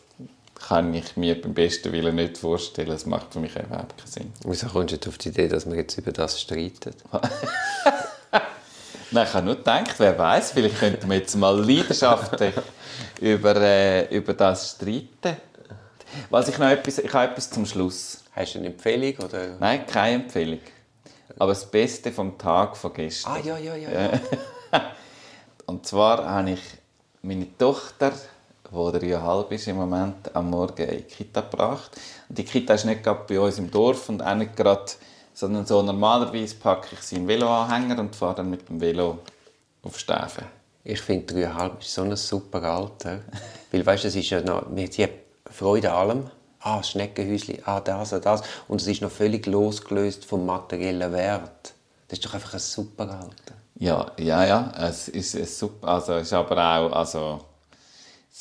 kann 0.59 0.93
ich 0.93 1.15
mir 1.15 1.39
beim 1.39 1.53
besten 1.53 1.91
Willen 1.91 2.15
nicht 2.15 2.37
vorstellen. 2.37 2.89
Das 2.89 3.05
macht 3.05 3.33
für 3.33 3.39
mich 3.39 3.55
überhaupt 3.55 3.97
keinen 3.97 4.07
Sinn. 4.07 4.33
Wieso 4.45 4.67
kommst 4.67 5.05
du 5.05 5.09
auf 5.09 5.17
die 5.17 5.29
Idee, 5.29 5.47
dass 5.47 5.69
wir 5.69 5.75
jetzt 5.75 5.97
über 5.97 6.11
das 6.11 6.41
streiten? 6.41 6.93
Nein, 9.11 9.25
ich 9.25 9.33
habe 9.33 9.45
nur 9.45 9.55
gedacht, 9.55 9.95
wer 9.99 10.17
weiß, 10.17 10.51
vielleicht 10.51 10.79
könnten 10.79 11.09
wir 11.09 11.17
jetzt 11.17 11.35
mal 11.35 11.57
leidenschaftlich 11.57 12.53
über, 13.21 13.55
äh, 13.55 14.13
über 14.15 14.33
das 14.33 14.71
streiten. 14.71 15.37
Was 16.29 16.49
ich 16.49 16.57
noch 16.57 16.67
etwas, 16.67 16.97
ich 16.97 17.13
habe 17.13 17.31
etwas 17.31 17.49
zum 17.49 17.65
Schluss. 17.65 18.23
Hast 18.33 18.55
du 18.55 18.59
eine 18.59 18.67
Empfehlung? 18.67 19.25
Oder? 19.25 19.57
Nein, 19.59 19.85
keine 19.85 20.23
Empfehlung. 20.23 20.59
Aber 21.39 21.51
das 21.51 21.69
Beste 21.69 22.11
vom 22.11 22.37
Tag 22.37 22.75
von 22.75 22.93
gestern. 22.93 23.33
Ah, 23.33 23.39
ja, 23.43 23.57
ja, 23.57 23.75
ja. 23.75 23.89
ja. 23.91 24.19
Und 25.65 25.85
zwar 25.85 26.25
habe 26.29 26.51
ich 26.51 26.61
meine 27.21 27.57
Tochter, 27.57 28.11
die 28.71 28.99
dreieinhalb 28.99 29.51
ist 29.51 29.67
im 29.67 29.77
Moment, 29.77 30.35
am 30.35 30.49
Morgen 30.49 30.87
in 30.87 30.97
die 30.97 31.03
Kita 31.03 31.41
gebracht. 31.41 31.91
Und 32.29 32.37
die 32.37 32.43
Kita 32.43 32.73
ist 32.73 32.85
nicht 32.85 33.03
gerade 33.03 33.23
bei 33.27 33.39
uns 33.39 33.57
im 33.57 33.71
Dorf 33.71 34.09
und 34.09 34.21
auch 34.21 34.35
nicht 34.35 34.55
gerade, 34.55 34.91
sondern 35.33 35.65
so 35.65 35.81
normalerweise 35.81 36.55
packe 36.55 36.89
ich 36.93 36.99
sie 37.01 37.15
in 37.15 37.21
den 37.23 37.27
Veloanhänger 37.29 37.99
und 37.99 38.15
fahre 38.15 38.35
dann 38.35 38.49
mit 38.49 38.67
dem 38.69 38.81
Velo 38.81 39.19
auf 39.83 39.97
Stäfen. 39.97 40.45
Ich 40.83 41.01
finde, 41.01 41.33
dreieinhalb 41.33 41.81
ist 41.81 41.93
so 41.93 42.01
ein 42.01 42.15
super 42.15 42.63
Alter. 42.63 43.19
Weil, 43.71 43.85
weißt 43.85 44.05
es 44.05 44.15
ist 44.15 44.29
ja 44.29 44.41
noch, 44.41 44.65
sie 44.89 45.03
hat 45.03 45.11
Freude 45.49 45.91
an 45.91 45.97
allem. 45.97 46.29
Ah, 46.59 46.77
das 46.77 46.89
Schneckenhäuschen, 46.89 47.59
ah, 47.65 47.79
das 47.79 48.13
und 48.13 48.25
das. 48.25 48.41
Und 48.67 48.81
es 48.81 48.87
ist 48.87 49.01
noch 49.01 49.11
völlig 49.11 49.45
losgelöst 49.45 50.25
vom 50.25 50.45
materiellen 50.45 51.11
Wert. 51.13 51.73
Das 52.07 52.19
ist 52.19 52.25
doch 52.25 52.33
einfach 52.33 52.53
ein 52.53 52.59
super 52.59 53.03
Alter. 53.03 53.55
Ja, 53.79 54.11
ja, 54.17 54.45
ja, 54.45 54.71
es 54.79 55.07
ist, 55.07 55.59
super, 55.59 55.87
also 55.87 56.15
ist 56.15 56.33
aber 56.33 56.57
auch, 56.57 56.91
also 56.93 57.41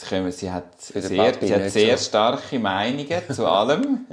kommen, 0.04 0.30
sie 0.32 0.50
hat 0.50 0.80
sehr, 0.80 1.02
sie 1.02 1.54
hat 1.54 1.70
sehr 1.70 1.96
starke 1.96 2.58
Meinungen 2.58 3.22
zu 3.30 3.46
allem. 3.50 4.06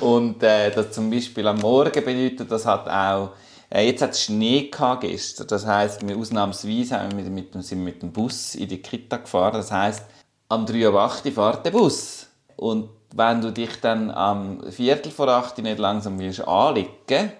Und 0.00 0.42
äh, 0.42 0.70
das 0.70 0.92
zum 0.92 1.10
Beispiel 1.10 1.46
am 1.46 1.58
Morgen 1.58 2.04
bedeutet, 2.04 2.50
das 2.50 2.66
hat 2.66 2.88
auch, 2.88 3.30
äh, 3.70 3.86
jetzt 3.86 4.02
hat 4.02 4.10
es 4.10 4.24
Schnee 4.24 4.68
gehabt 4.68 5.02
gestern, 5.02 5.46
das 5.46 5.66
heisst, 5.66 6.06
wir 6.06 6.16
ausnahmsweise 6.16 7.00
haben 7.00 7.16
wir 7.16 7.24
mit, 7.30 7.52
sind 7.64 7.84
mit 7.84 8.02
dem 8.02 8.12
Bus 8.12 8.54
in 8.54 8.68
die 8.68 8.82
Kita 8.82 9.18
gefahren, 9.18 9.54
das 9.54 9.70
heisst, 9.70 10.04
am 10.48 10.66
3 10.66 10.88
Uhr 10.88 11.00
acht 11.00 11.22
fährt 11.22 11.64
der 11.64 11.70
Bus. 11.70 12.26
Und 12.56 12.88
wenn 13.14 13.40
du 13.40 13.52
dich 13.52 13.80
dann 13.80 14.10
am 14.10 14.70
Viertel 14.70 15.10
vor 15.12 15.28
8 15.28 15.58
nicht 15.58 15.78
langsam 15.78 16.18
willst 16.18 16.46
anlegen 16.46 17.32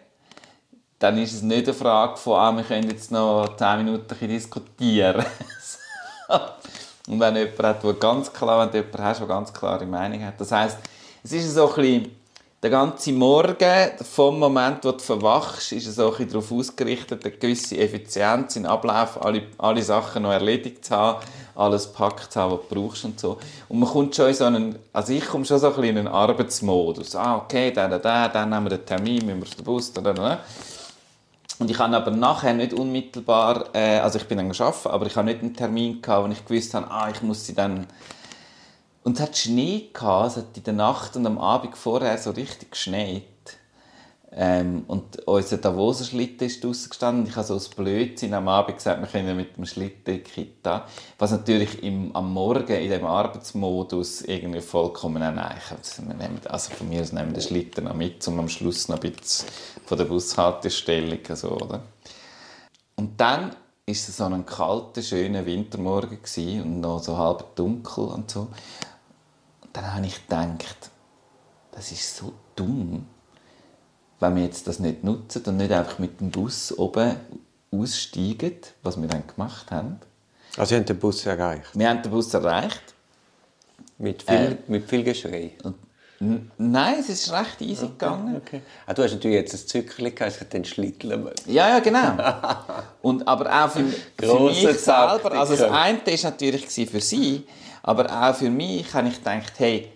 dann 0.99 1.19
ist 1.19 1.35
es 1.35 1.43
nicht 1.43 1.67
eine 1.67 1.75
Frage 1.75 2.17
von, 2.17 2.39
ah, 2.39 2.53
wir 2.53 2.63
können 2.63 2.89
jetzt 2.89 3.11
noch 3.11 3.57
10 3.57 3.85
Minuten 3.85 4.29
diskutieren. 4.29 5.25
Und 7.09 7.21
wenn 7.21 7.37
jemand 7.37 7.63
hat, 7.63 7.83
der 7.85 7.93
ganz 7.95 8.33
klar, 8.33 8.61
wenn 8.61 8.71
du 8.71 8.79
jemanden 8.79 9.19
der 9.19 9.27
ganz 9.27 9.53
klare 9.53 9.85
Meinung 9.85 10.25
hat. 10.25 10.41
Das 10.41 10.53
heisst, 10.53 10.79
es 11.23 11.33
ist 11.33 11.55
so 11.55 11.69
ein 11.69 11.75
bisschen, 11.75 12.17
der 12.63 12.71
ganze 12.71 13.13
Morgen, 13.13 13.91
vom 14.11 14.39
Moment, 14.39 14.87
wo 14.87 14.93
du 14.93 14.99
verwachst, 14.99 15.73
ist 15.73 15.87
es 15.87 15.97
bisschen 15.97 16.29
darauf 16.31 16.51
ausgerichtet, 16.51 17.23
eine 17.23 17.35
gewisse 17.35 17.77
Effizienz 17.77 18.57
in 18.57 18.65
Ablauf, 18.65 19.23
alle, 19.23 19.43
alle 19.59 19.83
Sachen 19.83 20.23
noch 20.23 20.33
erledigt 20.33 20.83
zu 20.83 20.97
haben, 20.97 21.23
alles 21.55 21.93
gepackt 21.93 22.33
zu 22.33 22.41
haben, 22.41 22.53
was 22.53 22.61
du 22.67 22.75
brauchst 22.75 23.05
und 23.05 23.21
so. 23.21 23.37
Und 23.69 23.81
man 23.81 23.89
kommt 23.91 24.17
schon 24.17 24.29
in 24.29 24.35
so 24.35 24.45
einen, 24.47 24.79
also 24.95 25.13
ich 25.13 25.27
komme 25.27 25.45
schon 25.45 25.59
so 25.59 25.67
ein 25.67 25.73
bisschen 25.75 25.89
in 25.91 25.99
einen 25.99 26.09
Arbeitsmodus. 26.09 27.15
Ah, 27.17 27.37
okay, 27.37 27.71
dann, 27.71 27.91
dann, 27.91 28.01
dann, 28.01 28.33
dann 28.33 28.49
nehmen 28.49 28.65
wir 28.65 28.79
den 28.79 28.87
Termin, 28.87 29.27
müssen 29.27 29.43
wir 29.43 29.57
den 29.57 29.65
Bus, 29.65 29.93
dann, 29.93 30.05
dann, 30.05 30.17
dann. 30.17 30.39
Und 31.59 31.71
ich 31.71 31.79
habe 31.79 31.97
aber 31.97 32.11
nachher 32.11 32.53
nicht 32.53 32.73
unmittelbar, 32.73 33.75
äh, 33.75 33.99
also 33.99 34.19
ich 34.19 34.27
bin 34.27 34.39
dann 34.39 34.51
arbeiten, 34.51 34.89
aber 34.89 35.07
ich 35.07 35.17
habe 35.17 35.27
nicht 35.27 35.41
einen 35.41 35.55
Termin 35.55 36.03
gehabt, 36.03 36.27
wo 36.27 36.33
ich 36.33 36.45
gewusst 36.45 36.75
habe, 36.75 36.91
ah, 36.91 37.09
ich 37.11 37.23
muss 37.23 37.47
sie 37.47 37.55
dann... 37.55 37.87
Und 39.05 39.17
es 39.19 39.23
hat 39.23 39.37
Schnee 39.37 39.91
gehabt, 39.93 40.29
es 40.29 40.37
hat 40.39 40.57
in 40.57 40.65
der 40.65 40.73
Nacht 40.73 41.15
und 41.15 41.27
am 41.27 41.39
Abend 41.39 41.77
vorher 41.77 42.17
so 42.19 42.31
richtig 42.31 42.71
geschneit. 42.71 43.23
Ähm, 44.37 44.85
und 44.89 45.27
unser 45.29 45.59
Davoser 45.59 46.05
Schlitten 46.05 46.49
ist 46.49 46.65
draussen 46.65 46.89
gestanden. 46.89 47.27
Ich 47.29 47.37
habe 47.37 47.47
so 47.47 47.55
aus 47.55 47.69
Blödsinn 47.69 48.35
am 48.35 48.49
Abend 48.49 48.79
gesagt, 48.79 49.01
wir 49.01 49.07
können 49.07 49.37
mit 49.37 49.57
dem 49.57 49.65
Schlitten 49.65 50.15
in 50.15 50.25
Kita. 50.25 50.89
Was 51.19 51.31
natürlich 51.31 51.85
im, 51.85 52.15
am 52.17 52.33
Morgen 52.33 52.75
in 52.75 52.91
diesem 52.91 53.07
Arbeitsmodus 53.07 54.23
irgendwie 54.23 54.61
vollkommen. 54.61 55.23
Wir 55.23 55.31
nehmen, 55.31 56.41
also 56.49 56.73
von 56.73 56.89
mir 56.89 57.03
aus 57.03 57.13
nehmen 57.13 57.29
wir 57.29 57.35
den 57.35 57.43
Schlitten 57.43 57.85
noch 57.85 57.95
mit, 57.95 58.27
um 58.27 58.41
am 58.41 58.49
Schluss 58.49 58.89
noch 58.89 59.01
ein 59.01 59.13
bisschen 59.13 59.49
von 59.87 59.99
der 59.99 60.05
Bushaltestelle 60.07 61.21
so, 61.37 61.51
oder? 61.53 61.83
Und 62.97 63.21
dann 63.21 63.51
war 63.51 63.57
es 63.87 64.17
so 64.17 64.25
ein 64.25 64.45
kalter, 64.45 65.03
schöner 65.03 65.47
Wintermorgen 65.47 66.21
gewesen 66.21 66.63
und 66.63 66.81
noch 66.81 67.01
so 67.01 67.17
halb 67.17 67.55
dunkel 67.55 68.05
und 68.05 68.31
so. 68.31 68.49
Und 69.61 69.71
dann 69.73 69.95
habe 69.95 70.07
ich 70.07 70.27
gedacht, 70.27 70.91
das 71.71 71.93
ist 71.93 72.17
so 72.17 72.33
dumm, 72.57 73.07
wenn 74.25 74.37
wir 74.37 74.45
jetzt 74.45 74.67
das 74.67 74.79
nicht 74.79 75.05
nutzen 75.05 75.43
und 75.47 75.57
nicht 75.57 75.73
einfach 75.73 75.99
mit 75.99 76.21
dem 76.21 76.31
Bus 76.31 76.77
oben 76.77 77.17
aussteigen, 77.71 78.57
was 78.83 79.01
wir 79.01 79.09
dann 79.09 79.27
gemacht 79.27 79.71
haben. 79.71 80.01
Also, 80.57 80.71
Sie 80.71 80.77
haben 80.77 80.85
den 80.85 80.99
Bus 80.99 81.27
erreicht. 81.27 81.71
Wir 81.75 81.89
haben 81.89 82.03
den 82.03 82.11
Bus 82.11 82.33
erreicht. 82.33 82.95
Mit 83.99 84.23
viel, 84.23 84.59
mit 84.67 84.89
viel 84.89 85.05
Geschrei. 85.05 85.53
Nein, 86.57 86.97
es 87.01 87.09
ist 87.09 87.33
recht 87.33 87.61
easy 87.61 87.87
gegangen. 87.87 88.37
Okay. 88.37 88.63
Ah, 88.87 88.95
du 88.95 89.03
hast 89.03 89.13
natürlich 89.13 89.37
jetzt 89.37 89.55
ein 89.55 89.67
Zückerchen 89.67 90.15
gehabt, 90.15 90.41
hat 90.41 90.53
den 90.53 90.65
Schlitteln. 90.65 91.29
Ja, 91.47 91.69
ja, 91.69 91.79
genau. 91.81 92.17
Und, 93.03 93.27
aber 93.27 93.65
auch 93.65 93.71
für, 93.71 93.85
für 94.19 94.41
mich 94.41 94.61
selber. 94.61 95.21
Taktiker. 95.23 95.39
Also 95.39 95.57
das 95.57 95.71
eine 95.71 95.99
war 96.07 96.31
natürlich 96.31 96.67
für 96.67 97.01
sie, 97.01 97.47
aber 97.83 98.11
auch 98.11 98.35
für 98.35 98.51
mich 98.51 98.93
habe 98.95 99.09
ich 99.09 99.19
gedacht, 99.19 99.53
hey, 99.59 99.93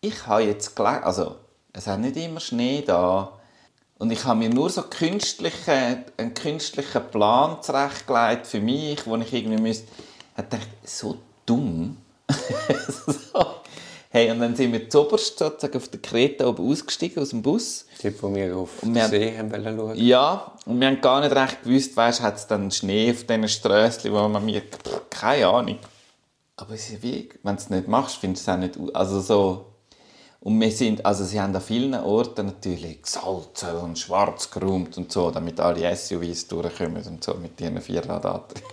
ich 0.00 0.26
habe 0.26 0.42
jetzt 0.42 0.76
gelernt, 0.76 1.04
also 1.04 1.36
es 1.72 1.86
hat 1.86 1.98
nicht 2.00 2.16
immer 2.16 2.40
Schnee 2.40 2.82
da. 2.86 3.37
Und 3.98 4.10
ich 4.12 4.24
habe 4.24 4.38
mir 4.38 4.48
nur 4.50 4.70
so 4.70 4.82
künstliche, 4.82 6.04
einen 6.16 6.34
künstlichen 6.34 7.02
Plan 7.10 7.60
zurechtgelegt 7.62 8.46
für 8.46 8.60
mich, 8.60 9.06
wo 9.06 9.16
ich 9.16 9.32
irgendwie 9.32 9.60
müsste, 9.60 9.88
hat 10.36 10.50
gedacht, 10.50 10.68
so 10.84 11.16
dumm. 11.46 11.96
so. 13.06 13.44
Hey, 14.10 14.30
und 14.30 14.40
dann 14.40 14.56
sind 14.56 14.72
wir 14.72 14.88
zuoberst 14.88 15.38
sozusagen 15.38 15.76
auf 15.76 15.88
der 15.88 16.00
Kreta 16.00 16.46
oben 16.46 16.70
ausgestiegen 16.70 17.22
aus 17.22 17.30
dem 17.30 17.42
Bus. 17.42 17.84
Dort, 18.02 18.22
wo 18.22 18.34
wir 18.34 18.56
auf 18.56 18.82
Und 18.82 18.94
den 18.94 18.94
wir 18.94 19.02
haben- 19.02 19.10
See 19.10 19.36
haben 19.38 19.50
wollen 19.52 19.76
schauen. 19.76 19.96
Ja, 19.96 20.52
und 20.64 20.80
wir 20.80 20.86
haben 20.86 21.00
gar 21.00 21.20
nicht 21.20 21.34
recht 21.34 21.62
gewusst, 21.64 21.96
weißt, 21.96 22.22
hat 22.22 22.36
es 22.36 22.46
dann 22.46 22.70
Schnee 22.70 23.10
auf 23.10 23.24
diesen 23.24 23.48
Strösschen, 23.48 24.12
wo 24.12 24.26
man 24.28 24.44
mir, 24.44 24.62
pff, 24.62 25.02
keine 25.10 25.46
Ahnung. 25.48 25.78
Aber 26.56 26.74
es 26.74 26.88
ist 26.88 27.02
wie, 27.02 27.28
wenn 27.42 27.56
du 27.56 27.62
es 27.62 27.68
nicht 27.70 27.86
machst, 27.88 28.16
findest 28.16 28.46
du 28.46 28.50
es 28.50 28.56
auch 28.56 28.60
nicht, 28.60 28.96
also 28.96 29.20
so. 29.20 29.66
Und 30.40 30.60
wir 30.60 30.70
sind, 30.70 31.04
also 31.04 31.24
sie 31.24 31.40
haben 31.40 31.54
an 31.54 31.60
vielen 31.60 31.94
Orten 31.94 32.46
natürlich 32.46 33.02
gesalzen 33.02 33.70
und 33.82 33.98
schwarz 33.98 34.50
geräumt 34.50 34.96
und 34.96 35.10
so, 35.10 35.30
damit 35.30 35.58
alle 35.58 35.94
SUVs 35.94 36.46
durchkommen 36.46 37.02
und 37.04 37.24
so 37.24 37.34
mit 37.34 37.60
ihren 37.60 37.80
Vierradantrieben. 37.80 38.70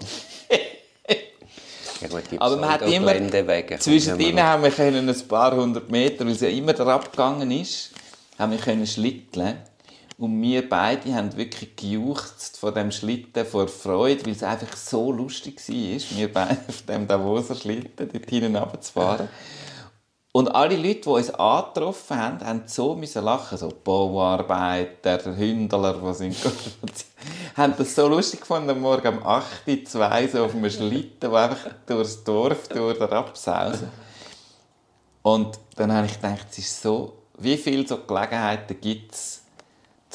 Ja, 2.02 2.08
gut, 2.10 2.24
Aber 2.40 2.58
man 2.58 2.70
hat 2.70 2.82
immer, 2.82 3.14
Pseudo-Geländewege. 3.14 3.80
zwischendrin 3.80 4.42
haben 4.42 4.64
wir 4.64 4.72
können 4.72 5.10
ein 5.10 5.28
paar 5.28 5.56
hundert 5.56 5.90
Meter, 5.90 6.26
weil 6.26 6.34
es 6.34 6.42
ja 6.42 6.50
immer 6.50 6.74
darauf 6.74 7.10
gegangen 7.10 7.50
ist, 7.52 7.92
haben 8.38 8.52
wir 8.52 8.60
können 8.60 8.86
schlitteln. 8.86 9.56
Und 10.18 10.42
wir 10.42 10.70
beide 10.70 11.14
haben 11.14 11.36
wirklich 11.36 11.76
gejuchzt 11.76 12.58
von 12.58 12.74
dem 12.74 12.92
Schlitten 12.92 13.46
vor 13.46 13.68
Freude, 13.68 14.26
weil 14.26 14.34
es 14.34 14.44
einfach 14.44 14.76
so 14.78 15.12
lustig 15.12 15.58
war, 15.68 16.18
wir 16.18 16.32
beide 16.32 16.60
auf 16.68 16.82
dem 16.84 17.08
Davoser 17.08 17.56
Schlitten 17.56 18.10
dort 18.12 18.30
hinten 18.30 18.56
runterzufahren. 18.56 19.28
Und 20.36 20.54
alle 20.54 20.76
Leute, 20.76 21.00
die 21.00 21.08
uns 21.08 21.30
angetroffen 21.30 22.18
haben, 22.18 22.46
haben 22.46 22.64
so 22.66 22.94
müssen 22.94 23.24
lachen. 23.24 23.58
So 23.58 23.70
Bauarbeiter, 23.70 25.34
Hündler, 25.34 25.94
die 25.94 26.14
sind 26.14 26.36
haben 27.56 27.74
das 27.78 27.96
so 27.96 28.10
lustig 28.10 28.42
gefunden, 28.42 28.72
am 28.72 28.82
Morgen 28.82 29.20
um 29.20 29.26
8 29.26 29.66
Uhr, 29.66 29.86
2 29.86 30.28
so 30.28 30.44
auf 30.44 30.54
einem 30.54 30.70
Schlitten, 30.70 31.32
der 31.32 31.40
einfach 31.40 31.70
durchs 31.86 32.22
Dorf 32.26 32.68
durch 32.68 33.00
absausen. 33.00 33.88
Und 35.22 35.58
dann 35.78 35.94
habe 35.94 36.08
ich 36.08 36.16
gedacht, 36.16 36.48
es 36.52 36.58
ist 36.58 36.82
so, 36.82 37.14
wie 37.38 37.56
viele 37.56 37.88
so 37.88 38.00
Gelegenheiten 38.06 38.76
gibt 38.82 39.14
es, 39.14 39.42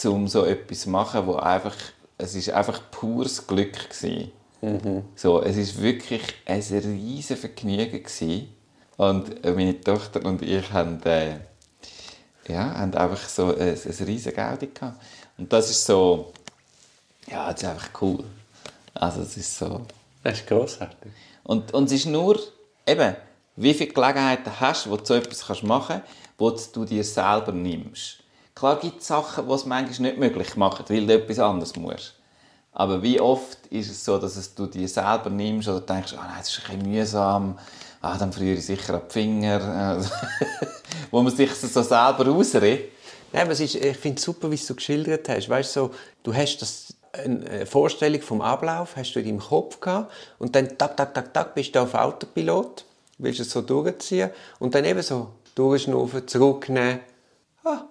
um 0.05 0.29
so 0.29 0.45
etwas 0.45 0.81
zu 0.81 0.91
machen, 0.91 1.27
wo 1.27 1.37
einfach, 1.37 1.77
es 2.19 2.35
ist 2.35 2.51
einfach 2.51 2.79
pures 2.91 3.47
Glück 3.47 3.89
war. 3.89 5.01
So, 5.15 5.43
es 5.43 5.57
ist 5.57 5.81
wirklich 5.81 6.21
ein 6.45 6.61
riesen 6.61 7.39
Vergnügen 7.39 8.03
gewesen. 8.03 8.60
Und 9.01 9.43
meine 9.43 9.81
Tochter 9.81 10.23
und 10.27 10.43
ich 10.43 10.71
haben, 10.75 11.03
äh, 11.05 11.37
ja, 12.47 12.75
haben 12.75 12.93
einfach 12.93 13.27
so 13.31 13.47
ein, 13.47 13.59
ein 13.59 14.05
riesen 14.05 14.35
Gaudi 14.35 14.67
gehabt. 14.67 15.01
Und 15.39 15.51
das 15.51 15.71
ist 15.71 15.87
so, 15.87 16.35
ja, 17.27 17.51
das 17.51 17.63
ist 17.63 17.69
einfach 17.71 17.89
cool. 18.03 18.23
Also 18.93 19.23
es 19.23 19.39
ist 19.39 19.57
so... 19.57 19.87
Das 20.23 20.41
ist 20.41 20.47
grossartig. 20.47 21.13
Und, 21.45 21.73
und 21.73 21.87
es 21.87 21.93
ist 21.93 22.07
nur, 22.09 22.39
eben, 22.87 23.17
wie 23.57 23.73
viele 23.73 23.91
Gelegenheiten 23.91 24.61
hast 24.61 24.85
du, 24.85 24.91
wo 24.91 24.99
du 24.99 25.07
so 25.07 25.15
etwas 25.15 25.47
kannst 25.47 25.63
machen 25.63 26.03
kannst, 26.37 26.77
wo 26.77 26.81
du 26.81 26.85
dir 26.85 27.03
selber 27.03 27.53
nimmst. 27.53 28.19
Klar 28.55 28.79
gibt 28.81 29.01
es 29.01 29.07
Sachen, 29.07 29.49
die 29.49 29.55
es 29.55 29.65
manchmal 29.65 30.11
nicht 30.11 30.21
möglich 30.21 30.57
machen, 30.57 30.85
weil 30.89 31.07
du 31.07 31.15
etwas 31.15 31.39
anderes 31.39 31.75
musst. 31.75 32.20
Aber 32.73 33.03
wie 33.03 33.21
oft 33.21 33.67
ist 33.67 33.91
es 33.91 34.05
so, 34.05 34.19
dass 34.19 34.55
du 34.55 34.67
dir 34.67 34.89
selber 34.89 35.29
nimmst 35.31 35.69
oder 35.69 35.81
denkst, 35.81 36.15
ah 36.17 36.27
nein, 36.27 36.37
das 36.39 36.51
ist 36.51 36.63
ein 36.69 36.79
bisschen 36.79 36.93
mühsam, 36.93 37.59
ah, 38.01 38.17
dann 38.17 38.33
friere 38.33 38.59
ich 38.59 38.67
sicher 38.67 38.95
ab 38.95 39.09
die 39.09 39.13
Finger. 39.13 40.01
Wo 41.11 41.23
man 41.23 41.35
sich 41.35 41.53
so 41.53 41.83
selber 41.83 42.29
ausredet. 42.29 42.93
Nein, 43.33 43.43
aber 43.43 43.53
ist, 43.53 43.61
ich 43.61 43.97
finde 43.97 44.19
es 44.19 44.25
super, 44.25 44.51
wie 44.51 44.57
du 44.57 44.63
es 44.63 44.77
geschildert 44.77 45.29
hast. 45.29 45.49
Weißt, 45.49 45.73
so, 45.73 45.91
du 46.23 46.35
hast 46.35 46.59
das, 46.59 46.95
eine 47.13 47.67
Vorstellung 47.67 48.21
vom 48.23 48.41
Ablauf 48.41 48.97
hast 48.97 49.15
du 49.15 49.21
in 49.21 49.27
deinem 49.27 49.41
Kopf 49.41 49.81
gehabt 49.81 50.13
und 50.39 50.55
dann 50.55 50.79
tak, 50.79 50.97
tak, 50.97 51.13
tak, 51.13 51.35
tak, 51.35 51.55
bist 51.55 51.75
du 51.75 51.81
auf 51.81 51.95
Autopilot, 51.95 52.85
willst 53.19 53.41
es 53.41 53.51
so 53.51 53.63
durchziehen 53.63 54.31
und 54.61 54.75
dann 54.75 54.85
eben 54.85 55.03
so 55.03 55.31
durchschnaufen, 55.55 56.27
zurücknehmen. 56.27 57.01
Ah, 57.65 57.85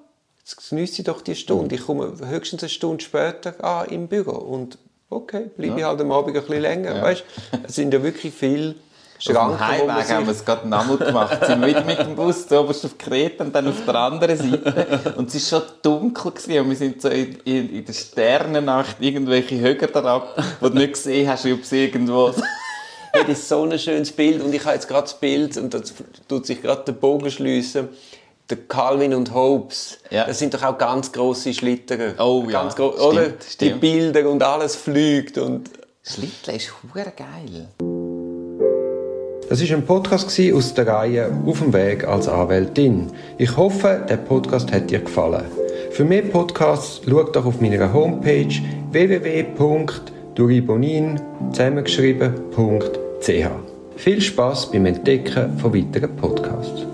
ich 0.71 1.03
doch 1.03 1.21
die 1.21 1.35
Stunde. 1.35 1.75
Ich 1.75 1.85
komme 1.85 2.13
höchstens 2.25 2.63
eine 2.63 2.69
Stunde 2.69 3.03
später 3.03 3.53
ah, 3.63 3.83
im 3.83 4.07
Büro 4.07 4.37
und 4.37 4.77
okay, 5.09 5.49
bleibe 5.55 5.79
ich 5.79 5.85
halt 5.85 6.01
am 6.01 6.11
Abend 6.11 6.35
ein 6.35 6.41
bisschen 6.41 6.61
länger. 6.61 7.01
Weißt, 7.01 7.23
es 7.67 7.75
sind 7.75 7.93
ja 7.93 8.01
wirklich 8.01 8.33
viele 8.33 8.69
Auf 8.69 8.75
dem 9.25 9.33
Schranken, 9.33 9.59
wo 9.81 9.85
man 9.85 9.95
Heimweg 9.95 10.09
haben 10.09 10.27
wir 10.27 10.33
sich... 10.33 10.41
es 10.41 10.45
gerade 10.45 10.67
nochmal 10.67 10.97
gemacht. 10.97 11.45
Sind 11.45 11.61
wir 11.61 11.67
wieder 11.67 11.83
mit 11.83 11.99
dem 11.99 12.15
Bus 12.15 12.47
da 12.47 12.61
oberst 12.61 12.85
auf 12.85 12.97
Kreta 12.97 13.43
und 13.43 13.53
dann 13.53 13.67
auf 13.67 13.85
der 13.85 13.95
anderen 13.95 14.37
Seite. 14.37 15.13
Und 15.17 15.33
es 15.33 15.51
war 15.51 15.61
schon 15.61 15.69
dunkel 15.81 16.31
gewesen, 16.31 16.59
und 16.59 16.69
wir 16.69 16.77
sind 16.77 17.01
so 17.01 17.09
in, 17.09 17.37
in, 17.45 17.75
in 17.75 17.85
der 17.85 17.93
Sternennacht 17.93 18.97
irgendwelche 18.99 19.59
Höger 19.59 19.87
dran, 19.87 20.21
wo 20.59 20.69
du 20.69 20.77
nicht 20.77 20.93
gesehen 20.93 21.29
hast, 21.29 21.45
ob 21.45 21.61
es 21.61 21.71
irgendwo... 21.71 22.33
Hey, 23.11 23.23
das 23.25 23.39
ist 23.39 23.49
so 23.49 23.63
ein 23.63 23.79
schönes 23.79 24.11
Bild 24.11 24.39
und 24.43 24.53
ich 24.53 24.63
habe 24.63 24.75
jetzt 24.75 24.87
gerade 24.87 25.01
das 25.01 25.19
Bild 25.19 25.57
und 25.57 25.73
das 25.73 25.95
tut 26.27 26.45
sich 26.45 26.61
gerade 26.61 26.83
der 26.83 26.91
Bogen 26.91 27.31
schliessen. 27.31 27.89
Der 28.49 28.57
Calvin 28.67 29.13
und 29.13 29.31
Hobbes, 29.33 29.99
Ja. 30.09 30.25
das 30.25 30.39
sind 30.39 30.53
doch 30.55 30.63
auch 30.63 30.77
ganz 30.79 31.11
grosse 31.11 31.53
Schlitterer. 31.53 32.13
Oh 32.19 32.45
ja, 32.47 32.61
ganz 32.63 32.75
gro- 32.75 32.93
stimmt, 32.93 33.05
oder? 33.05 33.29
Die 33.29 33.51
stimmt. 33.51 33.81
Bilder 33.81 34.27
und 34.29 34.41
alles 34.41 34.75
fliegt 34.75 35.37
und 35.37 35.69
Schlittle 36.01 36.55
ist 36.55 36.73
hure 36.81 37.13
geil. 37.15 37.67
Das 39.47 39.61
ist 39.61 39.71
ein 39.71 39.85
Podcast 39.85 40.31
aus 40.53 40.73
der 40.73 40.87
Reihe 40.87 41.29
Auf 41.45 41.59
dem 41.59 41.71
Weg 41.73 42.07
als 42.07 42.27
Anwältin. 42.27 43.11
Ich 43.37 43.55
hoffe, 43.57 44.03
der 44.09 44.17
Podcast 44.17 44.71
hat 44.71 44.89
dir 44.89 44.99
gefallen. 44.99 45.45
Für 45.91 46.03
mehr 46.05 46.21
Podcasts 46.23 47.01
schau 47.07 47.21
doch 47.23 47.45
auf 47.45 47.61
meiner 47.61 47.93
Homepage 47.93 48.49
www.duribonin 48.91 51.19
zusammengeschrieben.ch. 51.51 53.47
Viel 53.95 54.21
Spaß 54.21 54.71
beim 54.71 54.85
Entdecken 54.87 55.57
von 55.59 55.71
weiteren 55.75 56.15
Podcasts. 56.15 56.85